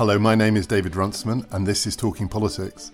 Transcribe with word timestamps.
Hello, 0.00 0.18
my 0.18 0.34
name 0.34 0.56
is 0.56 0.66
David 0.66 0.96
Runciman, 0.96 1.44
and 1.50 1.66
this 1.66 1.86
is 1.86 1.94
Talking 1.94 2.26
Politics. 2.26 2.90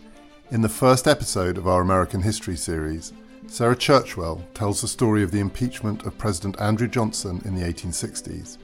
In 0.51 0.61
the 0.61 0.69
first 0.69 1.07
episode 1.07 1.57
of 1.57 1.69
our 1.69 1.81
American 1.81 2.21
History 2.21 2.57
series, 2.57 3.13
Sarah 3.47 3.77
Churchwell 3.77 4.43
tells 4.55 4.81
the 4.81 4.89
story 4.89 5.23
of 5.23 5.31
the 5.31 5.39
impeachment 5.39 6.05
of 6.05 6.19
President 6.19 6.61
Andrew 6.61 6.89
Johnson 6.89 7.41
in 7.45 7.55
the 7.55 7.63
1860s 7.63 8.59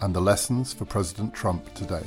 and 0.00 0.14
the 0.14 0.22
lessons 0.22 0.72
for 0.72 0.86
President 0.86 1.34
Trump 1.34 1.74
today. 1.74 2.06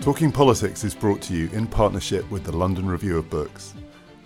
Talking 0.00 0.32
Politics 0.32 0.82
is 0.82 0.96
brought 0.96 1.22
to 1.22 1.32
you 1.32 1.48
in 1.52 1.68
partnership 1.68 2.28
with 2.28 2.42
the 2.42 2.56
London 2.56 2.88
Review 2.88 3.18
of 3.18 3.30
Books. 3.30 3.72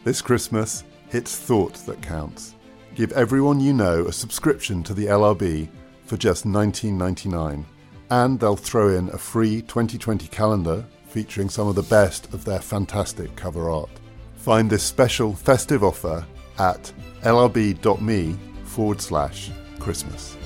This 0.05 0.23
Christmas, 0.23 0.85
it's 1.11 1.37
thought 1.37 1.75
that 1.85 2.01
counts. 2.01 2.55
Give 2.95 3.13
everyone 3.13 3.61
you 3.61 3.75
know 3.75 4.07
a 4.07 4.13
subscription 4.13 4.83
to 4.85 4.95
the 4.95 5.05
LRB 5.05 5.69
for 6.11 6.17
just 6.17 6.45
$19.99, 6.45 7.65
and 8.11 8.41
they'll 8.41 8.57
throw 8.57 8.89
in 8.89 9.09
a 9.11 9.17
free 9.17 9.63
2020 9.63 10.27
calendar 10.27 10.85
featuring 11.07 11.49
some 11.49 11.69
of 11.69 11.77
the 11.77 11.85
best 11.85 12.35
of 12.35 12.45
their 12.45 12.59
fantastic 12.59 13.37
cover 13.37 13.71
art. 13.71 13.89
Find 14.35 14.69
this 14.69 14.83
special 14.83 15.37
festive 15.37 15.85
offer 15.85 16.27
at 16.59 16.93
lrb.me 17.23 18.37
forward 18.65 19.01
slash 19.01 19.53
Christmas. 19.79 20.37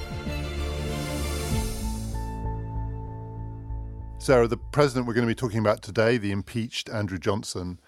Sarah, 4.18 4.46
the 4.46 4.58
president 4.58 5.06
we're 5.06 5.14
going 5.14 5.26
to 5.26 5.30
be 5.30 5.34
talking 5.34 5.60
about 5.60 5.80
today, 5.80 6.18
the 6.18 6.30
impeached 6.30 6.90
Andrew 6.90 7.18
Johnson, 7.18 7.80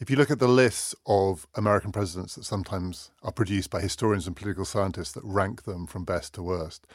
if 0.00 0.10
you 0.10 0.16
look 0.16 0.30
at 0.30 0.38
the 0.38 0.48
lists 0.48 0.94
of 1.06 1.46
American 1.54 1.92
presidents 1.92 2.34
that 2.34 2.44
sometimes 2.44 3.10
are 3.22 3.32
produced 3.32 3.70
by 3.70 3.80
historians 3.80 4.26
and 4.26 4.34
political 4.34 4.64
scientists 4.64 5.12
that 5.12 5.24
rank 5.24 5.64
them 5.64 5.86
from 5.86 6.04
best 6.04 6.34
to 6.34 6.42
worst, 6.42 6.86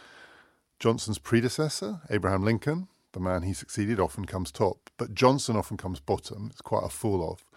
Johnson's 0.80 1.18
predecessor, 1.18 2.02
Abraham 2.10 2.44
Lincoln, 2.44 2.88
the 3.14 3.20
man 3.20 3.44
he 3.44 3.54
succeeded, 3.54 4.00
often 4.00 4.26
comes 4.26 4.52
top, 4.52 4.90
but 4.98 5.14
Johnson 5.14 5.56
often 5.56 5.78
comes 5.78 6.00
bottom. 6.00 6.50
It's 6.52 6.62
quite 6.62 6.86
a 6.86 6.90
fall 6.90 7.24
off. 7.24 7.50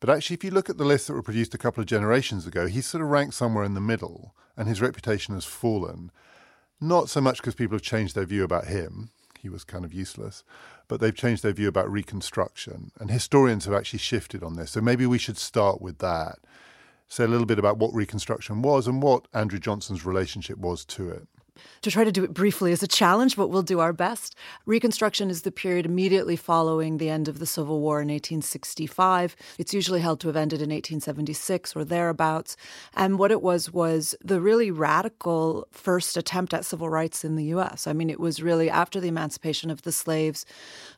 But 0.00 0.10
actually, 0.10 0.34
if 0.34 0.44
you 0.44 0.50
look 0.50 0.70
at 0.70 0.78
the 0.78 0.84
lists 0.84 1.06
that 1.06 1.12
were 1.12 1.22
produced 1.22 1.54
a 1.54 1.58
couple 1.58 1.82
of 1.82 1.86
generations 1.86 2.46
ago, 2.46 2.66
he's 2.66 2.86
sort 2.86 3.02
of 3.02 3.10
ranked 3.10 3.34
somewhere 3.34 3.64
in 3.64 3.74
the 3.74 3.80
middle, 3.80 4.34
and 4.56 4.66
his 4.66 4.80
reputation 4.80 5.34
has 5.34 5.44
fallen. 5.44 6.10
Not 6.80 7.10
so 7.10 7.20
much 7.20 7.36
because 7.36 7.54
people 7.54 7.74
have 7.74 7.82
changed 7.82 8.14
their 8.14 8.24
view 8.24 8.44
about 8.44 8.66
him, 8.66 9.10
he 9.40 9.48
was 9.48 9.64
kind 9.64 9.84
of 9.84 9.94
useless. 9.94 10.44
But 10.88 11.00
they've 11.00 11.14
changed 11.14 11.42
their 11.42 11.52
view 11.52 11.68
about 11.68 11.90
Reconstruction. 11.90 12.92
And 13.00 13.10
historians 13.10 13.64
have 13.64 13.74
actually 13.74 14.00
shifted 14.00 14.42
on 14.42 14.56
this. 14.56 14.72
So 14.72 14.80
maybe 14.80 15.06
we 15.06 15.18
should 15.18 15.38
start 15.38 15.80
with 15.80 15.98
that. 15.98 16.38
Say 17.08 17.24
a 17.24 17.28
little 17.28 17.46
bit 17.46 17.58
about 17.58 17.78
what 17.78 17.94
Reconstruction 17.94 18.62
was 18.62 18.86
and 18.86 19.02
what 19.02 19.26
Andrew 19.32 19.58
Johnson's 19.58 20.04
relationship 20.04 20.58
was 20.58 20.84
to 20.86 21.10
it. 21.10 21.26
To 21.82 21.90
try 21.90 22.04
to 22.04 22.12
do 22.12 22.24
it 22.24 22.34
briefly 22.34 22.72
is 22.72 22.82
a 22.82 22.86
challenge, 22.86 23.36
but 23.36 23.48
we'll 23.48 23.62
do 23.62 23.80
our 23.80 23.92
best. 23.92 24.34
Reconstruction 24.66 25.30
is 25.30 25.42
the 25.42 25.52
period 25.52 25.86
immediately 25.86 26.36
following 26.36 26.98
the 26.98 27.08
end 27.08 27.28
of 27.28 27.38
the 27.38 27.46
Civil 27.46 27.80
War 27.80 28.00
in 28.00 28.08
1865. 28.08 29.36
It's 29.58 29.74
usually 29.74 30.00
held 30.00 30.20
to 30.20 30.28
have 30.28 30.36
ended 30.36 30.60
in 30.60 30.70
1876 30.70 31.74
or 31.74 31.84
thereabouts. 31.84 32.56
And 32.94 33.18
what 33.18 33.30
it 33.30 33.42
was 33.42 33.72
was 33.72 34.14
the 34.22 34.40
really 34.40 34.70
radical 34.70 35.66
first 35.70 36.16
attempt 36.16 36.52
at 36.54 36.64
civil 36.64 36.88
rights 36.88 37.24
in 37.24 37.36
the 37.36 37.44
U.S. 37.44 37.86
I 37.86 37.92
mean, 37.92 38.10
it 38.10 38.20
was 38.20 38.42
really 38.42 38.68
after 38.68 39.00
the 39.00 39.08
emancipation 39.08 39.70
of 39.70 39.82
the 39.82 39.92
slaves, 39.92 40.44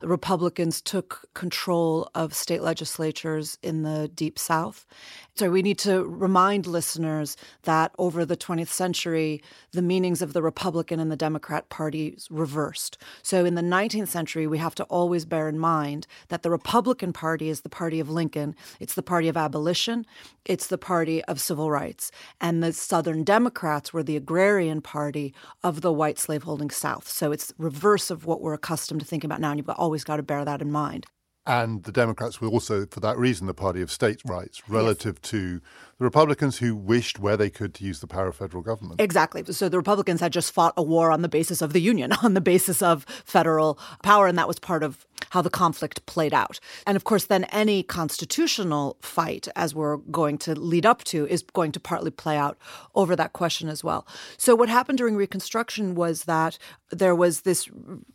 the 0.01 0.09
Republicans 0.09 0.81
took 0.81 1.27
control 1.35 2.11
of 2.15 2.35
state 2.35 2.63
legislatures 2.63 3.59
in 3.63 3.83
the 3.83 4.09
Deep 4.09 4.39
South. 4.39 4.87
So 5.35 5.51
we 5.51 5.63
need 5.63 5.79
to 5.79 6.05
remind 6.05 6.67
listeners 6.67 7.37
that 7.63 7.93
over 7.99 8.25
the 8.25 8.37
20th 8.37 8.69
century, 8.69 9.43
the 9.73 9.81
meanings 9.81 10.21
of 10.21 10.35
the 10.35 10.43
Republican 10.53 11.01
and 11.01 11.11
the 11.11 11.17
Democrat 11.17 11.71
parties 11.71 12.29
reversed. 12.31 12.99
So 13.23 13.47
in 13.47 13.55
the 13.55 13.63
19th 13.63 14.09
century, 14.09 14.47
we 14.47 14.59
have 14.59 14.75
to 14.75 14.85
always 14.85 15.25
bear 15.25 15.49
in 15.49 15.59
mind 15.59 16.07
that 16.29 16.43
the 16.43 16.51
Republican 16.51 17.15
Party 17.15 17.49
is 17.49 17.63
the 17.63 17.71
party 17.71 18.01
of 18.01 18.11
Lincoln, 18.11 18.55
it's 18.79 18.95
the 18.95 19.03
party 19.03 19.29
of 19.29 19.37
abolition, 19.39 20.05
it's 20.45 20.67
the 20.67 20.77
party 20.77 21.25
of 21.25 21.41
civil 21.41 21.71
rights. 21.71 22.13
And 22.39 22.63
the 22.63 22.75
Southern 22.75 23.25
Democrats 23.25 23.95
were 23.95 24.03
the 24.03 24.19
agrarian 24.19 24.83
party 24.83 25.33
of 25.65 25.81
the 25.81 25.91
white 25.91 26.19
slaveholding 26.19 26.69
South. 26.69 27.09
So 27.09 27.33
it's 27.33 27.55
reverse 27.57 28.11
of 28.11 28.27
what 28.27 28.43
we're 28.43 28.53
accustomed 28.53 29.01
to 29.01 29.07
thinking 29.07 29.29
about 29.29 29.41
now, 29.41 29.53
and 29.53 29.59
you've 29.59 29.71
always 29.71 30.05
got 30.05 30.17
to 30.19 30.23
bear 30.23 30.45
that 30.45 30.61
in 30.61 30.71
mind. 30.71 31.07
And 31.45 31.83
the 31.83 31.91
Democrats 31.91 32.41
were 32.41 32.49
also, 32.49 32.87
for 32.87 33.01
that 33.01 33.19
reason, 33.19 33.49
the 33.49 33.55
party 33.55 33.83
of 33.83 33.91
states' 33.91 34.23
rights 34.25 34.63
relative 34.69 35.19
yes. 35.23 35.31
to 35.31 35.61
the 35.99 36.05
Republicans 36.05 36.59
who 36.59 36.77
wished 36.77 37.19
where 37.19 37.37
they 37.37 37.51
could 37.51 37.75
to 37.75 37.85
use 37.85 37.99
the 37.99 38.07
power 38.07 38.29
of 38.29 38.37
federal 38.37 38.63
government. 38.63 39.01
Exactly. 39.01 39.43
So 39.53 39.69
the 39.69 39.77
Republicans 39.77 40.21
had 40.21 40.33
just 40.33 40.53
fought 40.53 40.73
a 40.77 40.83
war 40.85 41.11
on 41.11 41.23
the 41.23 41.29
basis 41.29 41.61
of 41.61 41.73
the 41.73 41.81
Union, 41.81 42.13
on 42.23 42.35
the 42.35 42.41
basis 42.41 42.81
of 42.81 43.05
federal 43.25 43.79
power, 44.05 44.29
and 44.29 44.39
that 44.39 44.47
was 44.47 44.61
part 44.61 44.85
of 44.85 45.05
how 45.31 45.43
the 45.43 45.51
conflict 45.51 46.05
played 46.07 46.35
out. 46.35 46.59
And 46.87 46.97
of 46.97 47.05
course, 47.05 47.27
then 47.27 47.45
any 47.45 47.83
constitutional 47.83 48.97
fight, 49.01 49.49
as 49.57 49.75
we're 49.75 49.97
going 49.97 50.39
to 50.39 50.59
lead 50.59 50.87
up 50.87 51.05
to, 51.05 51.27
is 51.27 51.43
going 51.43 51.73
to 51.73 51.81
partly 51.81 52.11
play 52.11 52.37
out 52.37 52.59
over 52.95 53.17
that 53.17 53.33
question 53.33 53.69
as 53.69 53.83
well. 53.85 54.07
So, 54.37 54.55
what 54.55 54.69
happened 54.69 54.99
during 54.99 55.17
Reconstruction 55.17 55.95
was 55.95 56.25
that 56.25 56.59
there 56.91 57.15
was 57.15 57.43
this 57.43 57.69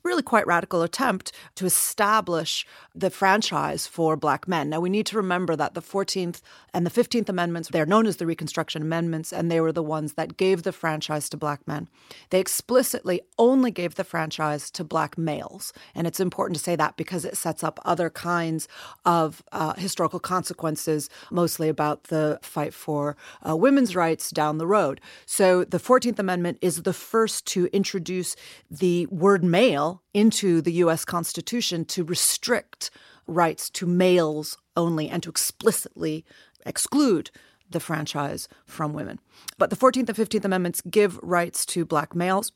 really 0.03 0.21
quite 0.21 0.45
radical 0.45 0.83
attempt 0.83 1.31
to 1.55 1.65
establish 1.65 2.65
the 2.93 3.09
franchise 3.09 3.87
for 3.87 4.15
black 4.15 4.47
men. 4.47 4.69
Now, 4.69 4.79
we 4.79 4.89
need 4.89 5.05
to 5.07 5.17
remember 5.17 5.55
that 5.55 5.73
the 5.73 5.81
14th 5.81 6.41
and 6.73 6.85
the 6.85 6.91
15th 6.91 7.29
Amendments, 7.29 7.69
they're 7.69 7.85
known 7.85 8.05
as 8.05 8.17
the 8.17 8.25
Reconstruction 8.25 8.81
Amendments, 8.81 9.33
and 9.33 9.49
they 9.49 9.61
were 9.61 9.71
the 9.71 9.83
ones 9.83 10.13
that 10.13 10.37
gave 10.37 10.63
the 10.63 10.71
franchise 10.71 11.29
to 11.29 11.37
black 11.37 11.67
men. 11.67 11.87
They 12.29 12.39
explicitly 12.39 13.21
only 13.37 13.71
gave 13.71 13.95
the 13.95 14.03
franchise 14.03 14.69
to 14.71 14.83
black 14.83 15.17
males. 15.17 15.73
And 15.95 16.05
it's 16.05 16.19
important 16.19 16.57
to 16.57 16.63
say 16.63 16.75
that 16.75 16.96
because 16.97 17.23
it 17.23 17.37
sets 17.37 17.63
up 17.63 17.79
other 17.85 18.09
kinds 18.09 18.67
of 19.05 19.43
uh, 19.51 19.73
historical 19.75 20.19
consequences, 20.19 21.09
mostly 21.31 21.69
about 21.69 22.05
the 22.05 22.39
fight 22.41 22.73
for 22.73 23.15
uh, 23.47 23.55
women's 23.55 23.95
rights 23.95 24.29
down 24.31 24.57
the 24.57 24.67
road. 24.67 24.99
So 25.25 25.63
the 25.63 25.79
14th 25.79 26.19
Amendment 26.19 26.57
is 26.61 26.83
the 26.83 26.93
first 26.93 27.45
to 27.47 27.67
introduce 27.67 28.35
the 28.69 29.05
word 29.07 29.43
male 29.43 30.01
into 30.13 30.61
the 30.61 30.73
U.S. 30.73 31.05
Constitution 31.05 31.85
to 31.85 32.03
restrict 32.03 32.89
rights 33.27 33.69
to 33.69 33.85
males 33.85 34.57
only 34.75 35.09
and 35.09 35.21
to 35.23 35.29
explicitly 35.29 36.25
exclude 36.65 37.29
the 37.69 37.79
franchise 37.79 38.47
from 38.65 38.93
women. 38.93 39.19
But 39.57 39.69
the 39.69 39.75
14th 39.75 40.09
and 40.09 40.17
15th 40.17 40.45
Amendments 40.45 40.81
give 40.89 41.19
rights 41.21 41.65
to 41.67 41.85
black 41.85 42.15
males. 42.15 42.51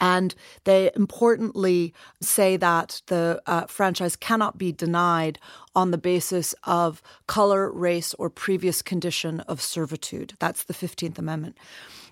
And 0.00 0.34
they 0.64 0.90
importantly 0.94 1.94
say 2.20 2.56
that 2.56 3.02
the 3.06 3.42
uh, 3.46 3.66
franchise 3.66 4.16
cannot 4.16 4.58
be 4.58 4.72
denied 4.72 5.38
on 5.74 5.90
the 5.90 5.98
basis 5.98 6.54
of 6.64 7.02
color, 7.26 7.70
race, 7.70 8.14
or 8.14 8.28
previous 8.28 8.82
condition 8.82 9.40
of 9.40 9.62
servitude. 9.62 10.34
That's 10.38 10.64
the 10.64 10.74
15th 10.74 11.18
Amendment. 11.18 11.56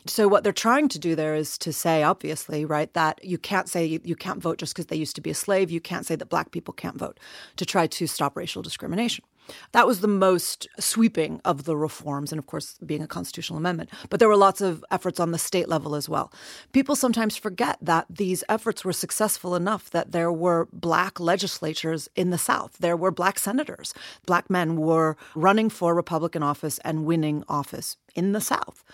So 0.07 0.29
what 0.29 0.45
they're 0.45 0.53
trying 0.53 0.89
to 0.91 0.99
do 0.99 1.15
there 1.15 1.35
is 1.35 1.57
to 1.59 1.73
say, 1.73 2.03
obviously, 2.03 2.67
right, 2.67 2.93
that 2.93 3.25
you 3.25 3.39
can't 3.39 3.69
say 3.71 3.87
you, 3.87 4.01
you 4.05 4.17
can't 4.17 4.41
vote 4.41 4.59
just 4.59 4.75
because 4.75 4.87
they 4.87 4.97
used 4.97 5.15
to 5.17 5.23
be 5.23 5.31
a 5.31 5.35
slave. 5.35 5.71
You 5.71 5.81
can't 5.81 6.05
say 6.05 6.15
that 6.15 6.27
black 6.27 6.51
people 6.51 6.75
can't 6.75 6.99
vote 6.99 7.19
to 7.57 7.65
try 7.65 7.87
to 7.87 8.07
stop 8.07 8.37
racial 8.37 8.61
discrimination. 8.61 9.25
That 9.73 9.87
was 9.87 10.01
the 10.01 10.09
most 10.09 10.67
sweeping 10.79 11.41
of 11.45 11.65
the 11.65 11.77
reforms, 11.77 12.33
and 12.33 12.39
of 12.39 12.47
course, 12.47 12.77
being 12.85 13.03
a 13.03 13.07
constitutional 13.07 13.59
amendment. 13.59 13.91
But 14.11 14.21
there 14.21 14.29
were 14.29 14.37
lots 14.37 14.61
of 14.61 14.85
efforts 14.91 15.21
on 15.21 15.33
the 15.33 15.39
state 15.39 15.69
level 15.69 15.95
as 15.95 16.09
well. 16.09 16.33
People 16.73 16.97
sometimes 16.97 17.37
forget 17.37 17.79
that 17.81 18.07
these 18.09 18.45
efforts 18.49 18.85
were 18.85 18.93
successful 18.93 19.55
enough 19.55 19.91
that 19.91 20.13
there 20.13 20.33
were 20.33 20.69
black 20.73 21.21
legislatures 21.21 22.09
in 22.17 22.31
the 22.31 22.39
South. 22.39 22.77
There 22.79 22.97
were 22.97 23.11
black 23.11 23.39
senators. 23.39 23.95
Black 24.27 24.49
men 24.49 24.77
were 24.77 25.17
running 25.35 25.71
for 25.71 25.95
Republican 25.95 26.43
office 26.43 26.79
and 26.85 27.05
winning 27.05 27.45
office 27.49 27.97
in 28.15 28.33
the 28.33 28.41
South. 28.41 28.85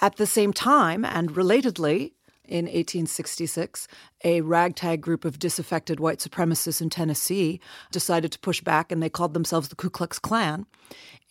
At 0.00 0.16
the 0.16 0.26
same 0.26 0.52
time, 0.52 1.04
and 1.04 1.30
relatedly, 1.30 2.12
in 2.48 2.64
1866, 2.64 3.86
a 4.24 4.40
ragtag 4.40 5.00
group 5.00 5.24
of 5.24 5.38
disaffected 5.38 6.00
white 6.00 6.18
supremacists 6.18 6.80
in 6.80 6.90
Tennessee 6.90 7.60
decided 7.90 8.32
to 8.32 8.38
push 8.38 8.60
back 8.60 8.90
and 8.90 9.02
they 9.02 9.10
called 9.10 9.34
themselves 9.34 9.68
the 9.68 9.76
Ku 9.76 9.90
Klux 9.90 10.18
Klan. 10.18 10.66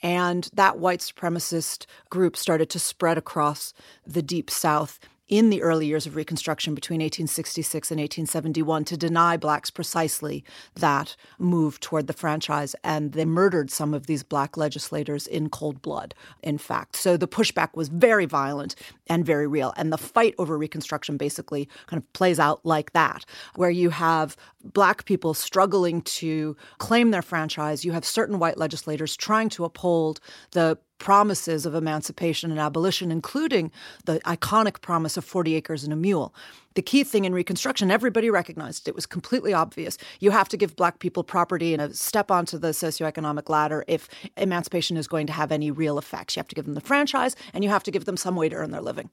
And 0.03 0.49
that 0.53 0.77
white 0.77 0.99
supremacist 0.99 1.87
group 2.09 2.37
started 2.37 2.69
to 2.69 2.79
spread 2.79 3.17
across 3.17 3.73
the 4.05 4.21
Deep 4.21 4.49
South 4.49 4.99
in 5.27 5.49
the 5.49 5.61
early 5.61 5.85
years 5.85 6.05
of 6.05 6.15
Reconstruction 6.15 6.73
between 6.73 6.99
1866 6.99 7.91
and 7.91 7.99
1871 7.99 8.85
to 8.85 8.97
deny 8.97 9.37
blacks 9.37 9.69
precisely 9.69 10.43
that 10.75 11.15
move 11.37 11.79
toward 11.79 12.07
the 12.07 12.13
franchise. 12.13 12.75
And 12.83 13.11
they 13.11 13.25
murdered 13.25 13.69
some 13.69 13.93
of 13.93 14.07
these 14.07 14.23
black 14.23 14.57
legislators 14.57 15.27
in 15.27 15.49
cold 15.49 15.81
blood, 15.81 16.13
in 16.41 16.57
fact. 16.57 16.95
So 16.95 17.17
the 17.17 17.27
pushback 17.27 17.75
was 17.75 17.89
very 17.89 18.25
violent 18.25 18.75
and 19.07 19.25
very 19.25 19.47
real. 19.47 19.73
And 19.77 19.91
the 19.91 19.97
fight 19.97 20.33
over 20.37 20.57
Reconstruction 20.57 21.17
basically 21.17 21.67
kind 21.87 22.01
of 22.01 22.13
plays 22.13 22.39
out 22.39 22.65
like 22.65 22.93
that, 22.93 23.25
where 23.55 23.69
you 23.69 23.89
have 23.89 24.37
black 24.73 25.05
people 25.05 25.33
struggling 25.33 26.01
to 26.01 26.55
claim 26.77 27.11
their 27.11 27.21
franchise. 27.21 27.85
You 27.85 27.91
have 27.93 28.05
certain 28.05 28.39
white 28.39 28.57
legislators 28.57 29.15
trying 29.15 29.49
to 29.49 29.65
uphold 29.65 30.19
the 30.51 30.77
promises 30.99 31.65
of 31.65 31.75
emancipation 31.75 32.49
and 32.51 32.59
abolition, 32.59 33.11
including 33.11 33.71
the 34.05 34.19
iconic 34.21 34.81
promise 34.81 35.15
of 35.17 35.23
40 35.23 35.55
acres 35.55 35.83
and 35.83 35.93
a 35.93 35.95
mule. 35.95 36.33
The 36.73 36.81
key 36.81 37.03
thing 37.03 37.25
in 37.25 37.33
Reconstruction, 37.33 37.91
everybody 37.91 38.29
recognized 38.29 38.87
it 38.87 38.95
was 38.95 39.05
completely 39.05 39.53
obvious. 39.53 39.97
You 40.19 40.31
have 40.31 40.49
to 40.49 40.57
give 40.57 40.75
black 40.75 40.99
people 40.99 41.23
property 41.23 41.73
and 41.73 41.81
a 41.81 41.93
step 41.93 42.31
onto 42.31 42.57
the 42.57 42.69
socioeconomic 42.69 43.49
ladder 43.49 43.83
if 43.87 44.09
emancipation 44.37 44.97
is 44.97 45.07
going 45.07 45.27
to 45.27 45.33
have 45.33 45.51
any 45.51 45.71
real 45.71 45.97
effects. 45.97 46.35
You 46.35 46.39
have 46.39 46.47
to 46.47 46.55
give 46.55 46.65
them 46.65 46.73
the 46.73 46.81
franchise 46.81 47.35
and 47.53 47.63
you 47.63 47.69
have 47.69 47.83
to 47.83 47.91
give 47.91 48.05
them 48.05 48.17
some 48.17 48.35
way 48.35 48.49
to 48.49 48.55
earn 48.55 48.71
their 48.71 48.81
living. 48.81 49.09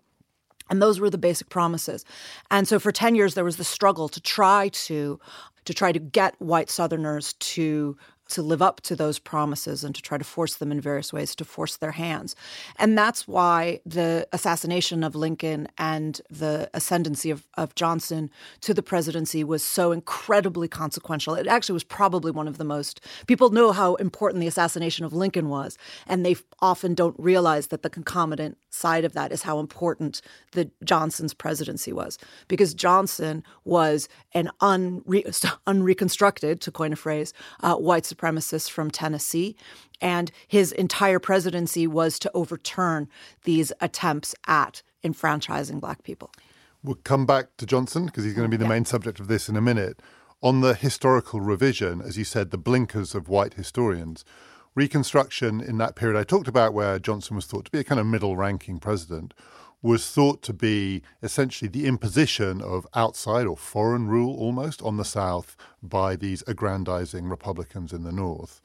And 0.75 0.83
those 0.83 0.99
were 0.99 1.09
the 1.09 1.17
basic 1.17 1.51
promises. 1.51 2.05
And 2.51 2.67
so 2.67 2.81
for 2.81 2.91
10 2.91 3.15
years 3.15 3.35
there 3.35 3.45
was 3.45 3.59
the 3.59 3.65
struggle 3.65 4.09
to 4.09 4.21
try 4.21 4.71
to 4.71 5.21
to 5.67 5.73
try 5.73 5.93
to 5.93 6.01
get 6.01 6.35
white 6.41 6.69
southerners 6.69 7.35
to 7.35 7.97
to 8.29 8.43
live 8.43 8.63
up 8.63 8.81
to 8.83 8.97
those 8.97 9.19
promises 9.19 9.85
and 9.85 9.95
to 9.95 10.03
try 10.03 10.17
to 10.17 10.25
force 10.25 10.57
them 10.57 10.73
in 10.73 10.81
various 10.81 11.13
ways 11.13 11.35
to 11.37 11.45
force 11.45 11.77
their 11.77 11.93
hands. 11.93 12.35
And 12.79 12.97
that's 12.97 13.29
why 13.29 13.81
the 13.85 14.27
assassination 14.33 15.05
of 15.05 15.15
Lincoln 15.15 15.69
and 15.77 16.21
the 16.31 16.71
ascendancy 16.73 17.31
of, 17.31 17.47
of 17.55 17.75
Johnson 17.75 18.31
to 18.63 18.73
the 18.73 18.83
presidency 18.83 19.45
was 19.45 19.63
so 19.63 19.93
incredibly 19.93 20.69
consequential. 20.69 21.35
It 21.35 21.47
actually 21.47 21.75
was 21.75 21.85
probably 21.85 22.31
one 22.31 22.49
of 22.49 22.59
the 22.59 22.65
most, 22.65 23.01
people 23.27 23.51
know 23.51 23.73
how 23.73 23.97
important 23.97 24.41
the 24.41 24.47
assassination 24.47 25.05
of 25.05 25.13
Lincoln 25.13 25.49
was, 25.49 25.77
and 26.07 26.25
they 26.25 26.37
often 26.61 26.95
don't 26.95 27.17
realize 27.19 27.67
that 27.69 27.83
the 27.83 27.91
concomitant 27.91 28.57
side 28.71 29.05
of 29.05 29.13
that 29.13 29.33
is 29.33 29.43
how 29.43 29.59
important 29.59 30.21
the 30.53 30.71
Johnson's 30.83 31.35
presidency 31.35 31.93
was. 31.93 32.19
Because 32.49 32.75
Johnson 32.75 33.45
was 33.65 34.09
an 34.33 34.51
unre- 34.61 35.57
unreconstructed, 35.67 36.61
to 36.61 36.71
coin 36.71 36.93
a 36.93 36.97
phrase, 36.97 37.33
uh, 37.61 37.77
white 37.77 38.07
supremacist 38.15 38.71
from 38.71 38.91
Tennessee. 38.91 39.57
And 40.01 40.31
his 40.47 40.73
entire 40.73 41.19
presidency 41.19 41.87
was 41.87 42.19
to 42.21 42.31
overturn 42.35 43.09
these 43.45 43.73
attempts 43.81 44.35
at 44.47 44.83
enfranchising 45.03 45.81
black 45.81 46.03
people. 46.03 46.31
We'll 46.83 46.97
come 46.97 47.27
back 47.27 47.57
to 47.59 47.67
Johnson 47.67 48.07
because 48.07 48.25
he's 48.25 48.35
going 48.35 48.51
to 48.51 48.57
be 48.57 48.59
the 48.59 48.65
yeah. 48.65 48.71
main 48.71 48.85
subject 48.85 49.21
of 49.21 49.29
this 49.29 49.49
in 49.49 49.57
a 49.57 49.61
minute. 49.61 50.01
On 50.43 50.61
the 50.61 50.75
historical 50.75 51.41
revision, 51.41 52.03
as 52.03 52.19
you 52.19 52.25
said, 52.25 52.51
the 52.51 52.59
blinkers 52.59 53.15
of 53.15 53.29
white 53.29 53.55
historians, 53.55 54.25
Reconstruction 54.75 55.61
in 55.61 55.79
that 55.79 55.95
period 55.95 56.19
I 56.19 56.25
talked 56.25 56.49
about, 56.49 56.75
where 56.75 56.99
Johnson 56.99 57.37
was 57.37 57.47
thought 57.47 57.65
to 57.67 57.71
be 57.71 57.79
a 57.79 57.85
kind 57.85 58.01
of 58.01 58.07
middle 58.07 58.37
ranking 58.37 58.81
president, 58.81 59.33
was 59.85 60.09
thought 60.09 60.41
to 60.41 60.55
be 60.55 61.03
essentially 61.23 61.69
the 61.69 61.85
imposition 61.85 62.63
of 62.63 62.87
outside 62.95 63.47
or 63.47 63.55
foreign 63.55 64.09
rule 64.09 64.35
almost 64.39 64.81
on 64.81 64.97
the 64.97 65.05
South 65.05 65.59
by 65.83 66.17
these 66.17 66.43
aggrandizing 66.47 67.29
Republicans 67.29 67.93
in 67.93 68.03
the 68.03 68.11
North. 68.11 68.63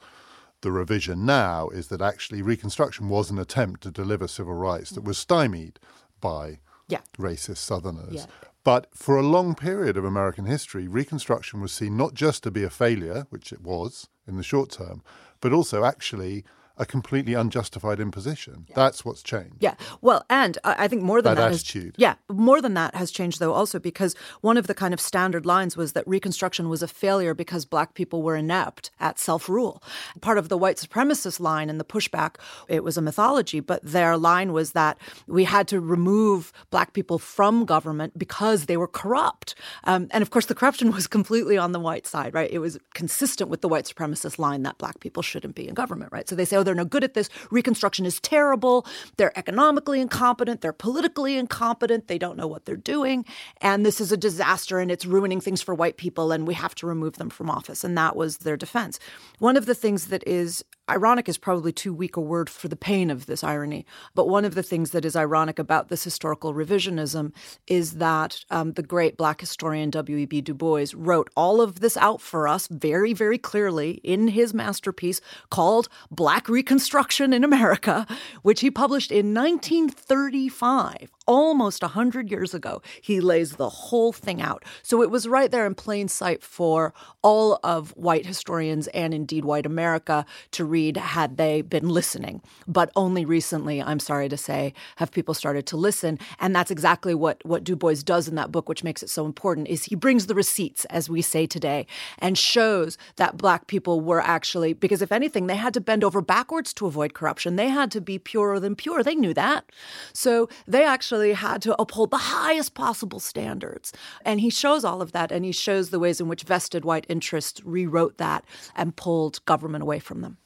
The 0.62 0.72
revision 0.72 1.26
now 1.26 1.68
is 1.68 1.88
that 1.88 2.00
actually 2.00 2.40
Reconstruction 2.40 3.10
was 3.10 3.30
an 3.30 3.38
attempt 3.38 3.82
to 3.82 3.90
deliver 3.90 4.26
civil 4.26 4.54
rights 4.54 4.88
that 4.92 5.04
was 5.04 5.18
stymied 5.18 5.78
by 6.22 6.60
yeah. 6.88 7.00
racist 7.18 7.58
Southerners. 7.58 8.14
Yeah. 8.14 8.26
But 8.64 8.86
for 8.94 9.18
a 9.18 9.22
long 9.22 9.54
period 9.54 9.98
of 9.98 10.06
American 10.06 10.46
history, 10.46 10.88
Reconstruction 10.88 11.60
was 11.60 11.70
seen 11.70 11.98
not 11.98 12.14
just 12.14 12.42
to 12.44 12.50
be 12.50 12.64
a 12.64 12.70
failure, 12.70 13.26
which 13.28 13.52
it 13.52 13.60
was 13.60 14.08
in 14.26 14.38
the 14.38 14.42
short 14.42 14.70
term, 14.70 15.02
but 15.42 15.52
also 15.52 15.84
actually 15.84 16.44
a 16.80 16.86
completely 16.86 17.34
unjustified 17.34 18.00
imposition. 18.00 18.64
Yeah. 18.66 18.74
That's 18.74 19.04
what's 19.04 19.22
changed. 19.22 19.56
Yeah. 19.60 19.74
Well, 20.00 20.24
and 20.30 20.56
I 20.64 20.88
think 20.88 21.02
more 21.02 21.20
than 21.20 21.34
that, 21.34 21.42
that 21.42 21.52
attitude. 21.52 21.94
Has, 21.96 21.98
yeah, 21.98 22.14
more 22.30 22.62
than 22.62 22.72
that 22.74 22.94
has 22.94 23.10
changed 23.10 23.38
though 23.38 23.52
also 23.52 23.78
because 23.78 24.16
one 24.40 24.56
of 24.56 24.66
the 24.66 24.74
kind 24.74 24.94
of 24.94 25.00
standard 25.00 25.44
lines 25.44 25.76
was 25.76 25.92
that 25.92 26.08
Reconstruction 26.08 26.70
was 26.70 26.82
a 26.82 26.88
failure 26.88 27.34
because 27.34 27.66
black 27.66 27.92
people 27.92 28.22
were 28.22 28.34
inept 28.34 28.90
at 28.98 29.18
self-rule. 29.18 29.82
Part 30.22 30.38
of 30.38 30.48
the 30.48 30.56
white 30.56 30.78
supremacist 30.78 31.38
line 31.38 31.68
and 31.68 31.78
the 31.78 31.84
pushback, 31.84 32.36
it 32.66 32.82
was 32.82 32.96
a 32.96 33.02
mythology, 33.02 33.60
but 33.60 33.82
their 33.82 34.16
line 34.16 34.54
was 34.54 34.72
that 34.72 34.96
we 35.26 35.44
had 35.44 35.68
to 35.68 35.80
remove 35.80 36.50
black 36.70 36.94
people 36.94 37.18
from 37.18 37.66
government 37.66 38.18
because 38.18 38.64
they 38.64 38.78
were 38.78 38.88
corrupt. 38.88 39.54
Um, 39.84 40.08
and 40.12 40.22
of 40.22 40.30
course, 40.30 40.46
the 40.46 40.54
corruption 40.54 40.92
was 40.92 41.06
completely 41.06 41.58
on 41.58 41.72
the 41.72 41.80
white 41.80 42.06
side, 42.06 42.32
right? 42.32 42.50
It 42.50 42.60
was 42.60 42.78
consistent 42.94 43.50
with 43.50 43.60
the 43.60 43.68
white 43.68 43.84
supremacist 43.84 44.38
line 44.38 44.62
that 44.62 44.78
black 44.78 45.00
people 45.00 45.22
shouldn't 45.22 45.54
be 45.54 45.68
in 45.68 45.74
government, 45.74 46.10
right? 46.10 46.26
So 46.26 46.34
they 46.34 46.46
say, 46.46 46.56
oh, 46.56 46.69
they're 46.70 46.76
no 46.76 46.84
good 46.84 47.02
at 47.02 47.14
this. 47.14 47.28
Reconstruction 47.50 48.06
is 48.06 48.20
terrible. 48.20 48.86
They're 49.16 49.36
economically 49.36 50.00
incompetent. 50.00 50.60
They're 50.60 50.72
politically 50.72 51.36
incompetent. 51.36 52.06
They 52.06 52.16
don't 52.16 52.36
know 52.36 52.46
what 52.46 52.64
they're 52.64 52.76
doing. 52.76 53.24
And 53.60 53.84
this 53.84 54.00
is 54.00 54.12
a 54.12 54.16
disaster 54.16 54.78
and 54.78 54.88
it's 54.88 55.04
ruining 55.04 55.40
things 55.40 55.60
for 55.60 55.74
white 55.74 55.96
people 55.96 56.30
and 56.30 56.46
we 56.46 56.54
have 56.54 56.76
to 56.76 56.86
remove 56.86 57.16
them 57.16 57.28
from 57.28 57.50
office. 57.50 57.82
And 57.82 57.98
that 57.98 58.14
was 58.14 58.38
their 58.38 58.56
defense. 58.56 59.00
One 59.40 59.56
of 59.56 59.66
the 59.66 59.74
things 59.74 60.06
that 60.06 60.22
is 60.28 60.64
ironic 60.90 61.28
is 61.28 61.38
probably 61.38 61.72
too 61.72 61.94
weak 61.94 62.16
a 62.16 62.20
word 62.20 62.50
for 62.50 62.68
the 62.68 62.76
pain 62.76 63.10
of 63.10 63.26
this 63.26 63.44
irony. 63.44 63.86
But 64.14 64.28
one 64.28 64.44
of 64.44 64.54
the 64.54 64.62
things 64.62 64.90
that 64.90 65.04
is 65.04 65.16
ironic 65.16 65.58
about 65.58 65.88
this 65.88 66.04
historical 66.04 66.52
revisionism 66.52 67.32
is 67.66 67.94
that 67.94 68.44
um, 68.50 68.72
the 68.72 68.82
great 68.82 69.16
black 69.16 69.40
historian 69.40 69.90
W.E.B. 69.90 70.40
Du 70.40 70.54
Bois 70.54 70.86
wrote 70.94 71.30
all 71.36 71.60
of 71.60 71.80
this 71.80 71.96
out 71.96 72.20
for 72.20 72.48
us 72.48 72.66
very, 72.66 73.12
very 73.12 73.38
clearly 73.38 74.00
in 74.02 74.28
his 74.28 74.52
masterpiece 74.52 75.20
called 75.50 75.88
Black 76.10 76.48
Reconstruction 76.48 77.32
in 77.32 77.44
America, 77.44 78.06
which 78.42 78.60
he 78.60 78.70
published 78.70 79.12
in 79.12 79.32
1935 79.32 81.10
almost 81.30 81.80
100 81.82 82.28
years 82.28 82.54
ago, 82.54 82.82
he 83.00 83.20
lays 83.20 83.52
the 83.52 83.68
whole 83.68 84.12
thing 84.12 84.42
out. 84.42 84.64
So 84.82 85.00
it 85.00 85.12
was 85.12 85.28
right 85.28 85.48
there 85.48 85.64
in 85.64 85.76
plain 85.76 86.08
sight 86.08 86.42
for 86.42 86.92
all 87.22 87.60
of 87.62 87.90
white 87.90 88.26
historians 88.26 88.88
and 88.88 89.14
indeed 89.14 89.44
white 89.44 89.64
America 89.64 90.26
to 90.50 90.64
read 90.64 90.96
had 90.96 91.36
they 91.36 91.62
been 91.62 91.88
listening. 91.88 92.42
But 92.66 92.90
only 92.96 93.24
recently, 93.24 93.80
I'm 93.80 94.00
sorry 94.00 94.28
to 94.28 94.36
say, 94.36 94.74
have 94.96 95.12
people 95.12 95.32
started 95.32 95.66
to 95.66 95.76
listen. 95.76 96.18
And 96.40 96.54
that's 96.54 96.72
exactly 96.72 97.14
what, 97.14 97.40
what 97.46 97.62
Du 97.62 97.76
Bois 97.76 98.02
does 98.04 98.26
in 98.26 98.34
that 98.34 98.50
book, 98.50 98.68
which 98.68 98.82
makes 98.82 99.00
it 99.00 99.08
so 99.08 99.24
important, 99.24 99.68
is 99.68 99.84
he 99.84 99.94
brings 99.94 100.26
the 100.26 100.34
receipts, 100.34 100.84
as 100.86 101.08
we 101.08 101.22
say 101.22 101.46
today, 101.46 101.86
and 102.18 102.36
shows 102.36 102.98
that 103.16 103.36
black 103.36 103.68
people 103.68 104.00
were 104.00 104.20
actually, 104.20 104.72
because 104.72 105.00
if 105.00 105.12
anything, 105.12 105.46
they 105.46 105.54
had 105.54 105.74
to 105.74 105.80
bend 105.80 106.02
over 106.02 106.20
backwards 106.20 106.74
to 106.74 106.86
avoid 106.86 107.14
corruption. 107.14 107.54
They 107.54 107.68
had 107.68 107.92
to 107.92 108.00
be 108.00 108.18
purer 108.18 108.58
than 108.58 108.74
pure. 108.74 109.04
They 109.04 109.14
knew 109.14 109.34
that. 109.34 109.70
So 110.12 110.48
they 110.66 110.84
actually 110.84 111.19
really 111.20 111.34
had 111.34 111.60
to 111.62 111.80
uphold 111.80 112.10
the 112.10 112.16
highest 112.16 112.74
possible 112.74 113.20
standards. 113.20 113.92
And 114.24 114.40
he 114.40 114.50
shows 114.50 114.84
all 114.84 115.02
of 115.02 115.12
that, 115.12 115.30
and 115.30 115.44
he 115.44 115.52
shows 115.52 115.90
the 115.90 115.98
ways 115.98 116.20
in 116.20 116.28
which 116.28 116.44
vested 116.44 116.84
white 116.84 117.06
interests 117.08 117.62
rewrote 117.64 118.16
that 118.18 118.44
and 118.74 118.96
pulled 118.96 119.44
government 119.44 119.82
away 119.82 119.98
from 119.98 120.22
them. 120.22 120.38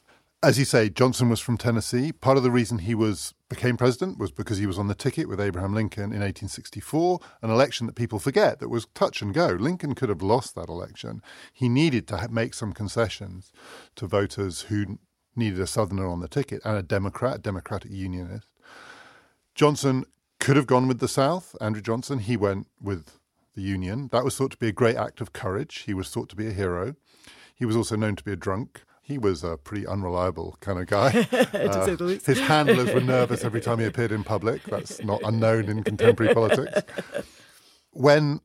As 0.43 0.59
you 0.59 0.67
say, 0.67 0.91
Johnson 0.91 1.31
was 1.31 1.41
from 1.41 1.57
Tennessee. 1.57 2.13
Part 2.13 2.37
of 2.37 2.43
the 2.43 2.51
reason 2.51 2.81
he 2.81 2.95
was 2.95 3.33
became 3.49 3.77
president 3.77 4.19
was 4.19 4.31
because 4.31 4.59
he 4.59 4.67
was 4.67 4.79
on 4.79 4.89
the 4.89 4.95
ticket 4.95 5.29
with 5.29 5.41
Abraham 5.41 5.75
Lincoln 5.75 6.13
in 6.13 6.21
1864, 6.21 7.21
an 7.41 7.51
election 7.51 7.87
that 7.87 7.95
people 7.95 8.19
forget 8.19 8.59
that 8.59 8.69
was 8.69 8.87
touch 8.95 9.23
and 9.23 9.33
go. 9.33 9.57
Lincoln 9.59 9.95
could 9.95 10.09
have 10.09 10.23
lost 10.23 10.55
that 10.55 10.69
election. 10.69 11.23
He 11.53 11.69
needed 11.69 12.07
to 12.09 12.29
make 12.31 12.53
some 12.53 12.73
concessions 12.73 13.53
to 13.95 14.07
voters 14.07 14.63
who 14.63 14.99
needed 15.37 15.61
a 15.61 15.67
Southerner 15.67 16.09
on 16.09 16.21
the 16.21 16.29
ticket 16.29 16.61
and 16.65 16.77
a 16.77 16.83
Democrat, 16.83 17.41
Democratic 17.41 17.91
Unionist. 17.91 18.49
Johnson 19.55 20.05
could 20.45 20.57
have 20.57 20.67
gone 20.67 20.87
with 20.87 20.99
the 20.99 21.09
South, 21.09 21.57
Andrew 21.59 21.81
Johnson. 21.81 22.19
He 22.19 22.37
went 22.37 22.67
with 22.79 23.19
the 23.55 23.63
Union. 23.63 24.11
That 24.13 24.25
was 24.25 24.37
thought 24.37 24.51
to 24.51 24.59
be 24.59 24.69
a 24.69 24.73
great 24.73 24.95
act 24.95 25.23
of 25.23 25.33
courage. 25.33 25.85
He 25.87 25.95
was 25.95 26.11
thought 26.11 26.29
to 26.29 26.37
be 26.37 26.47
a 26.47 26.53
hero. 26.53 26.97
He 27.55 27.65
was 27.65 27.75
also 27.75 27.97
known 27.97 28.15
to 28.17 28.23
be 28.23 28.33
a 28.33 28.37
drunk. 28.37 28.83
He 29.01 29.17
was 29.17 29.43
a 29.43 29.57
pretty 29.57 29.87
unreliable 29.87 30.59
kind 30.61 30.79
of 30.79 30.87
guy. 30.87 31.27
Uh, 31.55 31.97
his 31.97 32.41
handlers 32.41 32.93
were 32.93 33.01
nervous 33.01 33.43
every 33.43 33.61
time 33.61 33.79
he 33.79 33.87
appeared 33.87 34.13
in 34.13 34.23
public. 34.23 34.63
That's 34.65 35.03
not 35.03 35.23
unknown 35.25 35.71
in 35.71 35.83
contemporary 35.83 36.35
politics. 36.35 36.83
When 37.93 38.41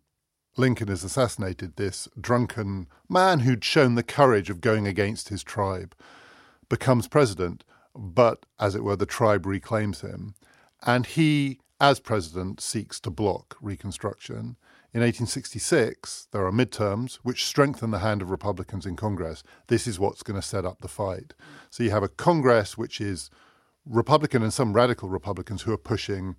Lincoln 0.55 0.87
is 0.87 1.03
assassinated, 1.03 1.75
this 1.75 2.07
drunken 2.19 2.87
man 3.09 3.39
who'd 3.41 3.65
shown 3.65 3.95
the 3.95 4.03
courage 4.03 4.49
of 4.49 4.61
going 4.61 4.87
against 4.87 5.27
his 5.27 5.43
tribe 5.43 5.95
becomes 6.69 7.09
president, 7.09 7.65
but 7.93 8.45
as 8.57 8.73
it 8.73 8.85
were, 8.85 8.95
the 8.95 9.05
tribe 9.05 9.45
reclaims 9.45 9.99
him. 9.99 10.35
And 10.85 11.05
he 11.05 11.59
as 11.79 11.99
president, 11.99 12.61
seeks 12.61 12.99
to 13.01 13.09
block 13.09 13.57
Reconstruction. 13.61 14.57
In 14.91 15.01
1866, 15.01 16.27
there 16.31 16.45
are 16.45 16.51
midterms 16.51 17.15
which 17.23 17.45
strengthen 17.45 17.91
the 17.91 17.99
hand 17.99 18.21
of 18.21 18.31
Republicans 18.31 18.85
in 18.85 18.95
Congress. 18.95 19.43
This 19.67 19.85
is 19.85 19.99
what's 19.99 20.23
going 20.23 20.39
to 20.39 20.45
set 20.45 20.65
up 20.65 20.81
the 20.81 20.87
fight. 20.87 21.33
So 21.69 21.83
you 21.83 21.91
have 21.91 22.03
a 22.03 22.09
Congress 22.09 22.77
which 22.77 22.99
is 22.99 23.29
Republican 23.85 24.43
and 24.43 24.53
some 24.53 24.73
radical 24.73 25.07
Republicans 25.07 25.61
who 25.61 25.71
are 25.71 25.77
pushing 25.77 26.35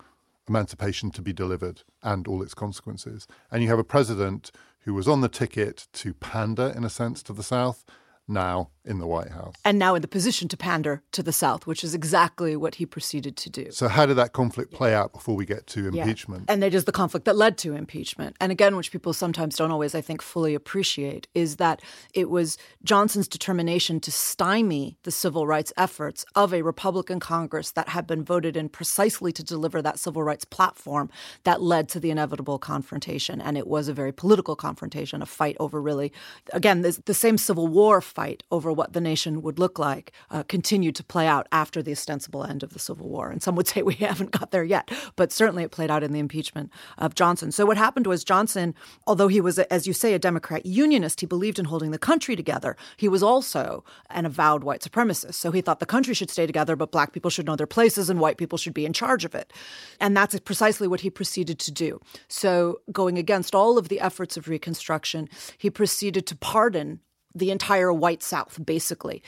emancipation 0.48 1.10
to 1.12 1.22
be 1.22 1.32
delivered 1.32 1.82
and 2.02 2.26
all 2.26 2.42
its 2.42 2.54
consequences. 2.54 3.26
And 3.50 3.62
you 3.62 3.68
have 3.68 3.78
a 3.78 3.84
president 3.84 4.50
who 4.80 4.94
was 4.94 5.06
on 5.06 5.20
the 5.20 5.28
ticket 5.28 5.86
to 5.92 6.12
pander, 6.14 6.72
in 6.76 6.84
a 6.84 6.90
sense, 6.90 7.22
to 7.24 7.32
the 7.32 7.42
South, 7.42 7.84
now 8.30 8.70
in 8.84 8.98
the 8.98 9.06
White 9.06 9.30
House. 9.30 9.54
And 9.64 9.78
now 9.78 9.94
in 9.94 10.02
the 10.02 10.08
position 10.08 10.48
to 10.48 10.56
pander 10.56 11.02
to 11.12 11.22
the 11.22 11.32
South, 11.32 11.66
which 11.66 11.84
is 11.84 11.94
exactly 11.94 12.56
what 12.56 12.76
he 12.76 12.86
proceeded 12.86 13.36
to 13.36 13.50
do. 13.50 13.70
So, 13.70 13.88
how 13.88 14.06
did 14.06 14.14
that 14.14 14.32
conflict 14.32 14.72
play 14.72 14.94
out 14.94 15.12
before 15.12 15.36
we 15.36 15.44
get 15.44 15.66
to 15.68 15.88
impeachment? 15.88 16.44
Yeah. 16.48 16.54
And 16.54 16.64
it 16.64 16.74
is 16.74 16.84
the 16.84 16.92
conflict 16.92 17.26
that 17.26 17.36
led 17.36 17.58
to 17.58 17.74
impeachment. 17.74 18.36
And 18.40 18.50
again, 18.50 18.76
which 18.76 18.90
people 18.90 19.12
sometimes 19.12 19.56
don't 19.56 19.70
always, 19.70 19.94
I 19.94 20.00
think, 20.00 20.22
fully 20.22 20.54
appreciate, 20.54 21.28
is 21.34 21.56
that 21.56 21.82
it 22.14 22.30
was 22.30 22.56
Johnson's 22.82 23.28
determination 23.28 24.00
to 24.00 24.10
stymie 24.10 24.96
the 25.02 25.10
civil 25.10 25.46
rights 25.46 25.72
efforts 25.76 26.24
of 26.34 26.54
a 26.54 26.62
Republican 26.62 27.20
Congress 27.20 27.72
that 27.72 27.90
had 27.90 28.06
been 28.06 28.24
voted 28.24 28.56
in 28.56 28.68
precisely 28.68 29.32
to 29.32 29.42
deliver 29.42 29.82
that 29.82 29.98
civil 29.98 30.22
rights 30.22 30.44
platform 30.44 31.10
that 31.44 31.60
led 31.60 31.88
to 31.90 32.00
the 32.00 32.10
inevitable 32.10 32.58
confrontation. 32.58 33.40
And 33.40 33.58
it 33.58 33.66
was 33.66 33.88
a 33.88 33.94
very 33.94 34.12
political 34.12 34.56
confrontation, 34.56 35.20
a 35.20 35.26
fight 35.26 35.56
over 35.60 35.80
really, 35.82 36.12
again, 36.52 36.80
the 36.80 37.14
same 37.14 37.36
Civil 37.36 37.68
War 37.68 38.00
fight 38.00 38.19
over 38.50 38.72
what 38.72 38.92
the 38.92 39.00
nation 39.00 39.42
would 39.42 39.58
look 39.58 39.78
like 39.78 40.12
uh, 40.30 40.42
continued 40.42 40.94
to 40.96 41.04
play 41.04 41.26
out 41.26 41.46
after 41.52 41.82
the 41.82 41.92
ostensible 41.92 42.44
end 42.44 42.62
of 42.62 42.72
the 42.72 42.78
Civil 42.78 43.08
War. 43.08 43.30
And 43.30 43.42
some 43.42 43.56
would 43.56 43.66
say 43.66 43.82
we 43.82 43.94
haven't 44.10 44.30
got 44.30 44.50
there 44.50 44.64
yet, 44.64 44.90
but 45.16 45.32
certainly 45.32 45.62
it 45.62 45.70
played 45.70 45.90
out 45.90 46.02
in 46.02 46.12
the 46.12 46.18
impeachment 46.18 46.70
of 46.98 47.14
Johnson. 47.14 47.52
So 47.52 47.66
what 47.66 47.76
happened 47.76 48.06
was 48.06 48.24
Johnson, 48.24 48.74
although 49.06 49.28
he 49.28 49.40
was, 49.40 49.58
as 49.58 49.86
you 49.86 49.92
say, 49.92 50.14
a 50.14 50.18
Democrat 50.18 50.66
unionist, 50.66 51.20
he 51.20 51.26
believed 51.26 51.58
in 51.58 51.64
holding 51.66 51.90
the 51.90 51.98
country 51.98 52.36
together. 52.36 52.76
He 52.96 53.08
was 53.08 53.22
also 53.22 53.84
an 54.10 54.26
avowed 54.26 54.64
white 54.64 54.82
supremacist. 54.82 55.34
So 55.34 55.50
he 55.50 55.60
thought 55.60 55.80
the 55.80 55.86
country 55.86 56.14
should 56.14 56.30
stay 56.30 56.46
together, 56.46 56.76
but 56.76 56.92
black 56.92 57.12
people 57.12 57.30
should 57.30 57.46
know 57.46 57.56
their 57.56 57.66
places 57.66 58.10
and 58.10 58.20
white 58.20 58.36
people 58.36 58.58
should 58.58 58.74
be 58.74 58.86
in 58.86 58.92
charge 58.92 59.24
of 59.24 59.34
it. 59.34 59.52
And 60.00 60.16
that's 60.16 60.38
precisely 60.40 60.88
what 60.88 61.00
he 61.00 61.10
proceeded 61.10 61.58
to 61.60 61.72
do. 61.72 62.00
So 62.28 62.80
going 62.92 63.18
against 63.18 63.54
all 63.54 63.78
of 63.78 63.88
the 63.88 64.00
efforts 64.00 64.36
of 64.36 64.48
Reconstruction, 64.48 65.28
he 65.58 65.70
proceeded 65.70 66.26
to 66.26 66.36
pardon 66.36 67.00
the 67.34 67.50
entire 67.50 67.92
white 67.92 68.22
South, 68.22 68.58
basically. 68.64 69.22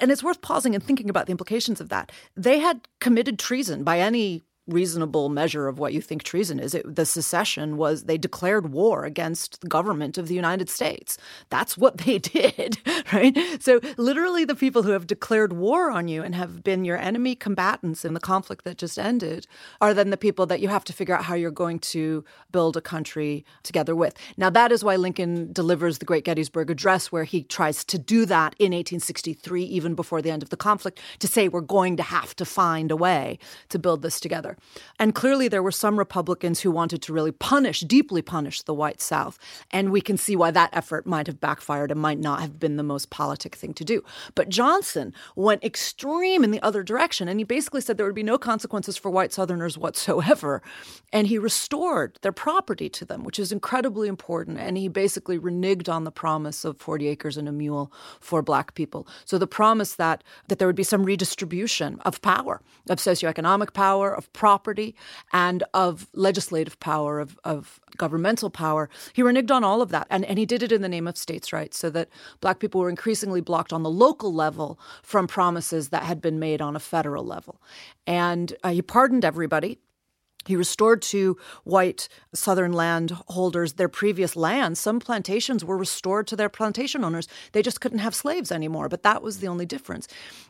And 0.00 0.10
it's 0.10 0.22
worth 0.22 0.40
pausing 0.40 0.74
and 0.74 0.82
thinking 0.82 1.10
about 1.10 1.26
the 1.26 1.32
implications 1.32 1.80
of 1.80 1.88
that. 1.88 2.12
They 2.36 2.60
had 2.60 2.86
committed 3.00 3.38
treason 3.38 3.84
by 3.84 3.98
any 4.00 4.44
reasonable 4.68 5.28
measure 5.28 5.66
of 5.66 5.78
what 5.78 5.92
you 5.92 6.00
think 6.00 6.22
treason 6.22 6.60
is. 6.60 6.74
It, 6.74 6.94
the 6.94 7.06
secession 7.06 7.76
was 7.76 8.04
they 8.04 8.18
declared 8.18 8.72
war 8.72 9.04
against 9.04 9.60
the 9.60 9.66
government 9.66 10.18
of 10.18 10.28
the 10.28 10.34
United 10.34 10.68
States. 10.68 11.18
That's 11.50 11.76
what 11.76 11.98
they 11.98 12.18
did, 12.18 12.78
right? 13.12 13.36
So 13.60 13.80
literally 13.96 14.44
the 14.44 14.54
people 14.54 14.82
who 14.82 14.90
have 14.90 15.06
declared 15.06 15.54
war 15.54 15.90
on 15.90 16.08
you 16.08 16.22
and 16.22 16.34
have 16.34 16.62
been 16.62 16.84
your 16.84 16.98
enemy 16.98 17.34
combatants 17.34 18.04
in 18.04 18.14
the 18.14 18.20
conflict 18.20 18.64
that 18.64 18.78
just 18.78 18.98
ended 18.98 19.46
are 19.80 19.94
then 19.94 20.10
the 20.10 20.16
people 20.16 20.46
that 20.46 20.60
you 20.60 20.68
have 20.68 20.84
to 20.84 20.92
figure 20.92 21.16
out 21.16 21.24
how 21.24 21.34
you're 21.34 21.50
going 21.50 21.78
to 21.78 22.24
build 22.52 22.76
a 22.76 22.80
country 22.80 23.44
together 23.62 23.96
with. 23.96 24.14
Now 24.36 24.50
that 24.50 24.70
is 24.70 24.84
why 24.84 24.96
Lincoln 24.96 25.52
delivers 25.52 25.98
the 25.98 26.04
Great 26.04 26.24
Gettysburg 26.24 26.70
Address 26.70 27.10
where 27.10 27.24
he 27.24 27.42
tries 27.42 27.84
to 27.84 27.98
do 27.98 28.26
that 28.26 28.54
in 28.58 28.72
1863 28.72 29.64
even 29.64 29.94
before 29.94 30.20
the 30.20 30.30
end 30.30 30.42
of 30.42 30.50
the 30.50 30.56
conflict 30.56 31.00
to 31.20 31.28
say 31.28 31.48
we're 31.48 31.60
going 31.62 31.96
to 31.96 32.02
have 32.02 32.36
to 32.36 32.44
find 32.44 32.90
a 32.90 32.96
way 32.96 33.38
to 33.70 33.78
build 33.78 34.02
this 34.02 34.20
together. 34.20 34.57
And 34.98 35.14
clearly, 35.14 35.48
there 35.48 35.62
were 35.62 35.72
some 35.72 35.98
Republicans 35.98 36.60
who 36.60 36.70
wanted 36.70 37.02
to 37.02 37.12
really 37.12 37.32
punish, 37.32 37.80
deeply 37.80 38.22
punish 38.22 38.62
the 38.62 38.74
white 38.74 39.00
South. 39.00 39.38
And 39.70 39.92
we 39.92 40.00
can 40.00 40.16
see 40.16 40.36
why 40.36 40.50
that 40.50 40.70
effort 40.72 41.06
might 41.06 41.26
have 41.26 41.40
backfired 41.40 41.90
and 41.90 42.00
might 42.00 42.18
not 42.18 42.40
have 42.40 42.58
been 42.58 42.76
the 42.76 42.82
most 42.82 43.10
politic 43.10 43.54
thing 43.54 43.74
to 43.74 43.84
do. 43.84 44.02
But 44.34 44.48
Johnson 44.48 45.14
went 45.36 45.64
extreme 45.64 46.44
in 46.44 46.50
the 46.50 46.62
other 46.62 46.82
direction. 46.82 47.28
And 47.28 47.40
he 47.40 47.44
basically 47.44 47.80
said 47.80 47.96
there 47.96 48.06
would 48.06 48.14
be 48.14 48.22
no 48.22 48.38
consequences 48.38 48.96
for 48.96 49.10
white 49.10 49.32
Southerners 49.32 49.78
whatsoever. 49.78 50.62
And 51.12 51.26
he 51.26 51.38
restored 51.38 52.18
their 52.22 52.32
property 52.32 52.88
to 52.90 53.04
them, 53.04 53.24
which 53.24 53.38
is 53.38 53.52
incredibly 53.52 54.08
important. 54.08 54.58
And 54.58 54.76
he 54.76 54.88
basically 54.88 55.38
reneged 55.38 55.88
on 55.88 56.04
the 56.04 56.10
promise 56.10 56.64
of 56.64 56.78
40 56.78 57.08
acres 57.08 57.36
and 57.36 57.48
a 57.48 57.52
mule 57.52 57.92
for 58.20 58.42
black 58.42 58.74
people. 58.74 59.06
So 59.24 59.38
the 59.38 59.46
promise 59.46 59.94
that, 59.94 60.24
that 60.48 60.58
there 60.58 60.68
would 60.68 60.76
be 60.76 60.82
some 60.82 61.04
redistribution 61.04 62.00
of 62.04 62.20
power, 62.22 62.60
of 62.88 62.98
socioeconomic 62.98 63.72
power, 63.72 64.14
of 64.14 64.32
property 64.32 64.47
property 64.48 64.94
and 65.30 65.62
of 65.74 66.08
legislative 66.14 66.80
power, 66.80 67.20
of, 67.20 67.38
of 67.44 67.78
governmental 67.98 68.48
power. 68.48 68.88
He 69.12 69.22
reneged 69.22 69.50
on 69.50 69.62
all 69.62 69.82
of 69.82 69.90
that. 69.90 70.06
And, 70.08 70.24
and 70.24 70.38
he 70.38 70.46
did 70.46 70.62
it 70.62 70.72
in 70.72 70.80
the 70.80 70.88
name 70.88 71.06
of 71.06 71.18
states' 71.18 71.52
rights 71.52 71.76
so 71.78 71.90
that 71.90 72.08
black 72.40 72.58
people 72.58 72.80
were 72.80 72.88
increasingly 72.88 73.42
blocked 73.42 73.74
on 73.74 73.82
the 73.82 73.90
local 73.90 74.32
level 74.32 74.80
from 75.02 75.26
promises 75.26 75.90
that 75.90 76.04
had 76.04 76.22
been 76.22 76.38
made 76.38 76.62
on 76.62 76.74
a 76.74 76.80
federal 76.80 77.24
level. 77.24 77.60
And 78.06 78.56
uh, 78.64 78.70
he 78.70 78.80
pardoned 78.80 79.22
everybody 79.22 79.80
he 80.48 80.56
restored 80.56 81.02
to 81.02 81.36
white 81.64 82.08
Southern 82.32 82.72
landholders 82.72 83.74
their 83.74 83.88
previous 83.90 84.34
land. 84.34 84.78
Some 84.78 84.98
plantations 84.98 85.62
were 85.62 85.76
restored 85.76 86.26
to 86.28 86.36
their 86.36 86.48
plantation 86.48 87.04
owners. 87.04 87.28
They 87.52 87.60
just 87.60 87.82
couldn't 87.82 87.98
have 87.98 88.14
slaves 88.14 88.50
anymore, 88.50 88.88
but 88.88 89.02
that 89.02 89.22
was 89.22 89.40
the 89.40 89.48
only 89.48 89.66
difference. 89.66 90.08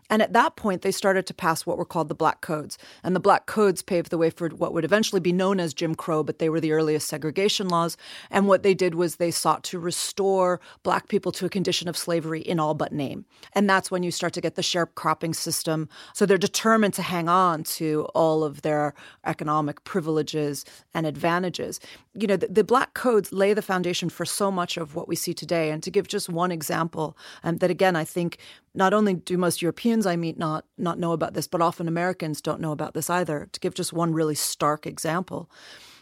And 0.09 0.23
at 0.23 0.33
that 0.33 0.55
point, 0.55 0.83
they 0.83 0.93
started 0.93 1.27
to 1.27 1.35
pass 1.35 1.67
what 1.67 1.77
were 1.77 1.85
called 1.85 2.09
the 2.09 2.15
Black 2.15 2.41
Codes. 2.41 2.79
And 3.03 3.15
the 3.15 3.21
Black 3.21 3.47
Codes 3.47 3.83
paved 3.83 4.11
the 4.11 4.19
way 4.19 4.31
for 4.31 4.49
what 4.51 4.73
would 4.73 4.85
eventually 4.85 5.21
be 5.21 5.33
known 5.33 5.59
as 5.59 5.75
Jim 5.75 5.97
Crow, 5.97 6.23
but 6.23 6.39
they 6.39 6.49
were 6.49 6.61
the 6.61 6.73
earliest 6.73 7.09
segregation 7.09 7.69
laws. 7.69 7.97
And 8.31 8.47
what 8.47 8.63
they 8.63 8.75
did 8.75 8.95
was 8.95 9.17
they 9.17 9.33
sought 9.33 9.65
to 9.65 9.81
restore 9.81 10.61
black 10.83 11.09
people 11.09 11.33
to 11.33 11.47
a 11.47 11.51
condition 11.51 11.89
of 11.89 11.97
slavery 11.97 12.41
in 12.41 12.61
all 12.61 12.75
but 12.75 12.93
name. 12.93 13.27
And 13.53 13.69
that's 13.69 13.91
when 13.91 14.05
you 14.05 14.13
start 14.13 14.33
to 14.35 14.41
get 14.41 14.55
the 14.55 14.63
sharecropping 14.63 15.35
system. 15.35 15.89
So 16.15 16.25
they're 16.25 16.39
determined 16.39 16.95
to 16.95 17.03
hang 17.03 17.29
on 17.29 17.65
to 17.65 18.07
all 18.15 18.45
of 18.45 18.63
their 18.63 18.95
economic 19.27 19.85
privileges 19.89 20.67
and 20.93 21.07
advantages. 21.07 21.81
You 22.13 22.27
know, 22.27 22.37
the, 22.37 22.49
the, 22.49 22.63
Black 22.63 22.93
Codes 22.93 23.33
lay 23.33 23.55
the 23.55 23.63
foundation 23.63 24.11
for 24.11 24.27
so 24.27 24.51
much 24.51 24.77
of 24.77 24.95
what 24.95 25.09
we 25.09 25.17
see 25.17 25.33
today. 25.33 25.71
And 25.71 25.83
to 25.83 25.91
give 25.91 26.07
just 26.07 26.29
one 26.29 26.53
example, 26.53 27.17
um, 27.43 27.57
that 27.57 27.71
again, 27.71 27.97
I 27.97 28.05
think 28.05 28.37
not 28.75 28.93
only 28.93 29.15
do 29.15 29.39
most 29.39 29.63
Europeans 29.63 30.05
I 30.07 30.15
meet 30.17 30.39
not 30.39 30.67
not 30.77 30.99
know 30.99 31.13
about 31.13 31.33
this, 31.33 31.49
but 31.49 31.63
often 31.63 31.89
Americans 31.89 32.43
don't 32.43 32.61
know 32.61 32.73
about 32.73 32.93
this 32.93 33.09
either. 33.09 33.49
To 33.51 33.61
give 33.61 33.73
just 33.73 33.95
one 33.95 34.13
really 34.13 34.35
stark 34.35 34.87
example 34.87 35.51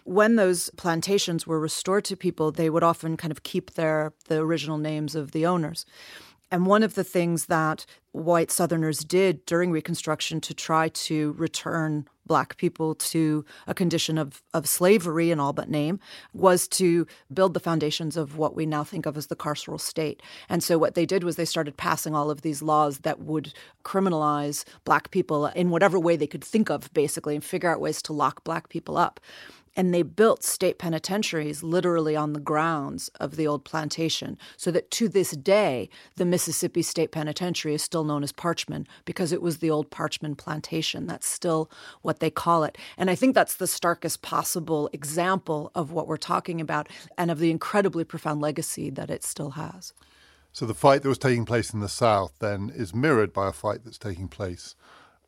when 0.03 0.37
those 0.37 0.71
plantations 0.77 1.49
were 1.49 1.59
restored 1.59 2.05
to 2.05 2.17
people, 2.17 2.53
they 2.53 2.71
would 2.71 2.85
often 2.85 3.17
kind 3.17 3.33
of 3.33 3.43
keep 3.43 3.73
their 3.73 4.13
the 4.29 4.39
original 4.39 4.79
names 4.79 5.17
of 5.17 5.33
the 5.33 5.45
owners. 5.47 5.85
And 6.51 6.67
one 6.67 6.83
of 6.83 6.95
the 6.95 7.05
things 7.05 7.47
that 7.47 7.87
white 8.13 8.51
Southerners 8.51 9.01
did 9.01 9.45
during 9.47 9.71
Reconstruction 9.71 10.41
to 10.43 10.55
try 10.55 10.89
to 10.89 11.33
return 11.33 12.09
Black 12.25 12.57
people 12.57 12.95
to 12.97 13.45
a 13.67 13.75
condition 13.75 14.19
of, 14.19 14.43
of 14.53 14.69
slavery 14.69 15.31
in 15.31 15.39
all 15.39 15.53
but 15.53 15.69
name 15.69 16.01
was 16.33 16.67
to 16.69 17.07
build 17.33 17.55
the 17.55 17.61
foundations 17.61 18.17
of 18.17 18.37
what 18.37 18.57
we 18.57 18.67
now 18.67 18.83
think 18.83 19.07
of 19.07 19.17
as 19.17 19.29
the 19.29 19.37
carceral 19.37 19.81
state. 19.81 20.23
And 20.49 20.63
so 20.63 20.77
what 20.77 20.95
they 20.95 21.07
did 21.07 21.23
was 21.23 21.37
they 21.37 21.45
started 21.45 21.77
passing 21.77 22.15
all 22.15 22.31
of 22.31 22.43
these 22.43 22.63
laws 22.63 22.99
that 22.99 23.21
would 23.21 23.53
criminalize 23.85 24.65
Black 24.85 25.11
people 25.11 25.47
in 25.47 25.71
whatever 25.71 25.99
way 25.99 26.17
they 26.17 26.27
could 26.27 26.45
think 26.45 26.69
of, 26.69 26.93
basically, 26.93 27.37
and 27.37 27.45
figure 27.45 27.71
out 27.71 27.81
ways 27.81 28.03
to 28.03 28.13
lock 28.13 28.43
Black 28.43 28.69
people 28.69 28.97
up. 28.97 29.21
And 29.77 29.93
they 29.93 30.03
built 30.03 30.43
state 30.43 30.79
penitentiaries 30.79 31.63
literally 31.63 32.17
on 32.17 32.33
the 32.33 32.41
grounds 32.41 33.09
of 33.21 33.37
the 33.37 33.47
old 33.47 33.65
plantation, 33.65 34.39
so 34.57 34.71
that 34.71 34.91
to 34.93 35.09
this 35.09 35.33
day, 35.33 35.91
the 36.17 36.25
Mississippi 36.25 36.81
State 36.81 37.13
Penitentiary 37.13 37.75
is 37.75 37.83
still 37.83 38.03
known 38.03 38.23
as 38.23 38.33
Parchman 38.33 38.87
because 39.05 39.33
it 39.33 39.43
was 39.43 39.59
the 39.59 39.71
old 39.71 39.91
Parchman 39.91 40.37
plantation. 40.37 41.07
That's 41.07 41.27
still 41.27 41.71
what 42.01 42.21
they 42.21 42.31
call 42.31 42.65
it. 42.65 42.79
And 42.97 43.11
I 43.11 43.15
think 43.15 43.35
that's 43.35 43.57
the 43.57 43.67
starkest 43.67 44.23
possible 44.23 44.89
example 44.95 45.71
of 45.75 45.93
what 45.93 46.09
we're 46.09 46.17
talking 46.17 46.61
about 46.61 46.89
and 47.19 47.31
of 47.31 47.39
the 47.39 47.51
incredibly 47.51 48.05
profound 48.05 48.41
legacy 48.41 48.89
that 48.91 49.11
it 49.11 49.23
still 49.23 49.51
has. 49.51 49.93
So 50.53 50.65
the 50.65 50.73
fight 50.73 51.03
that 51.03 51.09
was 51.09 51.19
taking 51.19 51.45
place 51.45 51.75
in 51.75 51.81
the 51.81 51.89
South 51.89 52.33
then 52.39 52.73
is 52.75 52.95
mirrored 52.95 53.35
by 53.35 53.49
a 53.49 53.53
fight 53.53 53.81
that's 53.85 53.99
taking 53.99 54.29
place 54.29 54.75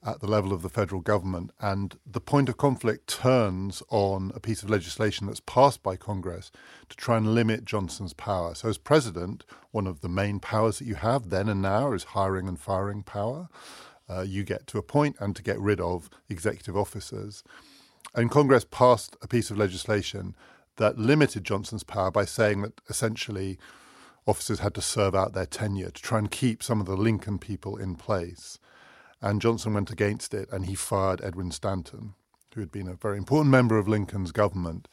at 0.08 0.20
the 0.20 0.26
level 0.26 0.52
of 0.52 0.62
the 0.62 0.68
federal 0.68 1.00
government. 1.00 1.50
And 1.60 1.98
the 2.06 2.20
point 2.20 2.48
of 2.48 2.56
conflict 2.56 3.06
turns 3.08 3.82
on 3.90 4.32
a 4.34 4.40
piece 4.40 4.62
of 4.62 4.70
legislation 4.70 5.26
that's 5.26 5.40
passed 5.40 5.82
by 5.82 5.96
Congress 5.96 6.50
to 6.88 6.96
try 6.96 7.16
and 7.16 7.34
limit 7.34 7.64
Johnson's 7.64 8.14
power. 8.14 8.54
So, 8.54 8.68
as 8.68 8.78
president, 8.78 9.44
one 9.70 9.86
of 9.86 10.00
the 10.00 10.08
main 10.08 10.40
powers 10.40 10.78
that 10.78 10.86
you 10.86 10.94
have 10.94 11.30
then 11.30 11.48
and 11.48 11.60
now 11.60 11.92
is 11.92 12.04
hiring 12.04 12.48
and 12.48 12.58
firing 12.58 13.02
power. 13.02 13.48
Uh, 14.08 14.22
you 14.22 14.42
get 14.42 14.66
to 14.66 14.78
appoint 14.78 15.16
and 15.20 15.36
to 15.36 15.42
get 15.42 15.60
rid 15.60 15.80
of 15.80 16.08
executive 16.30 16.76
officers. 16.76 17.44
And 18.14 18.30
Congress 18.30 18.64
passed 18.64 19.16
a 19.20 19.28
piece 19.28 19.50
of 19.50 19.58
legislation 19.58 20.34
that 20.76 20.96
limited 20.96 21.44
Johnson's 21.44 21.82
power 21.82 22.10
by 22.10 22.24
saying 22.24 22.62
that 22.62 22.80
essentially 22.88 23.58
officers 24.26 24.60
had 24.60 24.74
to 24.74 24.80
serve 24.80 25.14
out 25.14 25.34
their 25.34 25.46
tenure 25.46 25.90
to 25.90 26.02
try 26.02 26.18
and 26.18 26.30
keep 26.30 26.62
some 26.62 26.80
of 26.80 26.86
the 26.86 26.96
Lincoln 26.96 27.38
people 27.38 27.76
in 27.76 27.96
place 27.96 28.58
and 29.20 29.40
Johnson 29.40 29.74
went 29.74 29.90
against 29.90 30.34
it 30.34 30.48
and 30.52 30.66
he 30.66 30.74
fired 30.74 31.20
Edwin 31.22 31.50
Stanton, 31.50 32.14
who 32.54 32.60
had 32.60 32.72
been 32.72 32.88
a 32.88 32.94
very 32.94 33.16
important 33.16 33.50
member 33.50 33.78
of 33.78 33.88
Lincoln's 33.88 34.32
government. 34.32 34.88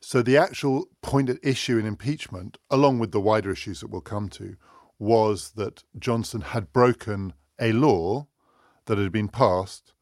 So 0.00 0.22
the 0.22 0.36
actual 0.36 0.86
point 1.02 1.28
at 1.28 1.38
issue 1.42 1.78
in 1.78 1.86
impeachment, 1.86 2.58
along 2.70 2.98
with 2.98 3.12
the 3.12 3.20
wider 3.20 3.50
issues 3.50 3.80
that 3.80 3.88
we'll 3.88 4.02
come 4.02 4.28
to, 4.30 4.56
was 4.98 5.52
that 5.52 5.84
Johnson 5.98 6.40
had 6.40 6.72
broken 6.72 7.34
a 7.60 7.72
law 7.72 8.26
that 8.86 8.98
had 8.98 9.12
been 9.12 9.28
passed 9.28 9.92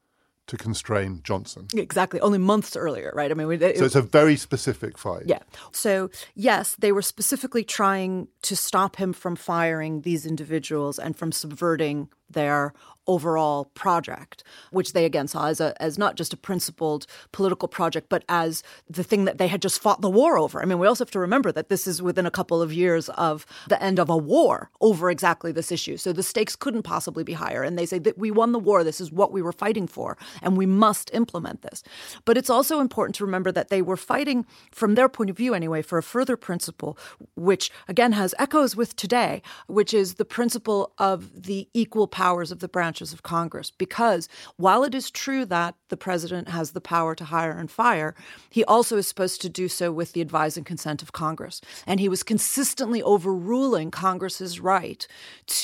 to 0.46 0.56
constrain 0.56 1.20
Johnson. 1.24 1.68
Exactly. 1.74 2.20
Only 2.20 2.38
months 2.38 2.76
earlier, 2.76 3.12
right? 3.14 3.30
I 3.30 3.34
mean, 3.34 3.50
it, 3.50 3.78
so 3.78 3.84
it's 3.84 3.94
a 3.94 4.02
very 4.02 4.36
specific 4.36 4.98
fight. 4.98 5.22
Yeah. 5.26 5.38
So, 5.72 6.10
yes, 6.34 6.76
they 6.78 6.92
were 6.92 7.02
specifically 7.02 7.64
trying 7.64 8.28
to 8.42 8.54
stop 8.54 8.96
him 8.96 9.14
from 9.14 9.36
firing 9.36 10.02
these 10.02 10.26
individuals 10.26 10.98
and 10.98 11.16
from 11.16 11.32
subverting 11.32 12.10
their 12.30 12.72
overall 13.06 13.66
project, 13.74 14.42
which 14.70 14.94
they 14.94 15.04
again 15.04 15.28
saw 15.28 15.48
as 15.48 15.60
a 15.60 15.80
as 15.80 15.98
not 15.98 16.16
just 16.16 16.32
a 16.32 16.36
principled 16.36 17.06
political 17.32 17.68
project, 17.68 18.08
but 18.08 18.24
as 18.28 18.62
the 18.88 19.04
thing 19.04 19.26
that 19.26 19.38
they 19.38 19.48
had 19.48 19.60
just 19.60 19.80
fought 19.80 20.00
the 20.00 20.10
war 20.10 20.38
over. 20.38 20.62
I 20.62 20.64
mean, 20.64 20.78
we 20.78 20.86
also 20.86 21.04
have 21.04 21.10
to 21.10 21.18
remember 21.18 21.52
that 21.52 21.68
this 21.68 21.86
is 21.86 22.00
within 22.00 22.26
a 22.26 22.30
couple 22.30 22.62
of 22.62 22.72
years 22.72 23.08
of 23.10 23.44
the 23.68 23.82
end 23.82 23.98
of 23.98 24.08
a 24.08 24.16
war 24.16 24.70
over 24.80 25.10
exactly 25.10 25.52
this 25.52 25.70
issue. 25.70 25.96
So 25.96 26.12
the 26.12 26.22
stakes 26.22 26.56
couldn't 26.56 26.82
possibly 26.82 27.24
be 27.24 27.34
higher. 27.34 27.62
And 27.62 27.78
they 27.78 27.86
say 27.86 27.98
that 28.00 28.18
we 28.18 28.30
won 28.30 28.52
the 28.52 28.58
war. 28.58 28.84
This 28.84 29.00
is 29.00 29.12
what 29.12 29.32
we 29.32 29.42
were 29.42 29.52
fighting 29.52 29.86
for, 29.86 30.16
and 30.42 30.56
we 30.56 30.66
must 30.66 31.10
implement 31.12 31.62
this. 31.62 31.82
But 32.24 32.38
it's 32.38 32.50
also 32.50 32.80
important 32.80 33.16
to 33.16 33.24
remember 33.24 33.52
that 33.52 33.68
they 33.68 33.82
were 33.82 33.96
fighting, 33.96 34.46
from 34.72 34.94
their 34.94 35.08
point 35.08 35.30
of 35.30 35.36
view 35.36 35.54
anyway, 35.54 35.82
for 35.82 35.98
a 35.98 36.02
further 36.02 36.36
principle, 36.36 36.96
which 37.36 37.70
again 37.86 38.12
has 38.12 38.34
echoes 38.38 38.74
with 38.76 38.96
today, 38.96 39.42
which 39.66 39.92
is 39.92 40.14
the 40.14 40.24
principle 40.24 40.92
of 40.98 41.42
the 41.42 41.68
equal 41.74 42.06
powers 42.14 42.52
of 42.52 42.60
the 42.60 42.68
branches 42.68 43.12
of 43.12 43.24
Congress. 43.24 43.72
Because 43.72 44.28
while 44.56 44.84
it 44.84 44.94
is 44.94 45.10
true 45.10 45.44
that 45.46 45.74
the 45.88 45.96
president 45.96 46.48
has 46.48 46.70
the 46.70 46.80
power 46.80 47.16
to 47.16 47.24
hire 47.24 47.50
and 47.50 47.68
fire, 47.68 48.14
he 48.50 48.64
also 48.64 48.96
is 48.96 49.08
supposed 49.08 49.42
to 49.42 49.48
do 49.48 49.66
so 49.68 49.90
with 49.90 50.12
the 50.12 50.20
advice 50.20 50.56
and 50.56 50.64
consent 50.64 51.02
of 51.02 51.10
Congress. 51.10 51.60
And 51.88 51.98
he 51.98 52.08
was 52.08 52.22
consistently 52.22 53.02
overruling 53.02 53.90
Congress's 53.90 54.60
right 54.60 55.04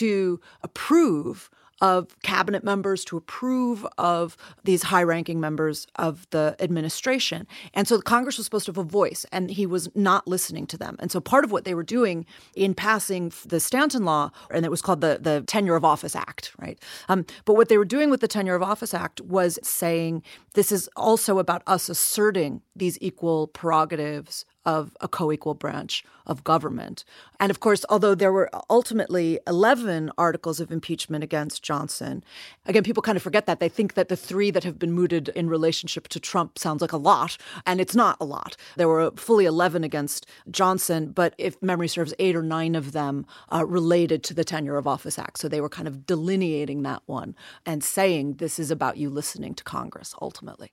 to 0.01 0.41
approve 0.65 1.51
of 1.81 2.21
cabinet 2.23 2.63
members 2.63 3.05
to 3.07 3.17
approve 3.17 3.87
of 3.99 4.37
these 4.65 4.85
high 4.85 5.03
ranking 5.03 5.41
members 5.41 5.87
of 5.97 6.29
the 6.31 6.57
administration. 6.61 7.47
And 7.75 7.89
so 7.89 8.01
Congress 8.01 8.37
was 8.37 8.47
supposed 8.47 8.67
to 8.67 8.71
have 8.71 8.79
a 8.79 8.83
voice, 8.85 9.25
and 9.33 9.51
he 9.51 9.67
was 9.67 9.89
not 9.95 10.27
listening 10.29 10.67
to 10.69 10.77
them. 10.77 10.97
And 10.99 11.11
so 11.11 11.21
part 11.21 11.45
of 11.45 11.53
what 11.53 11.65
they 11.65 11.75
were 11.75 11.83
doing 11.83 12.27
in 12.55 12.75
passing 12.75 13.33
the 13.47 13.61
Stanton 13.61 14.05
Law, 14.05 14.31
and 14.51 14.65
it 14.65 14.71
was 14.71 14.83
called 14.83 15.01
the, 15.01 15.19
the 15.21 15.43
Tenure 15.47 15.77
of 15.77 15.85
Office 15.85 16.15
Act, 16.15 16.53
right? 16.59 16.79
Um, 17.09 17.25
but 17.45 17.55
what 17.55 17.69
they 17.69 17.79
were 17.79 17.85
doing 17.85 18.11
with 18.11 18.21
the 18.21 18.29
Tenure 18.29 18.55
of 18.55 18.63
Office 18.63 18.95
Act 18.95 19.21
was 19.21 19.59
saying 19.63 20.23
this 20.55 20.73
is 20.73 20.89
also 20.97 21.39
about 21.39 21.63
us 21.67 21.89
asserting 21.89 22.63
these 22.77 22.99
equal 23.01 23.47
prerogatives 23.49 24.45
of 24.65 24.97
a 25.01 25.09
co 25.09 25.33
equal 25.33 25.55
branch 25.55 26.05
of 26.27 26.45
government. 26.45 27.05
And 27.39 27.51
of 27.51 27.61
course, 27.61 27.85
although 27.89 28.15
there 28.15 28.33
were 28.33 28.51
ultimately 28.69 29.41
11 29.47 30.13
articles 30.19 30.61
of 30.61 30.71
impeachment 30.71 31.25
against 31.25 31.63
Johnson, 31.63 32.23
again, 32.67 32.85
people 32.85 33.03
kind 33.03 33.17
of 33.17 33.23
forget 33.23 33.47
that. 33.47 33.59
They 33.59 33.69
think 33.69 33.95
that 33.95 34.09
the 34.09 34.17
three 34.17 34.51
that 34.51 34.65
have 34.65 34.79
been 34.79 34.93
mooted 34.93 35.31
in 35.31 35.49
relationship 35.49 36.09
to 36.09 36.21
Trump 36.21 36.59
sounds 36.59 36.81
like 36.83 36.93
a 36.93 36.99
lot, 36.99 37.37
and 37.67 37.81
it's 37.81 37.97
not 37.97 38.17
a 38.21 38.25
lot. 38.25 38.57
There 38.77 38.89
were 38.89 39.11
fully 39.13 39.47
11 39.47 39.83
against 39.83 40.27
Johnson, 40.51 41.11
but 41.11 41.35
if 41.39 41.61
memory 41.63 41.89
serves, 41.89 42.15
eight 42.19 42.37
or 42.37 42.43
nine 42.43 42.75
of 42.75 42.93
them 42.93 43.27
uh, 43.53 43.65
related 43.67 44.23
to 44.25 44.35
the 44.35 44.45
Tenure 44.45 44.77
of 44.77 44.87
Office 44.87 45.19
Act. 45.19 45.39
So 45.39 45.49
they 45.49 45.61
were 45.61 45.69
kind 45.69 45.89
of 45.89 46.07
delineating 46.07 46.83
that 46.83 47.03
one 47.07 47.35
and 47.67 47.83
saying 47.83 48.35
this 48.35 48.59
is 48.59 48.71
about 48.71 48.99
you 48.99 49.11
listening 49.11 49.55
to 49.55 49.65
Congress 49.65 50.15
ultimately. 50.21 50.73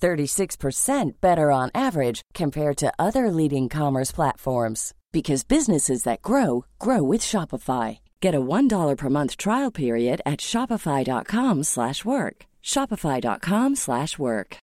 36% 0.00 1.20
better 1.20 1.50
on 1.50 1.70
average 1.74 2.22
compared 2.34 2.76
to 2.76 2.92
other 2.98 3.30
leading 3.30 3.68
commerce 3.68 4.12
platforms 4.12 4.94
because 5.12 5.44
businesses 5.44 6.04
that 6.04 6.22
grow 6.22 6.64
grow 6.78 7.02
with 7.02 7.20
Shopify. 7.20 7.98
Get 8.20 8.34
a 8.34 8.40
$1 8.40 8.96
per 8.96 9.08
month 9.08 9.36
trial 9.36 9.70
period 9.70 10.22
at 10.24 10.40
shopify.com/work. 10.40 12.46
shopify.com/work. 12.62 14.58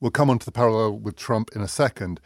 We'll 0.00 0.10
come 0.10 0.30
on 0.30 0.38
to 0.38 0.46
the 0.46 0.52
parallel 0.52 0.98
with 0.98 1.16
Trump 1.16 1.50
in 1.54 1.60
a 1.60 1.68
second. 1.68 2.20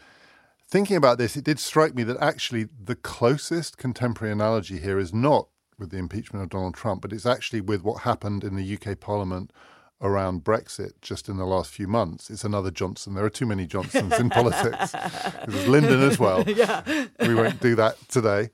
Thinking 0.67 0.95
about 0.95 1.17
this, 1.17 1.35
it 1.35 1.43
did 1.43 1.59
strike 1.59 1.93
me 1.93 2.03
that 2.03 2.17
actually 2.21 2.67
the 2.83 2.95
closest 2.95 3.77
contemporary 3.77 4.31
analogy 4.31 4.79
here 4.79 4.97
is 4.97 5.13
not 5.13 5.49
with 5.77 5.91
the 5.91 5.97
impeachment 5.97 6.41
of 6.41 6.49
Donald 6.49 6.73
Trump, 6.73 7.01
but 7.01 7.11
it's 7.11 7.25
actually 7.25 7.61
with 7.61 7.83
what 7.83 8.01
happened 8.01 8.45
in 8.45 8.55
the 8.55 8.63
UK 8.63 8.99
Parliament 8.99 9.51
around 10.01 10.43
Brexit 10.43 10.93
just 11.01 11.29
in 11.29 11.37
the 11.37 11.45
last 11.45 11.71
few 11.71 11.87
months. 11.87 12.29
It's 12.29 12.43
another 12.43 12.71
Johnson. 12.71 13.13
There 13.13 13.25
are 13.25 13.29
too 13.29 13.45
many 13.45 13.65
Johnsons 13.65 14.13
in 14.19 14.29
politics. 14.29 14.91
There's 14.91 15.67
Lyndon 15.67 16.01
as 16.01 16.19
well. 16.19 16.43
Yeah. 16.55 17.07
We 17.19 17.35
won't 17.35 17.59
do 17.59 17.75
that 17.75 17.97
today. 18.07 18.49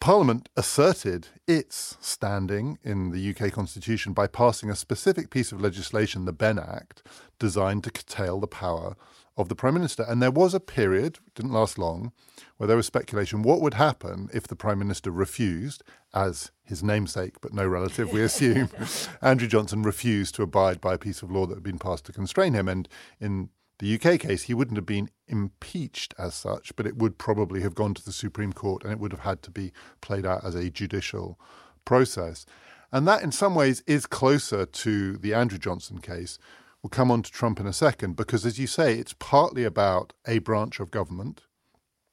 Parliament 0.00 0.48
asserted 0.56 1.28
its 1.46 1.96
standing 2.00 2.78
in 2.82 3.10
the 3.10 3.30
UK 3.30 3.52
Constitution 3.52 4.12
by 4.12 4.26
passing 4.26 4.70
a 4.70 4.76
specific 4.76 5.30
piece 5.30 5.52
of 5.52 5.60
legislation, 5.60 6.24
the 6.24 6.32
Benn 6.32 6.58
Act, 6.58 7.06
designed 7.38 7.84
to 7.84 7.90
curtail 7.90 8.40
the 8.40 8.46
power 8.46 8.96
of 9.36 9.48
the 9.48 9.54
Prime 9.54 9.74
Minister. 9.74 10.04
And 10.08 10.22
there 10.22 10.30
was 10.30 10.54
a 10.54 10.60
period, 10.60 11.18
didn't 11.34 11.52
last 11.52 11.78
long, 11.78 12.12
where 12.56 12.66
there 12.66 12.76
was 12.76 12.86
speculation 12.86 13.42
what 13.42 13.60
would 13.60 13.74
happen 13.74 14.28
if 14.32 14.46
the 14.46 14.56
Prime 14.56 14.78
Minister 14.78 15.10
refused, 15.10 15.82
as 16.14 16.50
his 16.64 16.82
namesake 16.82 17.40
but 17.40 17.52
no 17.52 17.66
relative, 17.66 18.12
we 18.12 18.22
assume, 18.22 18.68
Andrew 19.22 19.48
Johnson 19.48 19.82
refused 19.82 20.34
to 20.36 20.42
abide 20.42 20.80
by 20.80 20.94
a 20.94 20.98
piece 20.98 21.22
of 21.22 21.30
law 21.30 21.46
that 21.46 21.54
had 21.54 21.62
been 21.62 21.78
passed 21.78 22.06
to 22.06 22.12
constrain 22.12 22.54
him. 22.54 22.68
And 22.68 22.88
in 23.20 23.50
the 23.78 23.94
UK 23.94 24.20
case, 24.20 24.44
he 24.44 24.54
wouldn't 24.54 24.76
have 24.76 24.86
been 24.86 25.10
impeached 25.28 26.14
as 26.18 26.34
such, 26.34 26.74
but 26.76 26.86
it 26.86 26.96
would 26.96 27.18
probably 27.18 27.62
have 27.62 27.74
gone 27.74 27.94
to 27.94 28.04
the 28.04 28.12
Supreme 28.12 28.52
Court 28.52 28.84
and 28.84 28.92
it 28.92 28.98
would 28.98 29.12
have 29.12 29.20
had 29.20 29.42
to 29.42 29.50
be 29.50 29.72
played 30.00 30.26
out 30.26 30.44
as 30.44 30.54
a 30.54 30.70
judicial 30.70 31.38
process. 31.84 32.46
And 32.92 33.06
that, 33.06 33.22
in 33.22 33.32
some 33.32 33.54
ways, 33.54 33.82
is 33.86 34.06
closer 34.06 34.66
to 34.66 35.16
the 35.16 35.32
Andrew 35.32 35.58
Johnson 35.58 36.00
case, 36.00 36.38
We'll 36.82 36.88
come 36.88 37.10
on 37.10 37.22
to 37.22 37.30
Trump 37.30 37.60
in 37.60 37.66
a 37.66 37.74
second 37.74 38.16
because, 38.16 38.46
as 38.46 38.58
you 38.58 38.66
say, 38.66 38.94
it's 38.94 39.14
partly 39.18 39.64
about 39.64 40.14
a 40.26 40.38
branch 40.38 40.80
of 40.80 40.90
government 40.90 41.42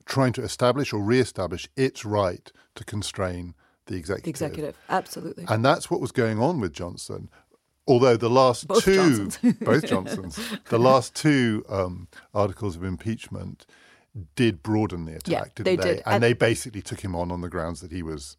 trying 0.06 0.34
to 0.34 0.44
establish 0.44 0.92
or 0.92 1.02
re-establish 1.02 1.70
its 1.78 2.04
right 2.04 2.52
to 2.76 2.84
constrain 2.84 3.56
the 3.88 3.96
executive. 3.96 4.24
The 4.24 4.30
executive, 4.30 4.78
absolutely. 4.90 5.46
And 5.48 5.66
that's 5.66 5.90
what 5.90 6.00
was 6.00 6.12
going 6.12 6.40
on 6.40 6.60
with 6.60 6.74
Johnson. 6.74 7.30
Although 7.88 8.18
the 8.18 8.30
last 8.30 8.68
both 8.68 8.84
two, 8.84 8.96
Johnsons. 8.96 9.40
both 9.62 9.88
Johnsons, 9.88 10.40
the 10.70 10.80
last 10.80 11.16
two 11.16 11.64
um, 11.70 12.10
articles 12.34 12.76
of 12.76 12.84
impeachment 12.84 13.66
did 14.36 14.62
broaden 14.62 15.06
the 15.06 15.16
attack, 15.16 15.32
yeah, 15.32 15.44
didn't 15.56 15.82
they? 15.82 15.94
they? 15.94 15.98
And, 16.00 16.16
and 16.16 16.24
they 16.24 16.34
basically 16.34 16.82
took 16.82 17.00
him 17.00 17.16
on 17.16 17.32
on 17.32 17.42
the 17.42 17.50
grounds 17.50 17.82
that 17.82 17.92
he 17.92 18.04
was 18.04 18.38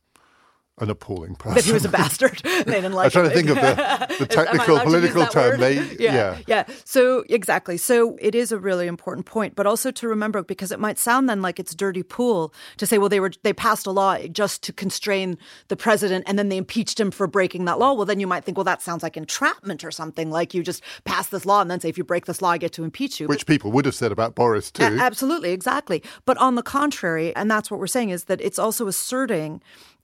an 0.81 0.91
appalling 0.91 1.35
person. 1.35 1.55
That 1.55 1.65
he 1.65 1.73
was 1.73 1.85
a 1.85 1.89
bastard. 1.89 2.39
they 2.45 2.63
didn't 2.65 2.93
like. 2.93 3.07
I'm 3.07 3.11
trying 3.11 3.29
to 3.29 3.35
think 3.35 3.49
of 3.49 3.57
the, 3.57 4.17
the 4.21 4.27
technical 4.27 4.79
political 4.81 5.27
term. 5.27 5.61
They, 5.61 5.75
yeah, 5.99 6.15
yeah, 6.15 6.39
yeah. 6.47 6.65
So 6.85 7.25
exactly. 7.29 7.77
So 7.77 8.17
it 8.21 8.35
is 8.35 8.53
a 8.53 8.59
really 8.59 8.87
important 8.87 9.27
point, 9.27 9.55
but 9.55 9.67
also 9.67 9.91
to 9.91 10.09
remember 10.09 10.43
because 10.43 10.73
it 10.73 10.81
might 10.81 10.99
sound 10.99 11.29
then 11.29 11.43
like 11.43 11.59
it's 11.59 11.75
dirty 11.75 12.03
pool 12.03 12.53
to 12.77 12.87
say, 12.87 12.99
well, 12.99 13.09
they 13.09 13.21
were 13.21 13.33
they 13.43 13.53
passed 13.53 13.87
a 13.87 13.91
law 13.91 14.19
just 14.29 14.63
to 14.65 14.73
constrain 14.73 15.39
the 15.69 15.77
president, 15.77 16.25
and 16.27 16.39
then 16.39 16.49
they 16.49 16.57
impeached 16.57 16.99
him 16.99 17.11
for 17.11 17.27
breaking 17.27 17.65
that 17.67 17.79
law. 17.79 17.93
Well, 17.93 18.07
then 18.07 18.21
you 18.21 18.27
might 18.27 18.45
think, 18.45 18.57
well, 18.57 18.65
that 18.65 18.83
sounds 18.83 19.03
like 19.03 19.17
entrapment 19.17 19.85
or 19.85 19.91
something. 19.91 20.31
Like 20.31 20.55
you 20.55 20.63
just 20.63 20.83
pass 21.05 21.29
this 21.29 21.47
law 21.47 21.61
and 21.61 21.71
then 21.71 21.81
say, 21.81 21.89
if 21.89 21.99
you 21.99 22.05
break 22.05 22.27
this 22.27 22.43
law, 22.43 22.51
I 22.51 22.59
get 22.59 22.73
to 22.73 22.85
impeach 22.85 23.21
you. 23.21 23.27
Which 23.27 23.47
people 23.47 23.73
would 23.73 23.85
have 23.85 23.95
said 23.95 24.13
about 24.13 24.35
Boris 24.35 24.71
too. 24.71 24.83
Absolutely, 24.83 25.51
exactly. 25.51 26.03
But 26.25 26.39
on 26.39 26.55
the 26.55 26.63
contrary, 26.63 27.35
and 27.35 27.51
that's 27.51 27.71
what 27.71 27.81
we're 27.81 27.87
saying 27.87 28.11
is 28.11 28.25
that 28.25 28.41
it's 28.41 28.59
also 28.59 28.87
asserting 28.87 29.61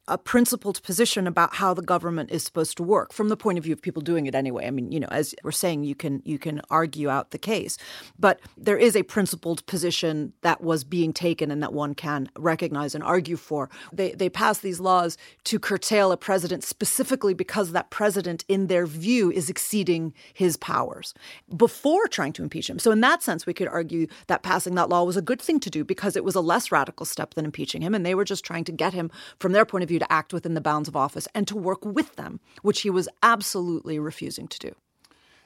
a 0.06 0.18
principled 0.18 0.82
position 0.82 1.26
about 1.26 1.54
how 1.54 1.72
the 1.72 1.82
government 1.82 2.30
is 2.30 2.42
supposed 2.42 2.76
to 2.76 2.82
work 2.82 3.12
from 3.12 3.30
the 3.30 3.36
point 3.36 3.56
of 3.56 3.64
view 3.64 3.72
of 3.72 3.80
people 3.80 4.02
doing 4.02 4.26
it 4.26 4.34
anyway. 4.34 4.66
I 4.66 4.70
mean, 4.70 4.92
you 4.92 5.00
know, 5.00 5.08
as 5.10 5.34
we're 5.42 5.50
saying, 5.50 5.84
you 5.84 5.94
can 5.94 6.20
you 6.24 6.38
can 6.38 6.60
argue 6.70 7.08
out 7.08 7.30
the 7.30 7.38
case, 7.38 7.78
but 8.18 8.40
there 8.58 8.76
is 8.76 8.96
a 8.96 9.02
principled 9.02 9.64
position 9.66 10.34
that 10.42 10.62
was 10.62 10.84
being 10.84 11.12
taken 11.12 11.50
and 11.50 11.62
that 11.62 11.72
one 11.72 11.94
can 11.94 12.28
recognize 12.36 12.94
and 12.94 13.02
argue 13.02 13.36
for. 13.36 13.70
They 13.92 14.12
they 14.12 14.28
pass 14.28 14.58
these 14.58 14.78
laws 14.78 15.16
to 15.44 15.58
curtail 15.58 16.12
a 16.12 16.18
president 16.18 16.64
specifically 16.64 17.32
because 17.32 17.72
that 17.72 17.90
president, 17.90 18.44
in 18.46 18.66
their 18.66 18.86
view, 18.86 19.30
is 19.30 19.48
exceeding 19.48 20.12
his 20.34 20.58
powers 20.58 21.14
before 21.56 22.08
trying 22.08 22.34
to 22.34 22.42
impeach 22.42 22.68
him. 22.68 22.78
So 22.78 22.90
in 22.90 23.00
that 23.00 23.22
sense, 23.22 23.46
we 23.46 23.54
could 23.54 23.68
argue 23.68 24.06
that 24.26 24.42
passing 24.42 24.74
that 24.74 24.90
law 24.90 25.04
was 25.04 25.16
a 25.16 25.22
good 25.22 25.40
thing 25.40 25.60
to 25.60 25.70
do 25.70 25.82
because 25.82 26.14
it 26.14 26.24
was 26.24 26.34
a 26.34 26.42
less 26.42 26.70
radical 26.70 27.06
step 27.06 27.34
than 27.34 27.46
impeaching 27.46 27.80
him, 27.80 27.94
and 27.94 28.04
they 28.04 28.14
were 28.14 28.24
just 28.24 28.44
trying 28.44 28.64
to 28.64 28.72
get 28.72 28.92
him 28.92 29.10
from 29.38 29.52
their 29.52 29.64
point 29.64 29.82
of 29.82 29.88
view 29.88 29.93
you 29.94 29.98
to 29.98 30.12
act 30.12 30.34
within 30.34 30.52
the 30.52 30.60
bounds 30.60 30.88
of 30.88 30.96
office 30.96 31.26
and 31.34 31.48
to 31.48 31.56
work 31.56 31.84
with 31.84 32.16
them, 32.16 32.40
which 32.60 32.82
he 32.82 32.90
was 32.90 33.08
absolutely 33.22 33.98
refusing 33.98 34.46
to 34.48 34.58
do. 34.58 34.74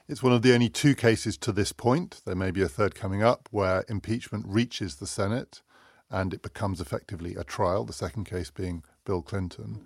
It's 0.09 0.23
one 0.23 0.33
of 0.33 0.41
the 0.41 0.53
only 0.53 0.69
two 0.69 0.95
cases 0.95 1.37
to 1.37 1.51
this 1.51 1.71
point, 1.71 2.21
there 2.25 2.35
may 2.35 2.51
be 2.51 2.63
a 2.63 2.67
third 2.67 2.95
coming 2.95 3.21
up, 3.21 3.47
where 3.51 3.85
impeachment 3.87 4.45
reaches 4.47 4.95
the 4.95 5.07
Senate 5.07 5.61
and 6.09 6.33
it 6.33 6.41
becomes 6.41 6.81
effectively 6.81 7.35
a 7.35 7.43
trial, 7.43 7.85
the 7.85 7.93
second 7.93 8.23
case 8.23 8.49
being 8.49 8.83
Bill 9.05 9.21
Clinton. 9.21 9.85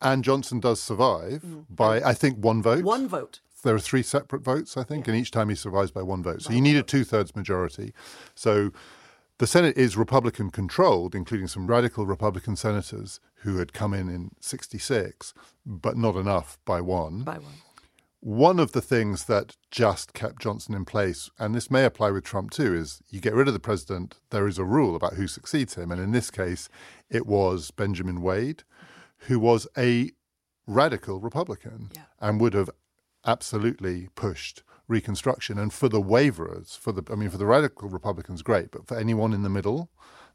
And 0.00 0.22
Johnson 0.22 0.60
does 0.60 0.80
survive 0.80 1.42
mm. 1.42 1.64
by, 1.68 2.00
I 2.02 2.14
think, 2.14 2.38
one 2.38 2.62
vote. 2.62 2.84
One 2.84 3.08
vote. 3.08 3.40
There 3.64 3.74
are 3.74 3.80
three 3.80 4.04
separate 4.04 4.42
votes, 4.42 4.76
I 4.76 4.84
think, 4.84 5.06
yeah. 5.06 5.14
and 5.14 5.20
each 5.20 5.32
time 5.32 5.48
he 5.48 5.56
survives 5.56 5.90
by 5.90 6.02
one 6.02 6.22
vote. 6.22 6.42
So 6.42 6.52
you 6.52 6.60
need 6.60 6.76
a 6.76 6.82
two 6.84 7.02
thirds 7.02 7.34
majority. 7.34 7.92
So 8.36 8.70
the 9.38 9.46
Senate 9.46 9.76
is 9.76 9.96
Republican 9.96 10.50
controlled, 10.50 11.14
including 11.14 11.46
some 11.46 11.66
radical 11.66 12.06
Republican 12.06 12.56
senators 12.56 13.20
who 13.42 13.58
had 13.58 13.72
come 13.72 13.92
in 13.92 14.08
in 14.08 14.30
66, 14.40 15.34
but 15.64 15.96
not 15.96 16.16
enough 16.16 16.58
by 16.64 16.80
one. 16.80 17.22
By 17.22 17.38
one. 17.38 17.54
One 18.20 18.58
of 18.58 18.72
the 18.72 18.80
things 18.80 19.26
that 19.26 19.56
just 19.70 20.14
kept 20.14 20.40
Johnson 20.40 20.74
in 20.74 20.84
place, 20.84 21.30
and 21.38 21.54
this 21.54 21.70
may 21.70 21.84
apply 21.84 22.10
with 22.10 22.24
Trump 22.24 22.50
too, 22.50 22.74
is 22.74 23.02
you 23.10 23.20
get 23.20 23.34
rid 23.34 23.46
of 23.46 23.54
the 23.54 23.60
president, 23.60 24.16
there 24.30 24.48
is 24.48 24.58
a 24.58 24.64
rule 24.64 24.96
about 24.96 25.14
who 25.14 25.28
succeeds 25.28 25.74
him. 25.74 25.92
And 25.92 26.00
in 26.00 26.12
this 26.12 26.30
case, 26.30 26.68
it 27.10 27.26
was 27.26 27.70
Benjamin 27.70 28.22
Wade, 28.22 28.64
who 29.18 29.38
was 29.38 29.68
a 29.76 30.10
radical 30.66 31.20
Republican 31.20 31.90
yeah. 31.94 32.02
and 32.18 32.40
would 32.40 32.54
have 32.54 32.70
absolutely 33.24 34.08
pushed 34.14 34.62
Reconstruction. 34.88 35.58
And 35.58 35.72
for 35.72 35.88
the 35.88 36.00
waverers, 36.00 36.78
for 36.80 36.92
the 36.92 37.02
I 37.10 37.16
mean, 37.16 37.30
for 37.30 37.38
the 37.38 37.46
radical 37.46 37.88
Republicans, 37.88 38.42
great, 38.42 38.70
but 38.70 38.86
for 38.86 38.96
anyone 38.98 39.32
in 39.32 39.42
the 39.42 39.48
middle, 39.48 39.90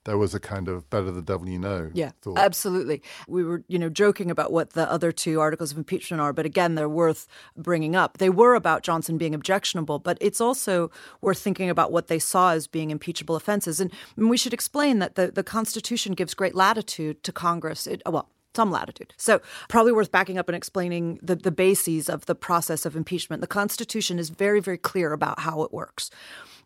there 0.05 0.17
was 0.17 0.33
a 0.33 0.39
kind 0.39 0.67
of 0.67 0.89
better 0.89 1.11
the 1.11 1.21
devil 1.21 1.47
you 1.47 1.59
know. 1.59 1.91
Yeah, 1.93 2.11
thought. 2.21 2.37
absolutely. 2.37 3.01
We 3.27 3.43
were, 3.43 3.63
you 3.67 3.77
know, 3.77 3.89
joking 3.89 4.31
about 4.31 4.51
what 4.51 4.71
the 4.71 4.91
other 4.91 5.11
two 5.11 5.39
articles 5.39 5.71
of 5.71 5.77
impeachment 5.77 6.21
are, 6.21 6.33
but 6.33 6.45
again, 6.45 6.75
they're 6.75 6.89
worth 6.89 7.27
bringing 7.55 7.95
up. 7.95 8.17
They 8.17 8.29
were 8.29 8.55
about 8.55 8.83
Johnson 8.83 9.17
being 9.17 9.35
objectionable, 9.35 9.99
but 9.99 10.17
it's 10.19 10.41
also 10.41 10.89
worth 11.21 11.39
thinking 11.39 11.69
about 11.69 11.91
what 11.91 12.07
they 12.07 12.19
saw 12.19 12.51
as 12.51 12.67
being 12.67 12.89
impeachable 12.89 13.35
offenses. 13.35 13.79
And, 13.79 13.91
and 14.17 14.29
we 14.29 14.37
should 14.37 14.53
explain 14.53 14.99
that 14.99 15.15
the, 15.15 15.31
the 15.31 15.43
Constitution 15.43 16.13
gives 16.13 16.33
great 16.33 16.55
latitude 16.55 17.23
to 17.23 17.31
Congress. 17.31 17.85
It, 17.85 18.01
well, 18.05 18.29
some 18.55 18.71
latitude. 18.71 19.13
So, 19.17 19.41
probably 19.69 19.91
worth 19.91 20.11
backing 20.11 20.37
up 20.37 20.49
and 20.49 20.55
explaining 20.55 21.19
the, 21.21 21.35
the 21.35 21.51
bases 21.51 22.09
of 22.09 22.25
the 22.25 22.35
process 22.35 22.85
of 22.85 22.95
impeachment. 22.95 23.41
The 23.41 23.47
Constitution 23.47 24.19
is 24.19 24.29
very, 24.29 24.59
very 24.59 24.77
clear 24.77 25.13
about 25.13 25.39
how 25.41 25.63
it 25.63 25.73
works. 25.73 26.09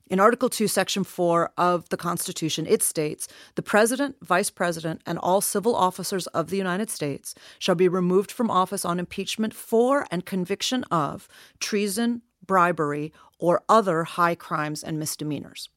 In 0.07 0.19
Article 0.19 0.49
2, 0.49 0.67
Section 0.67 1.03
4 1.03 1.51
of 1.57 1.89
the 1.89 1.97
Constitution, 1.97 2.67
it 2.67 2.83
states 2.83 3.27
the 3.55 3.63
President, 3.63 4.15
Vice 4.21 4.51
President, 4.51 5.01
and 5.07 5.17
all 5.17 5.41
civil 5.41 5.75
officers 5.75 6.27
of 6.27 6.51
the 6.51 6.57
United 6.57 6.91
States 6.91 7.33
shall 7.57 7.73
be 7.73 7.87
removed 7.87 8.31
from 8.31 8.51
office 8.51 8.85
on 8.85 8.99
impeachment 8.99 9.51
for 9.51 10.05
and 10.11 10.23
conviction 10.23 10.83
of 10.85 11.27
treason, 11.59 12.21
bribery, 12.45 13.11
or 13.39 13.63
other 13.67 14.03
high 14.03 14.35
crimes 14.35 14.83
and 14.83 14.99
misdemeanors. 14.99 15.69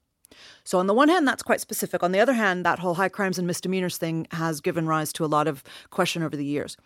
So, 0.64 0.78
on 0.78 0.86
the 0.86 0.94
one 0.94 1.08
hand, 1.08 1.26
that's 1.26 1.42
quite 1.42 1.60
specific. 1.60 2.02
On 2.02 2.12
the 2.12 2.20
other 2.20 2.34
hand, 2.34 2.64
that 2.64 2.78
whole 2.78 2.94
high 2.94 3.08
crimes 3.08 3.38
and 3.38 3.46
misdemeanors 3.46 3.96
thing 3.96 4.26
has 4.32 4.60
given 4.60 4.86
rise 4.86 5.12
to 5.14 5.24
a 5.24 5.26
lot 5.26 5.48
of 5.48 5.62
question 5.90 6.22
over 6.22 6.36
the 6.36 6.44
years. 6.44 6.76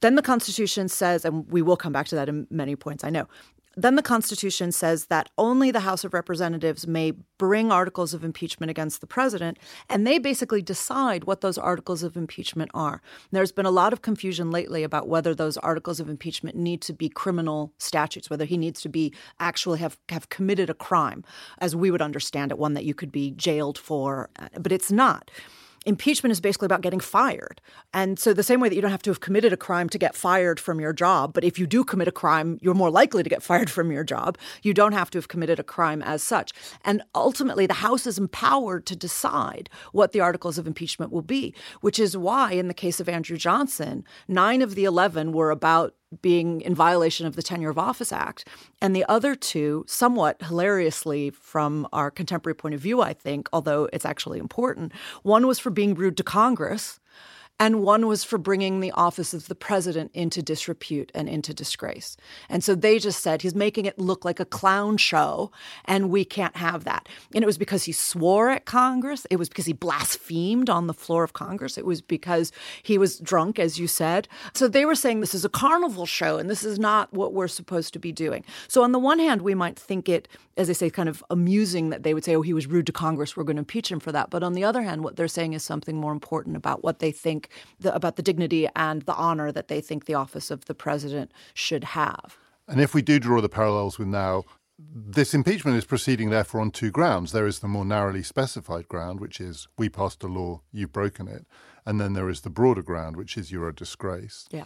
Then 0.00 0.14
the 0.14 0.22
Constitution 0.22 0.88
says, 0.88 1.24
and 1.24 1.50
we 1.50 1.62
will 1.62 1.76
come 1.76 1.92
back 1.92 2.06
to 2.08 2.14
that 2.16 2.28
in 2.28 2.46
many 2.50 2.76
points, 2.76 3.02
I 3.02 3.10
know, 3.10 3.28
then 3.76 3.94
the 3.94 4.02
Constitution 4.02 4.72
says 4.72 5.06
that 5.06 5.28
only 5.36 5.70
the 5.70 5.80
House 5.80 6.02
of 6.02 6.14
Representatives 6.14 6.86
may 6.86 7.12
bring 7.36 7.70
articles 7.70 8.14
of 8.14 8.24
impeachment 8.24 8.70
against 8.70 9.02
the 9.02 9.06
president, 9.06 9.58
and 9.90 10.06
they 10.06 10.18
basically 10.18 10.62
decide 10.62 11.24
what 11.24 11.42
those 11.42 11.58
articles 11.58 12.02
of 12.02 12.16
impeachment 12.16 12.70
are. 12.72 13.02
There's 13.32 13.52
been 13.52 13.66
a 13.66 13.70
lot 13.70 13.92
of 13.92 14.00
confusion 14.00 14.50
lately 14.50 14.82
about 14.82 15.08
whether 15.08 15.34
those 15.34 15.58
articles 15.58 16.00
of 16.00 16.08
impeachment 16.08 16.56
need 16.56 16.80
to 16.82 16.94
be 16.94 17.10
criminal 17.10 17.72
statutes, 17.78 18.30
whether 18.30 18.46
he 18.46 18.56
needs 18.56 18.80
to 18.80 18.88
be 18.88 19.12
actually 19.38 19.78
have, 19.80 19.98
have 20.08 20.30
committed 20.30 20.70
a 20.70 20.74
crime, 20.74 21.22
as 21.58 21.76
we 21.76 21.90
would 21.90 22.02
understand 22.02 22.50
it, 22.50 22.58
one 22.58 22.72
that 22.72 22.84
you 22.86 22.94
could 22.94 23.12
be 23.12 23.30
jailed 23.32 23.76
for, 23.76 24.30
uh, 24.38 24.48
but 24.58 24.72
it's 24.72 24.90
not 24.90 25.30
impeachment 25.86 26.32
is 26.32 26.40
basically 26.40 26.66
about 26.66 26.82
getting 26.82 27.00
fired. 27.00 27.60
And 27.94 28.18
so, 28.18 28.34
the 28.34 28.42
same 28.42 28.60
way 28.60 28.68
that 28.68 28.74
you 28.74 28.82
don't 28.82 28.90
have 28.90 29.02
to 29.02 29.10
have 29.10 29.20
committed 29.20 29.52
a 29.52 29.56
crime 29.56 29.88
to 29.90 29.98
get 29.98 30.14
fired 30.14 30.60
from 30.60 30.80
your 30.80 30.92
job, 30.92 31.32
but 31.32 31.44
if 31.44 31.58
you 31.58 31.66
do 31.66 31.84
commit 31.84 32.08
a 32.08 32.12
crime, 32.12 32.58
you're 32.60 32.74
more 32.74 32.90
likely 32.90 33.22
to 33.22 33.30
get 33.30 33.42
fired 33.42 33.70
from 33.70 33.90
your 33.90 34.04
job, 34.04 34.36
you 34.62 34.74
don't 34.74 34.92
have 34.92 35.10
to 35.10 35.18
have 35.18 35.28
committed 35.28 35.58
a 35.58 35.64
crime 35.64 36.02
as 36.02 36.22
such. 36.22 36.52
And 36.84 37.02
ultimately, 37.14 37.66
the 37.66 37.74
House 37.74 38.06
is 38.06 38.18
empowered 38.18 38.84
to 38.86 38.96
decide 38.96 39.70
what 39.92 40.12
the 40.12 40.20
articles 40.20 40.58
of 40.58 40.66
impeachment 40.66 41.12
will 41.12 41.22
be, 41.22 41.54
which 41.80 41.98
is 41.98 42.16
why, 42.16 42.52
in 42.52 42.68
the 42.68 42.74
case 42.74 43.00
of 43.00 43.08
Andrew 43.08 43.36
Johnson, 43.36 44.04
nine 44.26 44.62
of 44.62 44.74
the 44.74 44.84
11 44.84 45.32
were 45.32 45.50
about 45.50 45.94
being 46.22 46.60
in 46.60 46.74
violation 46.74 47.26
of 47.26 47.36
the 47.36 47.42
Tenure 47.42 47.70
of 47.70 47.78
Office 47.78 48.12
Act. 48.12 48.46
And 48.80 48.94
the 48.94 49.04
other 49.08 49.34
two, 49.34 49.84
somewhat 49.88 50.40
hilariously 50.42 51.30
from 51.30 51.86
our 51.92 52.10
contemporary 52.10 52.54
point 52.54 52.74
of 52.74 52.80
view, 52.80 53.00
I 53.02 53.12
think, 53.12 53.48
although 53.52 53.88
it's 53.92 54.04
actually 54.04 54.38
important, 54.38 54.92
one 55.22 55.46
was 55.46 55.58
for 55.58 55.70
being 55.70 55.94
rude 55.94 56.16
to 56.18 56.22
Congress 56.22 57.00
and 57.58 57.82
one 57.82 58.06
was 58.06 58.22
for 58.22 58.36
bringing 58.38 58.80
the 58.80 58.92
office 58.92 59.32
of 59.32 59.48
the 59.48 59.54
president 59.54 60.10
into 60.12 60.42
disrepute 60.42 61.10
and 61.14 61.28
into 61.28 61.54
disgrace. 61.54 62.16
And 62.48 62.62
so 62.62 62.74
they 62.74 62.98
just 62.98 63.22
said 63.22 63.40
he's 63.40 63.54
making 63.54 63.86
it 63.86 63.98
look 63.98 64.24
like 64.24 64.40
a 64.40 64.44
clown 64.44 64.98
show, 64.98 65.50
and 65.86 66.10
we 66.10 66.24
can't 66.24 66.56
have 66.56 66.84
that. 66.84 67.08
And 67.34 67.42
it 67.42 67.46
was 67.46 67.58
because 67.58 67.84
he 67.84 67.92
swore 67.92 68.50
at 68.50 68.66
Congress, 68.66 69.26
it 69.30 69.36
was 69.36 69.48
because 69.48 69.66
he 69.66 69.72
blasphemed 69.72 70.68
on 70.68 70.86
the 70.86 70.94
floor 70.94 71.24
of 71.24 71.32
Congress, 71.32 71.78
it 71.78 71.86
was 71.86 72.02
because 72.02 72.52
he 72.82 72.98
was 72.98 73.18
drunk, 73.18 73.58
as 73.58 73.78
you 73.78 73.86
said. 73.86 74.28
So 74.52 74.68
they 74.68 74.84
were 74.84 74.94
saying 74.94 75.20
this 75.20 75.34
is 75.34 75.44
a 75.44 75.50
carnival 75.50 76.06
show, 76.06 76.36
and 76.36 76.50
this 76.50 76.62
is 76.62 76.78
not 76.78 77.12
what 77.12 77.32
we're 77.32 77.48
supposed 77.48 77.92
to 77.94 77.98
be 77.98 78.12
doing. 78.12 78.44
So 78.68 78.82
on 78.82 78.92
the 78.92 78.98
one 78.98 79.18
hand, 79.18 79.40
we 79.42 79.54
might 79.54 79.78
think 79.78 80.08
it, 80.08 80.28
as 80.58 80.68
I 80.68 80.74
say, 80.74 80.90
kind 80.90 81.08
of 81.08 81.24
amusing 81.30 81.88
that 81.90 82.02
they 82.02 82.12
would 82.12 82.24
say, 82.24 82.36
oh, 82.36 82.42
he 82.42 82.52
was 82.52 82.66
rude 82.66 82.86
to 82.86 82.92
Congress, 82.92 83.36
we're 83.36 83.44
going 83.44 83.56
to 83.56 83.60
impeach 83.60 83.90
him 83.90 84.00
for 84.00 84.12
that. 84.12 84.28
But 84.28 84.42
on 84.42 84.52
the 84.52 84.64
other 84.64 84.82
hand, 84.82 85.02
what 85.02 85.16
they're 85.16 85.28
saying 85.28 85.54
is 85.54 85.62
something 85.62 85.96
more 85.96 86.12
important 86.12 86.56
about 86.56 86.84
what 86.84 86.98
they 86.98 87.12
think 87.12 87.45
the, 87.80 87.94
about 87.94 88.16
the 88.16 88.22
dignity 88.22 88.68
and 88.74 89.02
the 89.02 89.14
honor 89.14 89.52
that 89.52 89.68
they 89.68 89.80
think 89.80 90.04
the 90.04 90.14
office 90.14 90.50
of 90.50 90.66
the 90.66 90.74
president 90.74 91.32
should 91.54 91.84
have. 91.84 92.36
And 92.68 92.80
if 92.80 92.94
we 92.94 93.02
do 93.02 93.18
draw 93.18 93.40
the 93.40 93.48
parallels 93.48 93.98
with 93.98 94.08
now, 94.08 94.44
this 94.78 95.32
impeachment 95.32 95.78
is 95.78 95.84
proceeding, 95.84 96.30
therefore, 96.30 96.60
on 96.60 96.70
two 96.70 96.90
grounds. 96.90 97.32
There 97.32 97.46
is 97.46 97.60
the 97.60 97.68
more 97.68 97.84
narrowly 97.84 98.22
specified 98.22 98.88
ground, 98.88 99.20
which 99.20 99.40
is 99.40 99.68
we 99.78 99.88
passed 99.88 100.22
a 100.22 100.26
law, 100.26 100.60
you've 100.72 100.92
broken 100.92 101.28
it. 101.28 101.46
And 101.86 102.00
then 102.00 102.12
there 102.12 102.28
is 102.28 102.42
the 102.42 102.50
broader 102.50 102.82
ground, 102.82 103.16
which 103.16 103.38
is 103.38 103.50
you're 103.50 103.68
a 103.68 103.74
disgrace. 103.74 104.46
Yeah. 104.50 104.64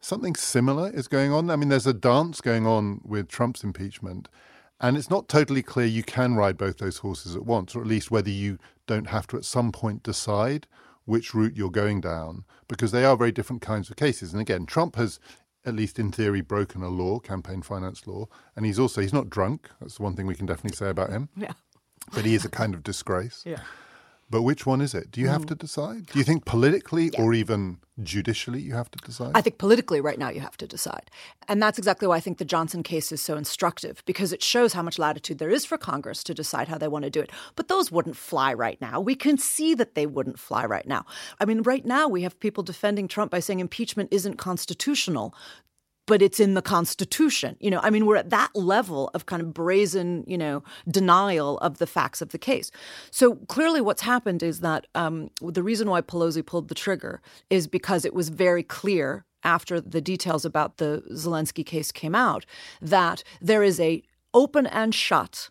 Something 0.00 0.34
similar 0.34 0.90
is 0.90 1.06
going 1.06 1.32
on. 1.32 1.48
I 1.48 1.56
mean, 1.56 1.68
there's 1.68 1.86
a 1.86 1.94
dance 1.94 2.40
going 2.40 2.66
on 2.66 3.00
with 3.04 3.28
Trump's 3.28 3.62
impeachment. 3.62 4.28
And 4.80 4.96
it's 4.96 5.08
not 5.08 5.28
totally 5.28 5.62
clear 5.62 5.86
you 5.86 6.02
can 6.02 6.34
ride 6.34 6.58
both 6.58 6.78
those 6.78 6.98
horses 6.98 7.36
at 7.36 7.46
once, 7.46 7.76
or 7.76 7.80
at 7.80 7.86
least 7.86 8.10
whether 8.10 8.30
you 8.30 8.58
don't 8.88 9.06
have 9.06 9.28
to 9.28 9.36
at 9.36 9.44
some 9.44 9.70
point 9.70 10.02
decide 10.02 10.66
which 11.12 11.34
route 11.34 11.54
you're 11.54 11.70
going 11.70 12.00
down 12.00 12.42
because 12.68 12.90
they 12.90 13.04
are 13.04 13.18
very 13.18 13.30
different 13.30 13.60
kinds 13.60 13.90
of 13.90 13.96
cases. 13.96 14.32
And 14.32 14.40
again, 14.40 14.64
Trump 14.64 14.96
has 14.96 15.20
at 15.66 15.74
least 15.74 15.98
in 15.98 16.10
theory 16.10 16.40
broken 16.40 16.82
a 16.82 16.88
law, 16.88 17.18
campaign 17.18 17.60
finance 17.60 18.06
law, 18.06 18.26
and 18.56 18.64
he's 18.64 18.78
also 18.78 19.02
he's 19.02 19.12
not 19.12 19.28
drunk. 19.28 19.68
That's 19.78 19.98
the 19.98 20.04
one 20.04 20.16
thing 20.16 20.26
we 20.26 20.34
can 20.34 20.46
definitely 20.46 20.74
say 20.74 20.88
about 20.88 21.10
him. 21.10 21.28
Yeah. 21.36 21.52
But 22.14 22.24
he 22.24 22.34
is 22.34 22.46
a 22.46 22.48
kind 22.48 22.72
of 22.72 22.82
disgrace. 22.82 23.42
Yeah. 23.44 23.60
But 24.32 24.42
which 24.42 24.64
one 24.64 24.80
is 24.80 24.94
it? 24.94 25.10
Do 25.10 25.20
you 25.20 25.28
have 25.28 25.42
mm. 25.42 25.48
to 25.48 25.54
decide? 25.54 26.06
Do 26.06 26.18
you 26.18 26.24
think 26.24 26.46
politically 26.46 27.10
yeah. 27.12 27.20
or 27.20 27.34
even 27.34 27.76
judicially 28.02 28.62
you 28.62 28.72
have 28.72 28.90
to 28.92 28.98
decide? 29.04 29.32
I 29.34 29.42
think 29.42 29.58
politically 29.58 30.00
right 30.00 30.18
now 30.18 30.30
you 30.30 30.40
have 30.40 30.56
to 30.56 30.66
decide. 30.66 31.10
And 31.48 31.62
that's 31.62 31.76
exactly 31.76 32.08
why 32.08 32.16
I 32.16 32.20
think 32.20 32.38
the 32.38 32.46
Johnson 32.46 32.82
case 32.82 33.12
is 33.12 33.20
so 33.20 33.36
instructive 33.36 34.02
because 34.06 34.32
it 34.32 34.42
shows 34.42 34.72
how 34.72 34.80
much 34.80 34.98
latitude 34.98 35.36
there 35.36 35.50
is 35.50 35.66
for 35.66 35.76
Congress 35.76 36.24
to 36.24 36.32
decide 36.32 36.68
how 36.68 36.78
they 36.78 36.88
want 36.88 37.04
to 37.04 37.10
do 37.10 37.20
it. 37.20 37.30
But 37.56 37.68
those 37.68 37.92
wouldn't 37.92 38.16
fly 38.16 38.54
right 38.54 38.80
now. 38.80 39.00
We 39.00 39.14
can 39.14 39.36
see 39.36 39.74
that 39.74 39.94
they 39.94 40.06
wouldn't 40.06 40.38
fly 40.38 40.64
right 40.64 40.86
now. 40.88 41.04
I 41.38 41.44
mean, 41.44 41.60
right 41.60 41.84
now 41.84 42.08
we 42.08 42.22
have 42.22 42.40
people 42.40 42.62
defending 42.62 43.08
Trump 43.08 43.30
by 43.30 43.40
saying 43.40 43.60
impeachment 43.60 44.08
isn't 44.10 44.36
constitutional 44.38 45.34
but 46.06 46.22
it's 46.22 46.40
in 46.40 46.54
the 46.54 46.62
Constitution. 46.62 47.56
You 47.60 47.70
know, 47.70 47.80
I 47.82 47.90
mean, 47.90 48.06
we're 48.06 48.16
at 48.16 48.30
that 48.30 48.54
level 48.54 49.10
of 49.14 49.26
kind 49.26 49.40
of 49.42 49.54
brazen, 49.54 50.24
you 50.26 50.38
know, 50.38 50.62
denial 50.88 51.58
of 51.58 51.78
the 51.78 51.86
facts 51.86 52.20
of 52.20 52.30
the 52.30 52.38
case. 52.38 52.70
So 53.10 53.36
clearly, 53.46 53.80
what's 53.80 54.02
happened 54.02 54.42
is 54.42 54.60
that 54.60 54.86
um, 54.94 55.30
the 55.40 55.62
reason 55.62 55.88
why 55.88 56.00
Pelosi 56.00 56.44
pulled 56.44 56.68
the 56.68 56.74
trigger 56.74 57.20
is 57.50 57.66
because 57.66 58.04
it 58.04 58.14
was 58.14 58.28
very 58.28 58.62
clear 58.62 59.24
after 59.44 59.80
the 59.80 60.00
details 60.00 60.44
about 60.44 60.76
the 60.76 61.02
Zelensky 61.12 61.64
case 61.64 61.90
came 61.90 62.14
out 62.14 62.44
that 62.80 63.24
there 63.40 63.62
is 63.62 63.80
a 63.80 64.02
open 64.34 64.66
and 64.66 64.94
shut, 64.94 65.50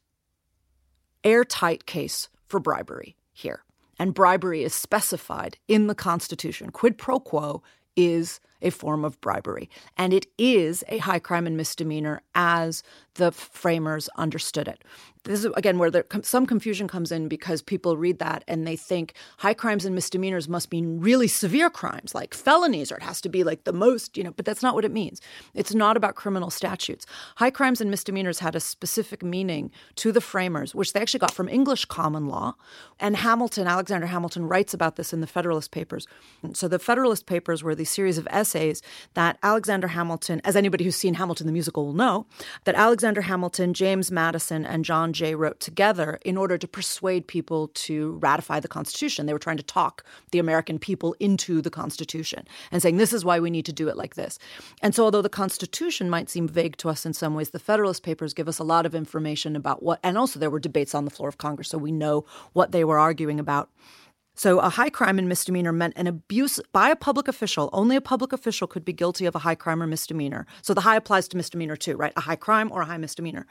airtight 1.24 1.86
case 1.86 2.30
for 2.48 2.60
bribery 2.60 3.16
here. 3.34 3.64
And 4.00 4.14
bribery 4.14 4.64
is 4.64 4.74
specified 4.74 5.58
in 5.68 5.88
the 5.88 5.96
Constitution. 5.96 6.72
Quid 6.72 6.98
pro 6.98 7.20
quo 7.20 7.62
is 7.96 8.40
a 8.62 8.70
form 8.70 9.04
of 9.06 9.20
bribery. 9.22 9.70
And 9.98 10.14
it 10.14 10.28
is 10.38 10.84
a 10.88 11.00
high 11.00 11.20
crime 11.20 11.48
and 11.48 11.58
misdemeanor 11.58 12.22
as 12.36 12.84
the 13.16 13.32
framers 13.32 14.10
understood 14.18 14.68
it. 14.68 14.84
This 15.24 15.46
is 15.46 15.52
again 15.56 15.78
where 15.78 15.92
there, 15.92 16.06
some 16.24 16.48
confusion 16.48 16.88
comes 16.88 17.12
in 17.12 17.28
because 17.28 17.62
people 17.62 17.96
read 17.96 18.18
that 18.18 18.44
and 18.48 18.66
they 18.66 18.76
think 18.76 19.14
high 19.38 19.54
crimes 19.54 19.86
and 19.86 19.94
misdemeanors 19.94 20.50
must 20.50 20.72
mean 20.72 21.00
really 21.00 21.28
severe 21.28 21.70
crimes 21.70 22.16
like 22.16 22.34
felonies 22.34 22.92
or 22.92 22.96
it 22.96 23.04
has 23.04 23.22
to 23.22 23.30
be 23.30 23.44
like 23.44 23.66
the 23.66 23.74
most, 23.74 24.18
you 24.18 24.24
know, 24.24 24.32
but 24.32 24.46
that's 24.46 24.64
not 24.64 24.74
what 24.74 24.86
it 24.86 24.92
means. 24.92 25.22
It's 25.54 25.76
not 25.76 25.96
about 25.96 26.16
criminal 26.16 26.50
statutes. 26.50 27.06
High 27.36 27.52
crimes 27.52 27.82
and 27.82 27.92
misdemeanors 27.92 28.40
had 28.40 28.56
a 28.56 28.60
specific 28.60 29.22
meaning 29.22 29.70
to 29.98 30.12
the 30.12 30.22
framers, 30.22 30.74
which 30.74 30.94
they 30.94 31.02
actually 31.02 31.20
got 31.20 31.36
from 31.36 31.50
English 31.50 31.86
common 31.86 32.26
law. 32.26 32.56
And 33.00 33.18
Hamilton, 33.18 33.68
Alexander 33.68 34.08
Hamilton, 34.08 34.48
writes 34.48 34.74
about 34.74 34.96
this 34.96 35.14
in 35.14 35.22
the 35.22 35.28
Federalist 35.28 35.70
Papers. 35.70 36.08
So 36.54 36.68
the 36.68 36.80
Federalist 36.80 37.28
Papers 37.28 37.62
were 37.62 37.76
these 37.76 37.92
series 37.92 38.18
of 38.18 38.28
essays 38.32 38.51
that 39.14 39.38
Alexander 39.44 39.88
Hamilton, 39.88 40.42
as 40.44 40.56
anybody 40.56 40.84
who's 40.84 40.96
seen 40.96 41.14
Hamilton 41.16 41.48
the 41.48 41.54
musical 41.54 41.86
will 41.86 41.94
know, 41.94 42.26
that 42.66 42.76
Alexander 42.76 43.22
Hamilton, 43.22 43.74
James 43.74 44.12
Madison, 44.12 44.66
and 44.66 44.86
John 44.86 45.14
Jay 45.14 45.36
wrote 45.36 45.60
together 45.60 46.20
in 46.24 46.38
order 46.38 46.58
to 46.58 46.68
persuade 46.68 47.28
people 47.28 47.70
to 47.70 48.20
ratify 48.22 48.60
the 48.60 48.68
Constitution. 48.68 49.26
They 49.26 49.34
were 49.34 49.40
trying 49.40 49.58
to 49.58 49.64
talk 49.64 50.04
the 50.32 50.40
American 50.40 50.80
people 50.80 51.16
into 51.20 51.62
the 51.62 51.70
Constitution 51.70 52.48
and 52.72 52.82
saying, 52.82 52.98
this 52.98 53.14
is 53.14 53.26
why 53.26 53.40
we 53.40 53.50
need 53.50 53.66
to 53.66 53.74
do 53.74 53.88
it 53.88 53.98
like 53.98 54.16
this. 54.16 54.40
And 54.82 54.94
so, 54.94 55.04
although 55.04 55.22
the 55.22 55.30
Constitution 55.30 56.10
might 56.10 56.30
seem 56.30 56.48
vague 56.48 56.78
to 56.78 56.90
us 56.90 57.06
in 57.06 57.14
some 57.14 57.36
ways, 57.36 57.52
the 57.52 57.60
Federalist 57.60 58.04
Papers 58.04 58.34
give 58.34 58.48
us 58.48 58.60
a 58.60 58.64
lot 58.64 58.86
of 58.86 58.96
information 58.96 59.56
about 59.56 59.82
what, 59.84 60.00
and 60.04 60.18
also 60.18 60.40
there 60.40 60.50
were 60.50 60.60
debates 60.60 60.94
on 60.94 61.06
the 61.06 61.12
floor 61.12 61.30
of 61.30 61.38
Congress, 61.38 61.70
so 61.70 61.78
we 61.78 61.92
know 61.92 62.26
what 62.54 62.72
they 62.72 62.84
were 62.84 63.00
arguing 63.00 63.40
about. 63.40 63.70
So, 64.34 64.60
a 64.60 64.70
high 64.70 64.90
crime 64.90 65.20
and 65.20 65.28
misdemeanor 65.28 65.74
meant 65.74 65.94
an 65.98 66.08
abuse 66.08 66.60
by 66.72 66.90
a 66.90 66.96
public 66.96 67.28
official. 67.28 67.70
Only 67.74 67.96
a 67.96 68.02
public 68.02 68.32
official 68.32 68.66
could 68.66 68.86
be 68.86 68.94
guilty 68.94 69.26
of 69.26 69.36
a 69.36 69.40
high 69.40 69.56
crime 69.56 69.84
or 69.84 69.88
misdemeanor. 69.88 70.46
So, 70.62 70.74
the 70.74 70.82
high 70.82 70.96
applies 70.96 71.28
to 71.30 71.38
misdemeanor 71.38 71.76
too, 71.76 71.98
right? 71.98 72.14
A 72.16 72.22
high 72.22 72.38
crime 72.38 72.72
or 72.72 72.82
a 72.82 72.86
high 72.86 72.98
misdemeanor 72.98 73.46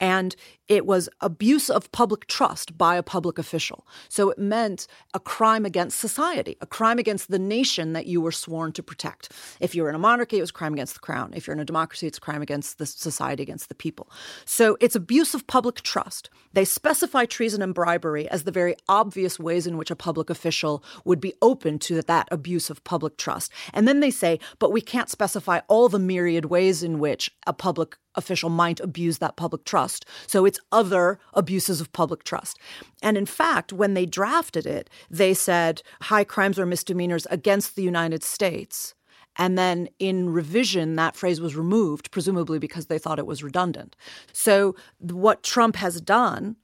and 0.00 0.34
it 0.70 0.86
was 0.86 1.08
abuse 1.20 1.68
of 1.68 1.90
public 1.90 2.26
trust 2.28 2.78
by 2.78 2.94
a 2.94 3.02
public 3.02 3.38
official. 3.38 3.86
So 4.08 4.30
it 4.30 4.38
meant 4.38 4.86
a 5.12 5.20
crime 5.20 5.66
against 5.66 5.98
society, 5.98 6.56
a 6.60 6.66
crime 6.66 6.98
against 6.98 7.28
the 7.28 7.40
nation 7.40 7.92
that 7.92 8.06
you 8.06 8.20
were 8.20 8.32
sworn 8.32 8.72
to 8.72 8.82
protect. 8.82 9.32
If 9.58 9.74
you're 9.74 9.88
in 9.88 9.96
a 9.96 9.98
monarchy, 9.98 10.38
it 10.38 10.42
was 10.42 10.52
crime 10.52 10.72
against 10.72 10.94
the 10.94 11.00
crown. 11.00 11.32
If 11.34 11.46
you're 11.46 11.54
in 11.54 11.60
a 11.60 11.64
democracy, 11.64 12.06
it's 12.06 12.20
crime 12.20 12.40
against 12.40 12.78
the 12.78 12.86
society, 12.86 13.42
against 13.42 13.68
the 13.68 13.74
people. 13.74 14.10
So 14.44 14.76
it's 14.80 14.94
abuse 14.94 15.34
of 15.34 15.48
public 15.48 15.82
trust. 15.82 16.30
They 16.52 16.64
specify 16.64 17.24
treason 17.24 17.62
and 17.62 17.74
bribery 17.74 18.28
as 18.28 18.44
the 18.44 18.52
very 18.52 18.76
obvious 18.88 19.40
ways 19.40 19.66
in 19.66 19.76
which 19.76 19.90
a 19.90 19.96
public 19.96 20.30
official 20.30 20.84
would 21.04 21.20
be 21.20 21.34
open 21.42 21.80
to 21.80 22.00
that 22.00 22.28
abuse 22.30 22.70
of 22.70 22.82
public 22.84 23.16
trust. 23.16 23.52
And 23.74 23.88
then 23.88 23.98
they 23.98 24.12
say, 24.12 24.38
but 24.60 24.70
we 24.70 24.80
can't 24.80 25.10
specify 25.10 25.60
all 25.66 25.88
the 25.88 25.98
myriad 25.98 26.44
ways 26.44 26.84
in 26.84 27.00
which 27.00 27.32
a 27.44 27.52
public 27.52 27.96
official 28.14 28.50
might 28.50 28.80
abuse 28.80 29.18
that 29.18 29.36
public 29.36 29.64
trust. 29.64 29.89
So 30.26 30.44
it's 30.44 30.60
other 30.70 31.18
abuses 31.34 31.80
of 31.80 31.92
public 31.92 32.24
trust. 32.24 32.58
And 33.02 33.16
in 33.16 33.26
fact, 33.26 33.72
when 33.72 33.94
they 33.94 34.06
drafted 34.06 34.66
it, 34.66 34.90
they 35.10 35.34
said 35.34 35.82
high 36.02 36.24
crimes 36.24 36.58
or 36.58 36.66
misdemeanors 36.66 37.26
against 37.30 37.76
the 37.76 37.82
United 37.82 38.22
States. 38.22 38.94
And 39.36 39.56
then 39.56 39.88
in 39.98 40.30
revision, 40.30 40.96
that 40.96 41.16
phrase 41.16 41.40
was 41.40 41.56
removed, 41.56 42.10
presumably 42.10 42.58
because 42.58 42.86
they 42.86 42.98
thought 42.98 43.18
it 43.18 43.26
was 43.26 43.42
redundant. 43.42 43.96
So 44.32 44.74
what 44.98 45.42
Trump 45.42 45.76
has 45.76 46.00
done 46.00 46.56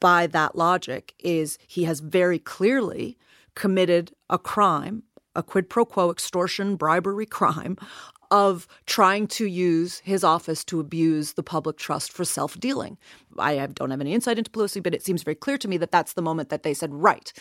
by 0.00 0.26
that 0.28 0.56
logic 0.56 1.14
is 1.18 1.58
he 1.66 1.84
has 1.84 2.00
very 2.00 2.38
clearly 2.38 3.18
committed 3.54 4.12
a 4.30 4.38
crime 4.38 5.02
a 5.36 5.42
quid 5.42 5.68
pro 5.68 5.84
quo 5.84 6.10
extortion 6.10 6.76
bribery 6.76 7.26
crime 7.26 7.76
of 8.30 8.66
trying 8.86 9.26
to 9.28 9.46
use 9.46 10.00
his 10.00 10.24
office 10.24 10.64
to 10.64 10.80
abuse 10.80 11.34
the 11.34 11.42
public 11.42 11.76
trust 11.76 12.12
for 12.12 12.24
self 12.24 12.58
dealing. 12.58 12.98
I 13.38 13.66
don't 13.66 13.90
have 13.90 14.00
any 14.00 14.14
insight 14.14 14.38
into 14.38 14.50
Pelosi, 14.50 14.82
but 14.82 14.94
it 14.94 15.04
seems 15.04 15.22
very 15.22 15.34
clear 15.34 15.58
to 15.58 15.68
me 15.68 15.76
that 15.78 15.90
that's 15.90 16.14
the 16.14 16.22
moment 16.22 16.48
that 16.50 16.62
they 16.62 16.74
said, 16.74 16.94
right, 16.94 17.32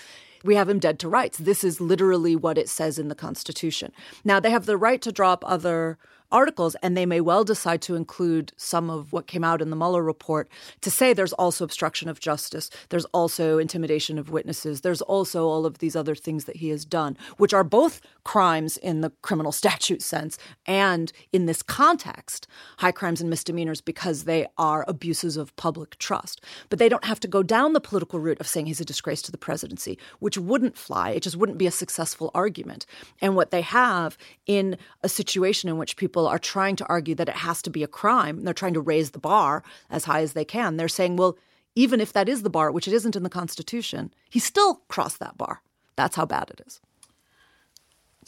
we 0.43 0.55
have 0.55 0.69
him 0.69 0.79
dead 0.79 0.99
to 0.99 1.09
rights. 1.09 1.37
This 1.37 1.63
is 1.63 1.81
literally 1.81 2.35
what 2.35 2.57
it 2.57 2.69
says 2.69 2.99
in 2.99 3.07
the 3.07 3.15
Constitution. 3.15 3.91
Now, 4.23 4.39
they 4.39 4.51
have 4.51 4.65
the 4.65 4.77
right 4.77 5.01
to 5.01 5.11
drop 5.11 5.43
other 5.45 5.97
articles, 6.31 6.75
and 6.81 6.97
they 6.97 7.05
may 7.05 7.21
well 7.21 7.43
decide 7.43 7.81
to 7.83 7.95
include 7.95 8.51
some 8.57 8.89
of 8.89 9.13
what 9.13 9.27
came 9.27 9.43
out 9.43 9.61
in 9.61 9.69
the 9.69 9.75
Mueller 9.75 10.03
report 10.03 10.49
to 10.81 10.91
say 10.91 11.13
there's 11.13 11.33
also 11.33 11.63
obstruction 11.63 12.09
of 12.09 12.19
justice, 12.19 12.69
there's 12.89 13.05
also 13.05 13.57
intimidation 13.57 14.17
of 14.17 14.29
witnesses, 14.29 14.81
there's 14.81 15.01
also 15.01 15.47
all 15.47 15.65
of 15.65 15.77
these 15.77 15.95
other 15.95 16.15
things 16.15 16.45
that 16.45 16.57
he 16.57 16.69
has 16.69 16.83
done, 16.83 17.17
which 17.37 17.53
are 17.53 17.63
both 17.63 18.01
crimes 18.23 18.77
in 18.77 19.01
the 19.01 19.11
criminal 19.21 19.51
statute 19.65 20.01
sense 20.01 20.37
and 20.65 21.11
in 21.31 21.45
this 21.45 21.61
context, 21.61 22.47
high 22.77 22.91
crimes 22.91 23.21
and 23.21 23.29
misdemeanors 23.29 23.81
because 23.81 24.23
they 24.23 24.47
are 24.57 24.83
abuses 24.87 25.37
of 25.37 25.55
public 25.55 25.84
trust. 25.85 26.41
But 26.69 26.79
they 26.79 26.89
don't 26.89 27.05
have 27.05 27.19
to 27.21 27.27
go 27.27 27.43
down 27.43 27.73
the 27.73 27.79
political 27.79 28.19
route 28.19 28.39
of 28.39 28.47
saying 28.47 28.65
he's 28.65 28.81
a 28.81 28.85
disgrace 28.85 29.21
to 29.23 29.31
the 29.31 29.37
presidency, 29.37 29.97
which 30.19 30.37
wouldn't 30.37 30.77
fly. 30.77 31.11
It 31.11 31.23
just 31.23 31.35
wouldn't 31.35 31.57
be 31.57 31.67
a 31.67 31.71
successful 31.71 32.31
argument. 32.33 32.85
And 33.21 33.35
what 33.35 33.51
they 33.51 33.61
have 33.61 34.17
in 34.45 34.77
a 35.03 35.09
situation 35.09 35.69
in 35.69 35.77
which 35.77 35.97
people 35.97 36.27
are 36.27 36.39
trying 36.39 36.75
to 36.77 36.85
argue 36.87 37.15
that 37.15 37.29
it 37.29 37.37
has 37.37 37.61
to 37.63 37.69
be 37.69 37.83
a 37.83 37.87
crime, 37.87 38.43
they're 38.43 38.53
trying 38.53 38.73
to 38.73 38.81
raise 38.81 39.11
the 39.11 39.19
bar 39.19 39.63
as 39.89 40.05
high 40.05 40.21
as 40.21 40.33
they 40.33 40.45
can. 40.45 40.77
They're 40.77 40.87
saying, 40.87 41.17
well, 41.17 41.37
even 41.75 41.99
if 41.99 42.13
that 42.13 42.29
is 42.29 42.41
the 42.41 42.49
bar, 42.49 42.71
which 42.71 42.87
it 42.87 42.93
isn't 42.93 43.15
in 43.15 43.23
the 43.23 43.29
Constitution, 43.29 44.13
he 44.29 44.39
still 44.39 44.81
crossed 44.87 45.19
that 45.19 45.37
bar. 45.37 45.61
That's 45.95 46.15
how 46.15 46.25
bad 46.25 46.49
it 46.49 46.61
is. 46.65 46.81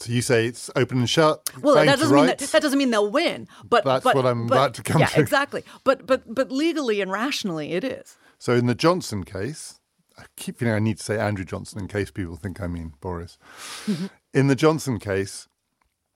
So 0.00 0.12
you 0.12 0.22
say 0.22 0.46
it's 0.46 0.70
open 0.76 0.98
and 0.98 1.10
shut. 1.10 1.50
Well, 1.60 1.74
that 1.74 1.98
doesn't 1.98 2.14
mean 2.14 2.26
that, 2.26 2.38
that, 2.38 2.62
doesn't 2.62 2.78
mean 2.78 2.90
they'll 2.90 3.10
win. 3.10 3.48
But 3.68 3.84
that's 3.84 4.04
but, 4.04 4.14
what 4.14 4.26
I'm 4.26 4.46
but, 4.46 4.54
about 4.54 4.74
to 4.74 4.82
come 4.82 5.00
yeah, 5.00 5.06
to. 5.06 5.20
exactly. 5.20 5.64
But 5.84 6.06
but 6.06 6.32
but 6.32 6.52
legally 6.52 7.00
and 7.00 7.10
rationally, 7.10 7.72
it 7.72 7.82
is. 7.82 8.16
So 8.38 8.52
in 8.52 8.66
the 8.66 8.76
Johnson 8.76 9.24
case, 9.24 9.80
I 10.16 10.24
keep 10.36 10.58
feeling 10.58 10.74
I 10.74 10.78
need 10.78 10.98
to 10.98 11.02
say 11.02 11.18
Andrew 11.18 11.44
Johnson 11.44 11.80
in 11.80 11.88
case 11.88 12.10
people 12.10 12.36
think 12.36 12.60
I 12.60 12.68
mean 12.68 12.94
Boris. 13.00 13.38
Mm-hmm. 13.86 14.06
In 14.34 14.48
the 14.48 14.54
Johnson 14.54 14.98
case, 14.98 15.48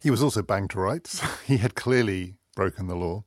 he 0.03 0.11
was 0.11 0.23
also 0.23 0.43
banged 0.43 0.71
to 0.71 0.81
rights. 0.81 1.23
he 1.47 1.57
had 1.57 1.75
clearly 1.75 2.35
broken 2.55 2.87
the 2.87 2.95
law. 2.95 3.25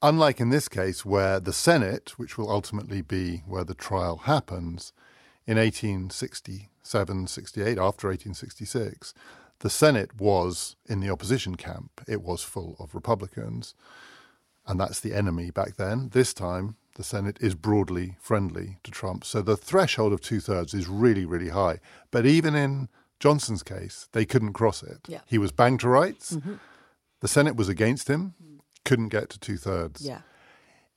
Unlike 0.00 0.40
in 0.40 0.48
this 0.48 0.68
case, 0.68 1.04
where 1.04 1.38
the 1.38 1.52
Senate, 1.52 2.18
which 2.18 2.38
will 2.38 2.50
ultimately 2.50 3.02
be 3.02 3.42
where 3.46 3.64
the 3.64 3.74
trial 3.74 4.16
happens, 4.24 4.92
in 5.48 5.56
1867 5.56 7.26
68, 7.26 7.70
after 7.78 8.08
1866, 8.08 9.14
the 9.60 9.70
Senate 9.70 10.20
was 10.20 10.76
in 10.86 11.00
the 11.00 11.10
opposition 11.10 11.56
camp. 11.56 12.02
It 12.06 12.22
was 12.22 12.42
full 12.42 12.76
of 12.78 12.94
Republicans, 12.94 13.74
and 14.66 14.78
that's 14.78 15.00
the 15.00 15.14
enemy 15.14 15.50
back 15.50 15.76
then. 15.76 16.10
This 16.10 16.34
time, 16.34 16.76
the 16.96 17.02
Senate 17.02 17.38
is 17.40 17.54
broadly 17.54 18.16
friendly 18.20 18.76
to 18.84 18.90
Trump. 18.90 19.24
So 19.24 19.40
the 19.40 19.56
threshold 19.56 20.12
of 20.12 20.20
two 20.20 20.40
thirds 20.40 20.74
is 20.74 20.86
really, 20.86 21.24
really 21.24 21.48
high. 21.48 21.78
But 22.10 22.26
even 22.26 22.54
in 22.54 22.88
Johnson's 23.18 23.62
case, 23.62 24.08
they 24.12 24.26
couldn't 24.26 24.52
cross 24.52 24.82
it. 24.82 24.98
Yeah. 25.08 25.20
He 25.26 25.38
was 25.38 25.50
banged 25.50 25.80
to 25.80 25.88
rights. 25.88 26.36
Mm-hmm. 26.36 26.54
The 27.20 27.28
Senate 27.28 27.56
was 27.56 27.68
against 27.68 28.08
him, 28.08 28.34
couldn't 28.84 29.08
get 29.08 29.30
to 29.30 29.40
two 29.40 29.56
thirds. 29.56 30.02
Yeah. 30.02 30.20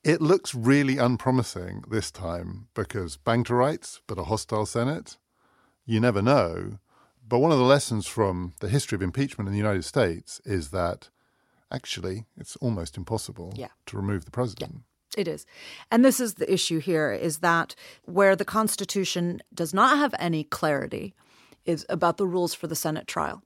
It 0.04 0.20
looks 0.20 0.56
really 0.56 0.98
unpromising 0.98 1.84
this 1.88 2.10
time 2.10 2.68
because 2.74 3.18
bang 3.18 3.44
to 3.44 3.54
rights, 3.54 4.02
but 4.08 4.18
a 4.18 4.24
hostile 4.24 4.66
Senate. 4.66 5.18
You 5.86 6.00
never 6.00 6.24
know. 6.24 6.80
But 7.28 7.40
one 7.40 7.52
of 7.52 7.60
the 7.60 7.64
lessons 7.64 8.08
from 8.08 8.54
the 8.62 8.70
history 8.70 8.96
of 8.96 9.04
impeachment 9.04 9.48
in 9.48 9.54
the 9.54 9.60
United 9.60 9.86
States 9.86 10.42
is 10.44 10.72
that 10.72 11.10
actually 11.72 12.26
it's 12.36 12.56
almost 12.58 12.98
impossible 12.98 13.54
yeah. 13.56 13.68
to 13.86 13.96
remove 13.96 14.26
the 14.26 14.32
president. 14.32 14.72
Yeah. 14.74 15.22
It 15.22 15.28
is. 15.28 15.46
And 15.92 16.04
this 16.04 16.20
is 16.20 16.36
the 16.36 16.52
issue 16.52 16.80
here 16.80 17.12
is 17.12 17.40
that 17.40 17.76
where 18.06 18.36
the 18.36 18.46
Constitution 18.46 19.42
does 19.54 19.74
not 19.74 19.98
have 19.98 20.16
any 20.18 20.46
clarity 20.46 21.14
is 21.66 21.86
about 21.90 22.18
the 22.18 22.26
rules 22.26 22.54
for 22.54 22.66
the 22.66 22.76
Senate 22.76 23.08
trial. 23.08 23.44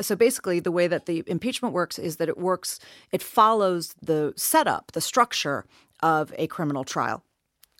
So 0.00 0.16
basically, 0.16 0.60
the 0.60 0.72
way 0.72 0.86
that 0.88 1.06
the 1.06 1.22
impeachment 1.26 1.74
works 1.74 1.98
is 1.98 2.16
that 2.16 2.28
it 2.28 2.38
works, 2.38 2.80
it 3.12 3.22
follows 3.22 3.94
the 4.00 4.32
setup, 4.36 4.92
the 4.92 5.00
structure 5.00 5.64
of 6.02 6.32
a 6.38 6.46
criminal 6.46 6.84
trial 6.84 7.22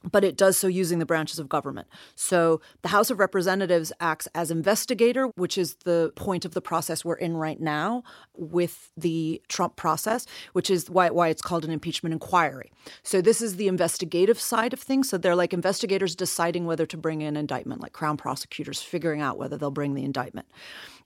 but 0.02 0.24
it 0.24 0.36
does 0.36 0.56
so 0.56 0.66
using 0.66 0.98
the 0.98 1.06
branches 1.06 1.38
of 1.38 1.48
government. 1.48 1.86
So 2.14 2.60
the 2.82 2.88
House 2.88 3.10
of 3.10 3.18
Representatives 3.18 3.92
acts 4.00 4.28
as 4.34 4.50
investigator, 4.50 5.26
which 5.36 5.58
is 5.58 5.74
the 5.84 6.12
point 6.16 6.44
of 6.44 6.54
the 6.54 6.60
process 6.60 7.04
we're 7.04 7.14
in 7.14 7.36
right 7.36 7.60
now 7.60 8.02
with 8.34 8.90
the 8.96 9.42
Trump 9.48 9.76
process, 9.76 10.26
which 10.52 10.70
is 10.70 10.88
why, 10.88 11.10
why 11.10 11.28
it's 11.28 11.42
called 11.42 11.64
an 11.64 11.70
impeachment 11.70 12.12
inquiry. 12.12 12.72
So 13.02 13.20
this 13.20 13.42
is 13.42 13.56
the 13.56 13.68
investigative 13.68 14.40
side 14.40 14.72
of 14.72 14.80
things. 14.80 15.08
So 15.10 15.18
they're 15.18 15.36
like 15.36 15.52
investigators 15.52 16.16
deciding 16.16 16.66
whether 16.66 16.86
to 16.86 16.96
bring 16.96 17.20
in 17.20 17.36
indictment, 17.36 17.82
like 17.82 17.92
Crown 17.92 18.16
prosecutors 18.16 18.80
figuring 18.80 19.20
out 19.20 19.36
whether 19.36 19.56
they'll 19.56 19.70
bring 19.70 19.94
the 19.94 20.04
indictment. 20.04 20.46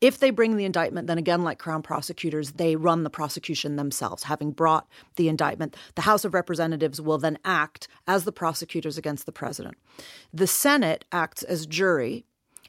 If 0.01 0.19
they 0.19 0.31
bring 0.31 0.57
the 0.57 0.65
indictment, 0.65 1.07
then 1.07 1.19
again, 1.19 1.43
like 1.43 1.59
Crown 1.59 1.83
prosecutors, 1.83 2.53
they 2.53 2.77
run 2.77 3.05
the 3.05 3.11
prosecution 3.11 3.77
themselves. 3.77 4.25
Having 4.25 4.53
brought 4.53 4.87
the 5.17 5.29
indictment, 5.29 5.77
the 5.95 6.03
House 6.03 6.25
of 6.25 6.35
Representatives 6.35 7.01
will 7.01 7.19
then 7.19 7.39
act 7.45 7.89
as 8.07 8.25
the 8.25 8.33
prosecutors 8.85 8.99
against 8.99 9.27
the 9.27 9.33
president. 9.33 9.77
The 10.33 10.47
Senate 10.47 11.05
acts 11.11 11.43
as 11.43 11.67
jury 11.67 12.25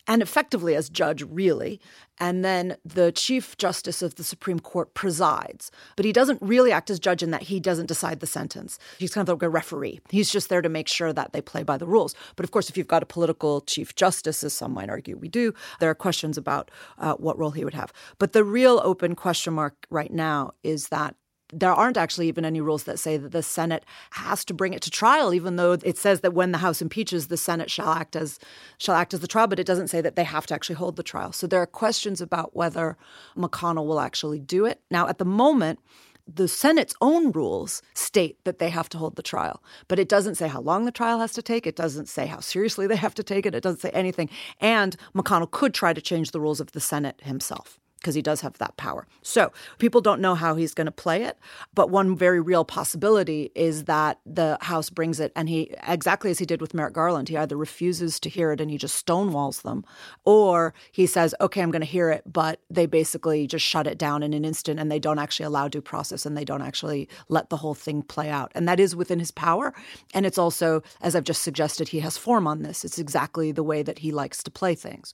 and 0.08 0.22
effectively 0.22 0.76
as 0.76 0.88
judge, 0.88 1.24
really. 1.24 1.80
And 2.20 2.46
then 2.46 2.78
the 2.86 3.12
Chief 3.12 3.58
Justice 3.58 4.04
of 4.04 4.16
the 4.16 4.24
Supreme 4.24 4.60
Court 4.60 4.94
presides. 4.94 5.72
But 5.96 6.06
he 6.06 6.14
doesn't 6.14 6.40
really 6.44 6.72
act 6.72 6.92
as 6.92 7.00
judge 7.00 7.24
in 7.24 7.32
that 7.32 7.42
he 7.42 7.60
doesn't 7.60 7.88
decide 7.88 8.20
the 8.20 8.28
sentence. 8.28 8.78
He's 9.00 9.14
kind 9.16 9.28
of 9.28 9.34
like 9.34 9.42
a 9.42 9.50
referee. 9.50 10.00
He's 10.10 10.32
just 10.32 10.48
there 10.48 10.62
to 10.62 10.70
make 10.70 10.88
sure 10.88 11.12
that 11.12 11.34
they 11.34 11.42
play 11.42 11.64
by 11.64 11.78
the 11.78 11.88
rules. 11.88 12.14
But 12.36 12.44
of 12.44 12.52
course, 12.52 12.70
if 12.70 12.78
you've 12.78 12.88
got 12.88 13.02
a 13.02 13.08
political 13.08 13.62
Chief 13.62 13.96
Justice, 13.96 14.44
as 14.44 14.54
some 14.54 14.74
might 14.74 14.92
argue 14.92 15.18
we 15.18 15.28
do, 15.28 15.54
there 15.80 15.90
are 15.90 15.96
questions 15.96 16.38
about 16.38 16.70
uh, 17.00 17.16
what 17.16 17.40
role 17.40 17.52
he 17.52 17.66
would 17.66 17.74
have. 17.74 17.92
But 18.20 18.34
the 18.34 18.44
real 18.44 18.80
open 18.84 19.16
question 19.16 19.54
mark 19.54 19.88
right 19.90 20.14
now 20.14 20.52
is 20.64 20.90
that 20.90 21.16
there 21.54 21.74
aren't 21.74 21.98
actually 21.98 22.28
even 22.28 22.46
any 22.46 22.62
rules 22.62 22.84
that 22.84 23.00
say 23.00 23.18
that 23.18 23.32
the 23.32 23.44
Senate 23.44 23.86
has 24.12 24.44
to 24.46 24.54
bring 24.54 24.74
it 24.74 24.82
to 24.82 24.92
trial, 24.92 25.34
even 25.34 25.56
though 25.56 25.74
it 25.74 25.98
says 25.98 26.22
that 26.22 26.34
when 26.34 26.52
the 26.52 26.58
House 26.60 26.82
impeaches, 26.82 27.28
the 27.28 27.38
Senate 27.38 27.70
shall 27.70 27.92
act 27.92 28.16
as 28.16 28.40
shall 28.78 28.96
act 28.96 29.14
as 29.14 29.20
the 29.20 29.28
trial, 29.28 29.48
but 29.48 29.60
it 29.60 29.68
doesn't 29.68 29.90
say 29.90 30.02
that 30.02 30.16
they 30.16 30.24
have 30.24 30.46
to 30.48 30.54
actually 30.54 30.76
hold 30.76 30.96
the 30.96 31.04
trial. 31.04 31.32
So 31.32 31.48
there 31.48 31.62
are 31.62 31.68
questions 31.68 32.22
about 32.22 32.56
whether 32.56 32.98
McConnell 33.38 33.86
will 33.86 34.00
actually 34.00 34.40
do 34.40 34.66
it. 34.66 34.82
Now, 34.90 35.08
at 35.08 35.18
the 35.18 35.26
moment, 35.26 35.80
the 36.28 36.48
Senate's 36.48 36.96
own 37.02 37.32
rules 37.32 37.84
state 37.94 38.44
that 38.46 38.58
they 38.58 38.70
have 38.70 38.90
to 38.90 38.98
hold 38.98 39.16
the 39.16 39.22
trial, 39.22 39.62
but 39.88 40.00
it 40.00 40.10
doesn't 40.10 40.36
say 40.36 40.48
how 40.48 40.62
long 40.62 40.86
the 40.86 40.92
trial 40.92 41.20
has 41.20 41.34
to 41.34 41.42
take. 41.44 41.68
It 41.68 41.76
doesn't 41.76 42.10
say 42.10 42.26
how 42.26 42.40
seriously 42.40 42.88
they 42.88 42.96
have 42.96 43.14
to 43.16 43.24
take 43.24 43.46
it. 43.46 43.54
It 43.54 43.62
doesn't 43.62 43.82
say 43.82 43.92
anything. 43.92 44.30
And 44.60 44.96
McConnell 45.16 45.52
could 45.52 45.74
try 45.74 45.94
to 45.94 46.02
change 46.02 46.32
the 46.32 46.42
rules 46.42 46.60
of 46.60 46.72
the 46.72 46.80
Senate 46.80 47.22
himself 47.24 47.80
because 48.00 48.16
he 48.16 48.22
does 48.22 48.42
have 48.42 48.58
that 48.60 48.78
power. 48.78 49.08
So 49.22 49.52
people 49.80 50.00
don't 50.00 50.22
know 50.22 50.36
how 50.36 50.56
he's 50.56 50.74
going 50.74 50.86
to 50.86 50.92
play 50.92 51.24
it. 51.24 51.38
But 51.74 51.90
one 51.90 52.16
very 52.16 52.40
real 52.40 52.64
possibility 52.64 53.52
is 53.56 53.86
that 53.86 54.20
the 54.26 54.58
House 54.62 54.90
brings 54.90 55.20
it 55.20 55.32
and 55.36 55.50
he, 55.50 55.74
exactly 55.88 56.30
as 56.30 56.38
he 56.38 56.46
did 56.46 56.62
with 56.62 56.74
Merrick 56.74 56.94
Garland, 56.94 57.30
he 57.30 57.38
either 57.38 57.58
refuses 57.58 58.20
to 58.20 58.30
hear 58.30 58.52
it 58.52 58.62
and 58.62 58.70
he 58.70 58.78
just 58.78 59.04
stonewalls 59.04 59.64
them, 59.64 59.84
or 60.24 60.74
he 60.92 61.08
says, 61.08 61.34
okay, 61.42 61.62
I'm 61.62 61.72
going 61.72 61.82
to 61.82 61.88
hear 61.88 62.12
it, 62.12 62.22
but 62.32 62.62
they 62.70 62.86
basically 62.86 63.48
just 63.48 63.66
shut 63.66 63.88
it 63.88 63.98
down 63.98 64.22
in 64.22 64.34
an 64.34 64.46
instant 64.46 64.80
and 64.80 64.92
they 64.92 65.00
don't 65.00 65.20
actually 65.20 65.48
allow 65.48 65.68
due 65.68 65.82
process 65.82 66.26
and 66.26 66.38
they 66.38 66.46
don't 66.46 66.62
actually 66.62 67.10
let 67.28 67.50
the 67.50 67.58
whole 67.58 67.74
thing 67.74 68.04
play 68.04 68.30
out. 68.30 68.52
And 68.54 68.68
that 68.68 68.80
is 68.80 68.96
within 68.96 69.20
his 69.20 69.32
power. 69.32 69.74
And 70.14 70.26
it's 70.26 70.38
also, 70.38 70.84
as 71.02 71.16
I've 71.16 71.24
just 71.24 71.42
suggested, 71.42 71.88
he 71.88 72.02
has 72.02 72.18
form 72.18 72.48
on 72.48 72.62
this. 72.62 72.86
It's 72.86 73.00
exactly 73.00 73.52
the 73.52 73.64
way 73.64 73.82
that 73.82 74.00
he 74.00 74.12
likes 74.12 74.44
to 74.44 74.52
play 74.52 74.76
things. 74.76 75.14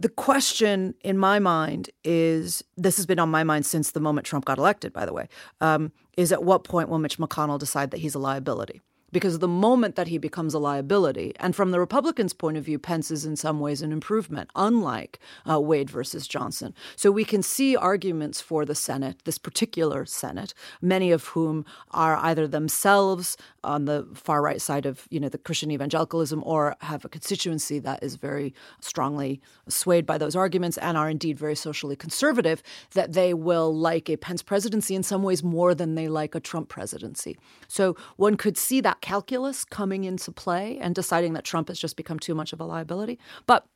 The 0.00 0.08
question 0.08 0.94
in 1.02 1.18
my 1.18 1.38
mind 1.38 1.90
is 2.02 2.64
this 2.76 2.96
has 2.96 3.06
been 3.06 3.18
on 3.20 3.30
my 3.30 3.44
mind 3.44 3.64
since 3.64 3.92
the 3.92 4.00
moment 4.00 4.26
Trump 4.26 4.44
got 4.44 4.58
elected, 4.58 4.92
by 4.92 5.06
the 5.06 5.12
way, 5.12 5.28
um, 5.60 5.92
is 6.16 6.32
at 6.32 6.42
what 6.42 6.64
point 6.64 6.88
will 6.88 6.98
Mitch 6.98 7.18
McConnell 7.18 7.58
decide 7.58 7.90
that 7.92 8.00
he's 8.00 8.14
a 8.14 8.18
liability? 8.18 8.80
because 9.14 9.38
the 9.38 9.48
moment 9.48 9.94
that 9.94 10.08
he 10.08 10.18
becomes 10.18 10.54
a 10.54 10.58
liability, 10.58 11.32
and 11.38 11.54
from 11.54 11.70
the 11.70 11.78
Republicans' 11.78 12.32
point 12.32 12.56
of 12.56 12.64
view, 12.64 12.80
Pence 12.80 13.12
is 13.12 13.24
in 13.24 13.36
some 13.36 13.60
ways 13.60 13.80
an 13.80 13.92
improvement, 13.92 14.50
unlike 14.56 15.20
uh, 15.48 15.60
Wade 15.60 15.88
versus 15.88 16.26
Johnson. 16.26 16.74
So 16.96 17.12
we 17.12 17.24
can 17.24 17.40
see 17.40 17.76
arguments 17.76 18.40
for 18.40 18.64
the 18.64 18.74
Senate, 18.74 19.22
this 19.24 19.38
particular 19.38 20.04
Senate, 20.04 20.52
many 20.82 21.12
of 21.12 21.28
whom 21.28 21.64
are 21.92 22.16
either 22.16 22.48
themselves 22.48 23.36
on 23.64 23.86
the 23.86 24.06
far 24.14 24.42
right 24.42 24.60
side 24.60 24.86
of 24.86 25.06
you 25.10 25.18
know 25.18 25.28
the 25.28 25.38
Christian 25.38 25.70
evangelicalism, 25.70 26.42
or 26.44 26.76
have 26.80 27.04
a 27.04 27.08
constituency 27.08 27.78
that 27.80 28.02
is 28.02 28.16
very 28.16 28.54
strongly 28.80 29.40
swayed 29.68 30.06
by 30.06 30.18
those 30.18 30.36
arguments 30.36 30.78
and 30.78 30.96
are 30.96 31.10
indeed 31.10 31.38
very 31.38 31.56
socially 31.56 31.96
conservative. 31.96 32.62
That 32.92 33.12
they 33.12 33.34
will 33.34 33.74
like 33.74 34.08
a 34.08 34.16
Pence 34.16 34.42
presidency 34.42 34.94
in 34.94 35.02
some 35.02 35.22
ways 35.22 35.42
more 35.42 35.74
than 35.74 35.94
they 35.94 36.08
like 36.08 36.34
a 36.34 36.40
Trump 36.40 36.68
presidency. 36.68 37.36
So 37.68 37.96
one 38.16 38.36
could 38.36 38.56
see 38.56 38.80
that 38.82 39.00
calculus 39.00 39.64
coming 39.64 40.04
into 40.04 40.30
play 40.30 40.78
and 40.80 40.94
deciding 40.94 41.32
that 41.32 41.44
Trump 41.44 41.68
has 41.68 41.78
just 41.78 41.96
become 41.96 42.18
too 42.18 42.34
much 42.34 42.52
of 42.52 42.60
a 42.60 42.64
liability. 42.64 43.18
But 43.46 43.66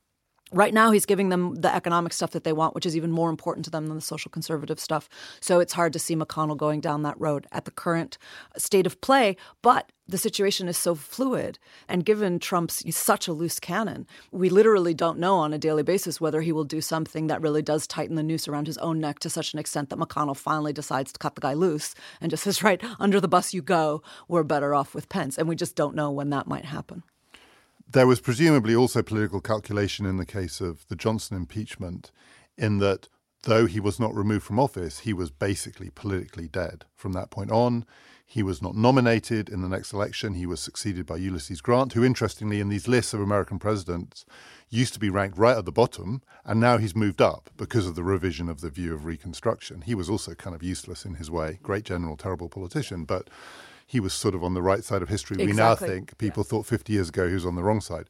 Right 0.51 0.73
now, 0.73 0.89
he's 0.89 1.05
giving 1.05 1.29
them 1.29 1.53
the 1.55 1.73
economic 1.73 2.11
stuff 2.11 2.31
that 2.31 2.43
they 2.43 2.53
want, 2.53 2.73
which 2.73 2.85
is 2.85 2.97
even 2.97 3.11
more 3.11 3.29
important 3.29 3.65
to 3.65 3.71
them 3.71 3.85
than 3.85 3.95
the 3.95 4.01
social 4.01 4.31
conservative 4.31 4.79
stuff. 4.79 5.07
So 5.41 5.59
it's 5.59 5.73
hard 5.73 5.93
to 5.93 5.99
see 5.99 6.15
McConnell 6.15 6.57
going 6.57 6.81
down 6.81 7.03
that 7.03 7.19
road 7.19 7.45
at 7.51 7.65
the 7.65 7.71
current 7.71 8.17
state 8.57 8.87
of 8.87 8.99
play. 8.99 9.37
But 9.61 9.91
the 10.07 10.17
situation 10.17 10.67
is 10.67 10.75
so 10.75 10.95
fluid. 10.95 11.59
And 11.87 12.03
given 12.03 12.39
Trump's 12.39 12.83
such 12.95 13.27
a 13.27 13.33
loose 13.33 13.59
cannon, 13.59 14.07
we 14.31 14.49
literally 14.49 14.95
don't 14.95 15.19
know 15.19 15.35
on 15.35 15.53
a 15.53 15.59
daily 15.59 15.83
basis 15.83 16.19
whether 16.19 16.41
he 16.41 16.51
will 16.51 16.63
do 16.63 16.81
something 16.81 17.27
that 17.27 17.41
really 17.41 17.61
does 17.61 17.85
tighten 17.85 18.15
the 18.15 18.23
noose 18.23 18.47
around 18.47 18.65
his 18.65 18.79
own 18.79 18.99
neck 18.99 19.19
to 19.19 19.29
such 19.29 19.53
an 19.53 19.59
extent 19.59 19.91
that 19.91 19.99
McConnell 19.99 20.35
finally 20.35 20.73
decides 20.73 21.13
to 21.13 21.19
cut 21.19 21.35
the 21.35 21.41
guy 21.41 21.53
loose 21.53 21.93
and 22.19 22.31
just 22.31 22.43
says, 22.43 22.63
right, 22.63 22.83
under 22.99 23.21
the 23.21 23.27
bus 23.27 23.53
you 23.53 23.61
go. 23.61 24.01
We're 24.27 24.41
better 24.41 24.73
off 24.73 24.95
with 24.95 25.09
Pence. 25.09 25.37
And 25.37 25.47
we 25.47 25.55
just 25.55 25.75
don't 25.75 25.95
know 25.95 26.09
when 26.09 26.31
that 26.31 26.47
might 26.47 26.65
happen. 26.65 27.03
There 27.91 28.05
was 28.05 28.21
presumably 28.21 28.75
also 28.75 29.01
political 29.01 29.41
calculation 29.41 30.05
in 30.05 30.17
the 30.17 30.25
case 30.25 30.61
of 30.61 30.87
the 30.89 30.95
Johnson 30.95 31.35
impeachment, 31.35 32.11
in 32.55 32.77
that 32.77 33.07
though 33.43 33.65
he 33.65 33.79
was 33.79 33.99
not 33.99 34.13
removed 34.13 34.45
from 34.45 34.59
office, 34.59 34.99
he 34.99 35.13
was 35.13 35.31
basically 35.31 35.89
politically 35.89 36.47
dead 36.47 36.85
from 36.95 37.13
that 37.13 37.31
point 37.31 37.49
on. 37.49 37.85
He 38.27 38.43
was 38.43 38.61
not 38.61 38.75
nominated 38.75 39.49
in 39.49 39.63
the 39.63 39.67
next 39.67 39.91
election. 39.91 40.35
He 40.35 40.45
was 40.45 40.59
succeeded 40.59 41.07
by 41.07 41.15
Ulysses 41.15 41.61
Grant, 41.61 41.93
who, 41.93 42.03
interestingly, 42.03 42.59
in 42.59 42.69
these 42.69 42.87
lists 42.87 43.15
of 43.15 43.21
American 43.21 43.57
presidents, 43.57 44.23
used 44.69 44.93
to 44.93 44.99
be 44.99 45.09
ranked 45.09 45.39
right 45.39 45.57
at 45.57 45.65
the 45.65 45.71
bottom, 45.71 46.21
and 46.45 46.59
now 46.59 46.77
he's 46.77 46.95
moved 46.95 47.23
up 47.23 47.49
because 47.57 47.87
of 47.87 47.95
the 47.95 48.03
revision 48.03 48.49
of 48.49 48.61
the 48.61 48.69
view 48.69 48.93
of 48.93 49.05
Reconstruction. 49.05 49.81
He 49.81 49.95
was 49.95 50.11
also 50.11 50.35
kind 50.35 50.55
of 50.55 50.61
useless 50.61 51.05
in 51.05 51.15
his 51.15 51.31
way. 51.31 51.57
Great 51.63 51.85
general, 51.85 52.17
terrible 52.17 52.49
politician, 52.49 53.03
but 53.03 53.31
he 53.89 53.99
was 53.99 54.13
sort 54.13 54.35
of 54.35 54.43
on 54.43 54.53
the 54.53 54.61
right 54.61 54.83
side 54.83 55.01
of 55.01 55.09
history. 55.09 55.33
Exactly. 55.41 55.51
We 55.51 55.57
now 55.57 55.73
think 55.73 56.15
people 56.19 56.43
yeah. 56.43 56.49
thought 56.49 56.67
50 56.67 56.93
years 56.93 57.09
ago 57.09 57.27
he 57.27 57.33
was 57.33 57.45
on 57.45 57.55
the 57.55 57.63
wrong 57.63 57.81
side. 57.81 58.07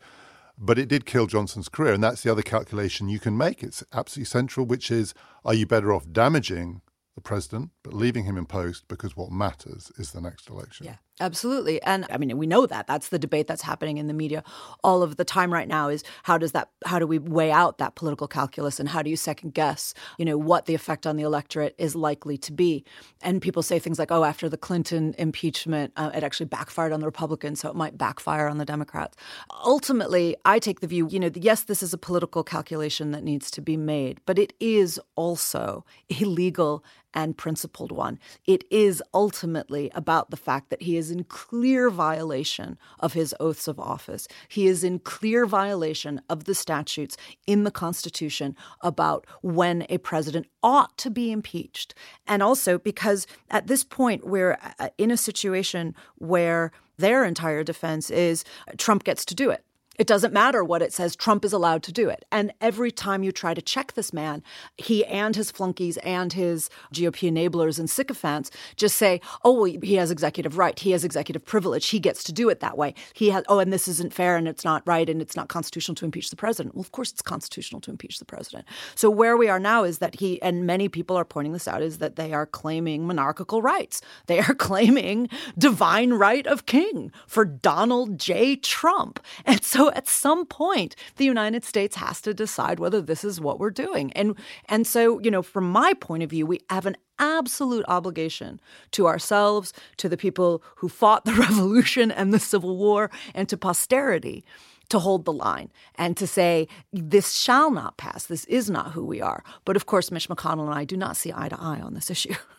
But 0.58 0.78
it 0.78 0.90
did 0.90 1.06
kill 1.06 1.26
Johnson's 1.26 1.70
career. 1.70 1.94
And 1.94 2.04
that's 2.04 2.22
the 2.22 2.30
other 2.30 2.42
calculation 2.42 3.08
you 3.08 3.18
can 3.18 3.38
make. 3.38 3.64
It's 3.64 3.82
absolutely 3.94 4.26
central, 4.26 4.66
which 4.66 4.92
is 4.92 5.14
are 5.46 5.54
you 5.54 5.66
better 5.66 5.94
off 5.94 6.12
damaging 6.12 6.82
the 7.16 7.22
president, 7.22 7.70
but 7.82 7.94
leaving 7.94 8.26
him 8.26 8.38
in 8.38 8.46
post 8.46 8.90
because 8.90 9.16
what 9.16 9.32
matters 9.32 9.90
is 9.98 10.12
the 10.12 10.20
next 10.20 10.50
election. 10.50 10.86
Yeah, 10.86 10.96
absolutely. 11.20 11.82
And 11.84 12.06
I 12.10 12.18
mean, 12.18 12.38
we 12.38 12.48
know 12.48 12.66
that. 12.66 12.88
That's 12.88 13.10
the 13.10 13.20
debate 13.20 13.48
that's 13.48 13.62
happening 13.62 13.98
in 13.98 14.08
the 14.08 14.14
media 14.14 14.44
all 14.84 15.04
of 15.04 15.18
the 15.18 15.26
time 15.26 15.52
right 15.52 15.68
now 15.68 15.90
is 15.90 16.04
how 16.24 16.38
does 16.38 16.52
that 16.54 16.70
how 16.86 17.00
do 17.00 17.08
we 17.08 17.20
weigh 17.20 17.52
out 17.52 17.78
that 17.78 17.96
political 17.96 18.28
calculus 18.28 18.80
and 18.80 18.90
how 18.90 19.02
do 19.02 19.10
you 19.10 19.18
second 19.18 19.54
guess, 19.54 19.94
you 20.18 20.26
know, 20.26 20.38
what 20.38 20.66
the 20.66 20.76
effect 20.76 21.06
on 21.06 21.18
the 21.18 21.24
electorate 21.24 21.76
is 21.78 21.96
likely 21.96 22.38
to 22.38 22.52
be? 22.52 22.84
And 23.22 23.42
people 23.42 23.64
say 23.64 23.80
things 23.80 24.00
like, 24.00 24.12
"Oh, 24.12 24.24
after 24.24 24.50
the 24.50 24.58
Clinton 24.58 25.16
impeachment, 25.18 25.94
uh, 25.96 26.12
it 26.14 26.24
actually 26.24 26.48
backfired 26.48 26.92
on 26.92 27.00
the 27.00 27.06
Republicans, 27.06 27.60
so 27.60 27.70
it 27.70 27.76
might 27.76 27.98
backfire 27.98 28.48
on 28.48 28.58
the 28.58 28.66
Democrats." 28.66 29.18
Ultimately, 29.66 30.36
I 30.46 30.60
take 30.60 30.80
the 30.80 30.88
view, 30.88 31.08
you 31.10 31.20
know, 31.20 31.32
yes, 31.36 31.64
this 31.64 31.84
is 31.84 31.94
a 31.94 31.98
political 31.98 32.44
calculation 32.44 33.12
that 33.12 33.24
needs 33.24 33.52
to 33.52 33.62
be 33.62 33.78
made, 33.78 34.20
but 34.26 34.40
it 34.40 34.54
is 34.60 35.00
also 35.16 35.86
illegal 36.10 36.84
and 37.14 37.38
principled 37.38 37.92
one. 37.92 38.20
It 38.46 38.64
is 38.70 39.02
ultimately 39.14 39.92
about 39.96 40.30
the 40.30 40.38
fact 40.38 40.70
that 40.70 40.84
he 40.84 40.98
is 40.98 41.09
in 41.12 41.24
clear 41.26 41.90
violation 41.90 42.78
of 43.00 43.14
his 43.14 43.36
oaths 43.40 43.68
of 43.68 43.80
office. 43.80 44.28
He 44.48 44.68
is 44.68 44.84
in 44.84 45.00
clear 45.00 45.46
violation 45.46 46.22
of 46.30 46.46
the 46.46 46.56
statutes 46.56 47.18
in 47.48 47.64
the 47.64 47.72
Constitution 47.72 48.56
about 48.82 49.26
when 49.42 49.86
a 49.90 49.98
president 50.00 50.48
ought 50.64 50.98
to 50.98 51.10
be 51.10 51.32
impeached. 51.32 51.94
And 52.28 52.44
also 52.44 52.78
because 52.78 53.28
at 53.50 53.68
this 53.68 53.84
point, 53.84 54.26
we're 54.26 54.58
uh, 54.80 54.90
in 54.98 55.12
a 55.12 55.18
situation 55.18 55.96
where 56.16 56.72
their 56.98 57.24
entire 57.24 57.64
defense 57.64 58.10
is 58.10 58.44
Trump 58.78 59.04
gets 59.04 59.24
to 59.26 59.36
do 59.36 59.50
it. 59.50 59.64
It 60.00 60.08
doesn't 60.08 60.32
matter 60.32 60.64
what 60.64 60.82
it 60.82 60.94
says, 60.94 61.14
Trump 61.14 61.44
is 61.44 61.52
allowed 61.52 61.84
to 61.84 61.92
do 61.92 62.08
it. 62.08 62.24
And 62.32 62.54
every 62.62 62.90
time 62.90 63.22
you 63.22 63.34
try 63.34 63.54
to 63.54 63.62
check 63.62 63.94
this 63.94 64.14
man, 64.14 64.42
he 64.78 65.04
and 65.04 65.36
his 65.36 65.52
flunkies 65.52 65.98
and 65.98 66.32
his 66.32 66.70
GOP 66.94 67.30
enablers 67.30 67.78
and 67.78 67.90
sycophants 67.90 68.50
just 68.78 68.96
say, 68.96 69.20
oh, 69.44 69.52
well, 69.52 69.74
he 69.84 69.96
has 69.96 70.10
executive 70.10 70.58
right. 70.58 70.80
He 70.80 70.92
has 70.92 71.04
executive 71.04 71.46
privilege. 71.46 71.90
He 71.90 72.00
gets 72.00 72.24
to 72.24 72.32
do 72.32 72.48
it 72.48 72.62
that 72.62 72.78
way. 72.78 72.94
He 73.14 73.32
has, 73.32 73.44
oh, 73.50 73.60
and 73.60 73.74
this 73.74 73.90
isn't 73.90 74.14
fair 74.14 74.38
and 74.38 74.48
it's 74.48 74.64
not 74.64 74.84
right 74.88 75.10
and 75.10 75.22
it's 75.22 75.36
not 75.36 75.50
constitutional 75.50 75.96
to 75.96 76.06
impeach 76.06 76.30
the 76.30 76.38
president. 76.38 76.76
Well, 76.76 76.82
of 76.82 76.94
course 76.94 77.12
it's 77.12 77.22
constitutional 77.22 77.82
to 77.82 77.92
impeach 77.92 78.20
the 78.20 78.26
president. 78.26 78.66
So 78.96 79.10
where 79.10 79.36
we 79.36 79.50
are 79.50 79.60
now 79.60 79.84
is 79.84 79.98
that 79.98 80.22
he, 80.22 80.42
and 80.42 80.66
many 80.66 80.88
people 80.88 81.18
are 81.18 81.26
pointing 81.26 81.52
this 81.52 81.68
out, 81.68 81.82
is 81.82 81.98
that 81.98 82.16
they 82.16 82.32
are 82.32 82.46
claiming 82.46 83.06
monarchical 83.06 83.62
rights. 83.62 84.02
They 84.28 84.40
are 84.40 84.56
claiming 84.56 85.28
divine 85.58 86.14
right 86.14 86.48
of 86.48 86.66
king 86.66 87.12
for 87.28 87.44
Donald 87.44 88.18
J. 88.18 88.56
Trump. 88.56 89.20
And 89.44 89.62
so 89.90 89.96
at 89.96 90.08
some 90.08 90.46
point, 90.46 90.96
the 91.16 91.26
United 91.26 91.66
States 91.66 91.96
has 91.96 92.22
to 92.22 92.32
decide 92.32 92.80
whether 92.80 93.02
this 93.02 93.24
is 93.24 93.42
what 93.42 93.60
we're 93.60 93.72
doing. 93.72 94.14
And 94.14 94.36
and 94.66 94.86
so, 94.86 95.20
you 95.20 95.32
know, 95.32 95.42
from 95.42 95.72
my 95.72 95.94
point 95.96 96.22
of 96.22 96.30
view, 96.30 96.46
we 96.46 96.60
have 96.70 96.86
an 96.86 96.96
absolute 97.18 97.86
obligation 97.88 98.62
to 98.92 99.08
ourselves, 99.08 99.74
to 99.98 100.08
the 100.08 100.16
people 100.16 100.62
who 100.76 100.90
fought 100.90 101.26
the 101.26 101.34
revolution 101.46 102.12
and 102.12 102.32
the 102.32 102.40
Civil 102.40 102.78
War, 102.78 103.10
and 103.34 103.50
to 103.50 103.58
posterity 103.58 104.46
to 104.90 105.00
hold 105.00 105.26
the 105.26 105.34
line 105.34 105.72
and 105.96 106.16
to 106.18 106.28
say, 106.28 106.68
this 106.94 107.36
shall 107.36 107.72
not 107.72 107.98
pass. 107.98 108.26
This 108.26 108.46
is 108.46 108.70
not 108.70 108.92
who 108.92 109.06
we 109.06 109.22
are. 109.22 109.44
But 109.66 109.76
of 109.76 109.86
course, 109.86 110.12
Mitch 110.12 110.30
McConnell 110.30 110.66
and 110.66 110.74
I 110.74 110.84
do 110.84 110.98
not 110.98 111.18
see 111.18 111.32
eye 111.36 111.50
to 111.50 111.60
eye 111.60 111.80
on 111.80 111.94
this 111.94 112.10
issue. 112.12 112.36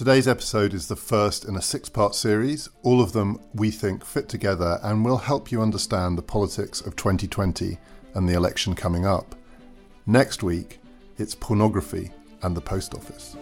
Today's 0.00 0.26
episode 0.26 0.72
is 0.72 0.88
the 0.88 0.96
first 0.96 1.44
in 1.44 1.56
a 1.56 1.60
six 1.60 1.90
part 1.90 2.14
series. 2.14 2.70
All 2.82 3.02
of 3.02 3.12
them 3.12 3.38
we 3.52 3.70
think 3.70 4.02
fit 4.02 4.30
together 4.30 4.80
and 4.82 5.04
will 5.04 5.18
help 5.18 5.52
you 5.52 5.60
understand 5.60 6.16
the 6.16 6.22
politics 6.22 6.80
of 6.80 6.96
2020 6.96 7.76
and 8.14 8.26
the 8.26 8.32
election 8.32 8.74
coming 8.74 9.04
up. 9.04 9.34
Next 10.06 10.42
week, 10.42 10.80
it's 11.18 11.34
pornography 11.34 12.12
and 12.40 12.56
the 12.56 12.62
post 12.62 12.94
office. 12.94 13.36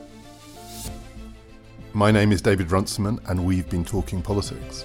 My 1.92 2.10
name 2.10 2.32
is 2.32 2.42
David 2.42 2.72
Runciman, 2.72 3.20
and 3.28 3.46
we've 3.46 3.70
been 3.70 3.84
talking 3.84 4.20
politics. 4.20 4.84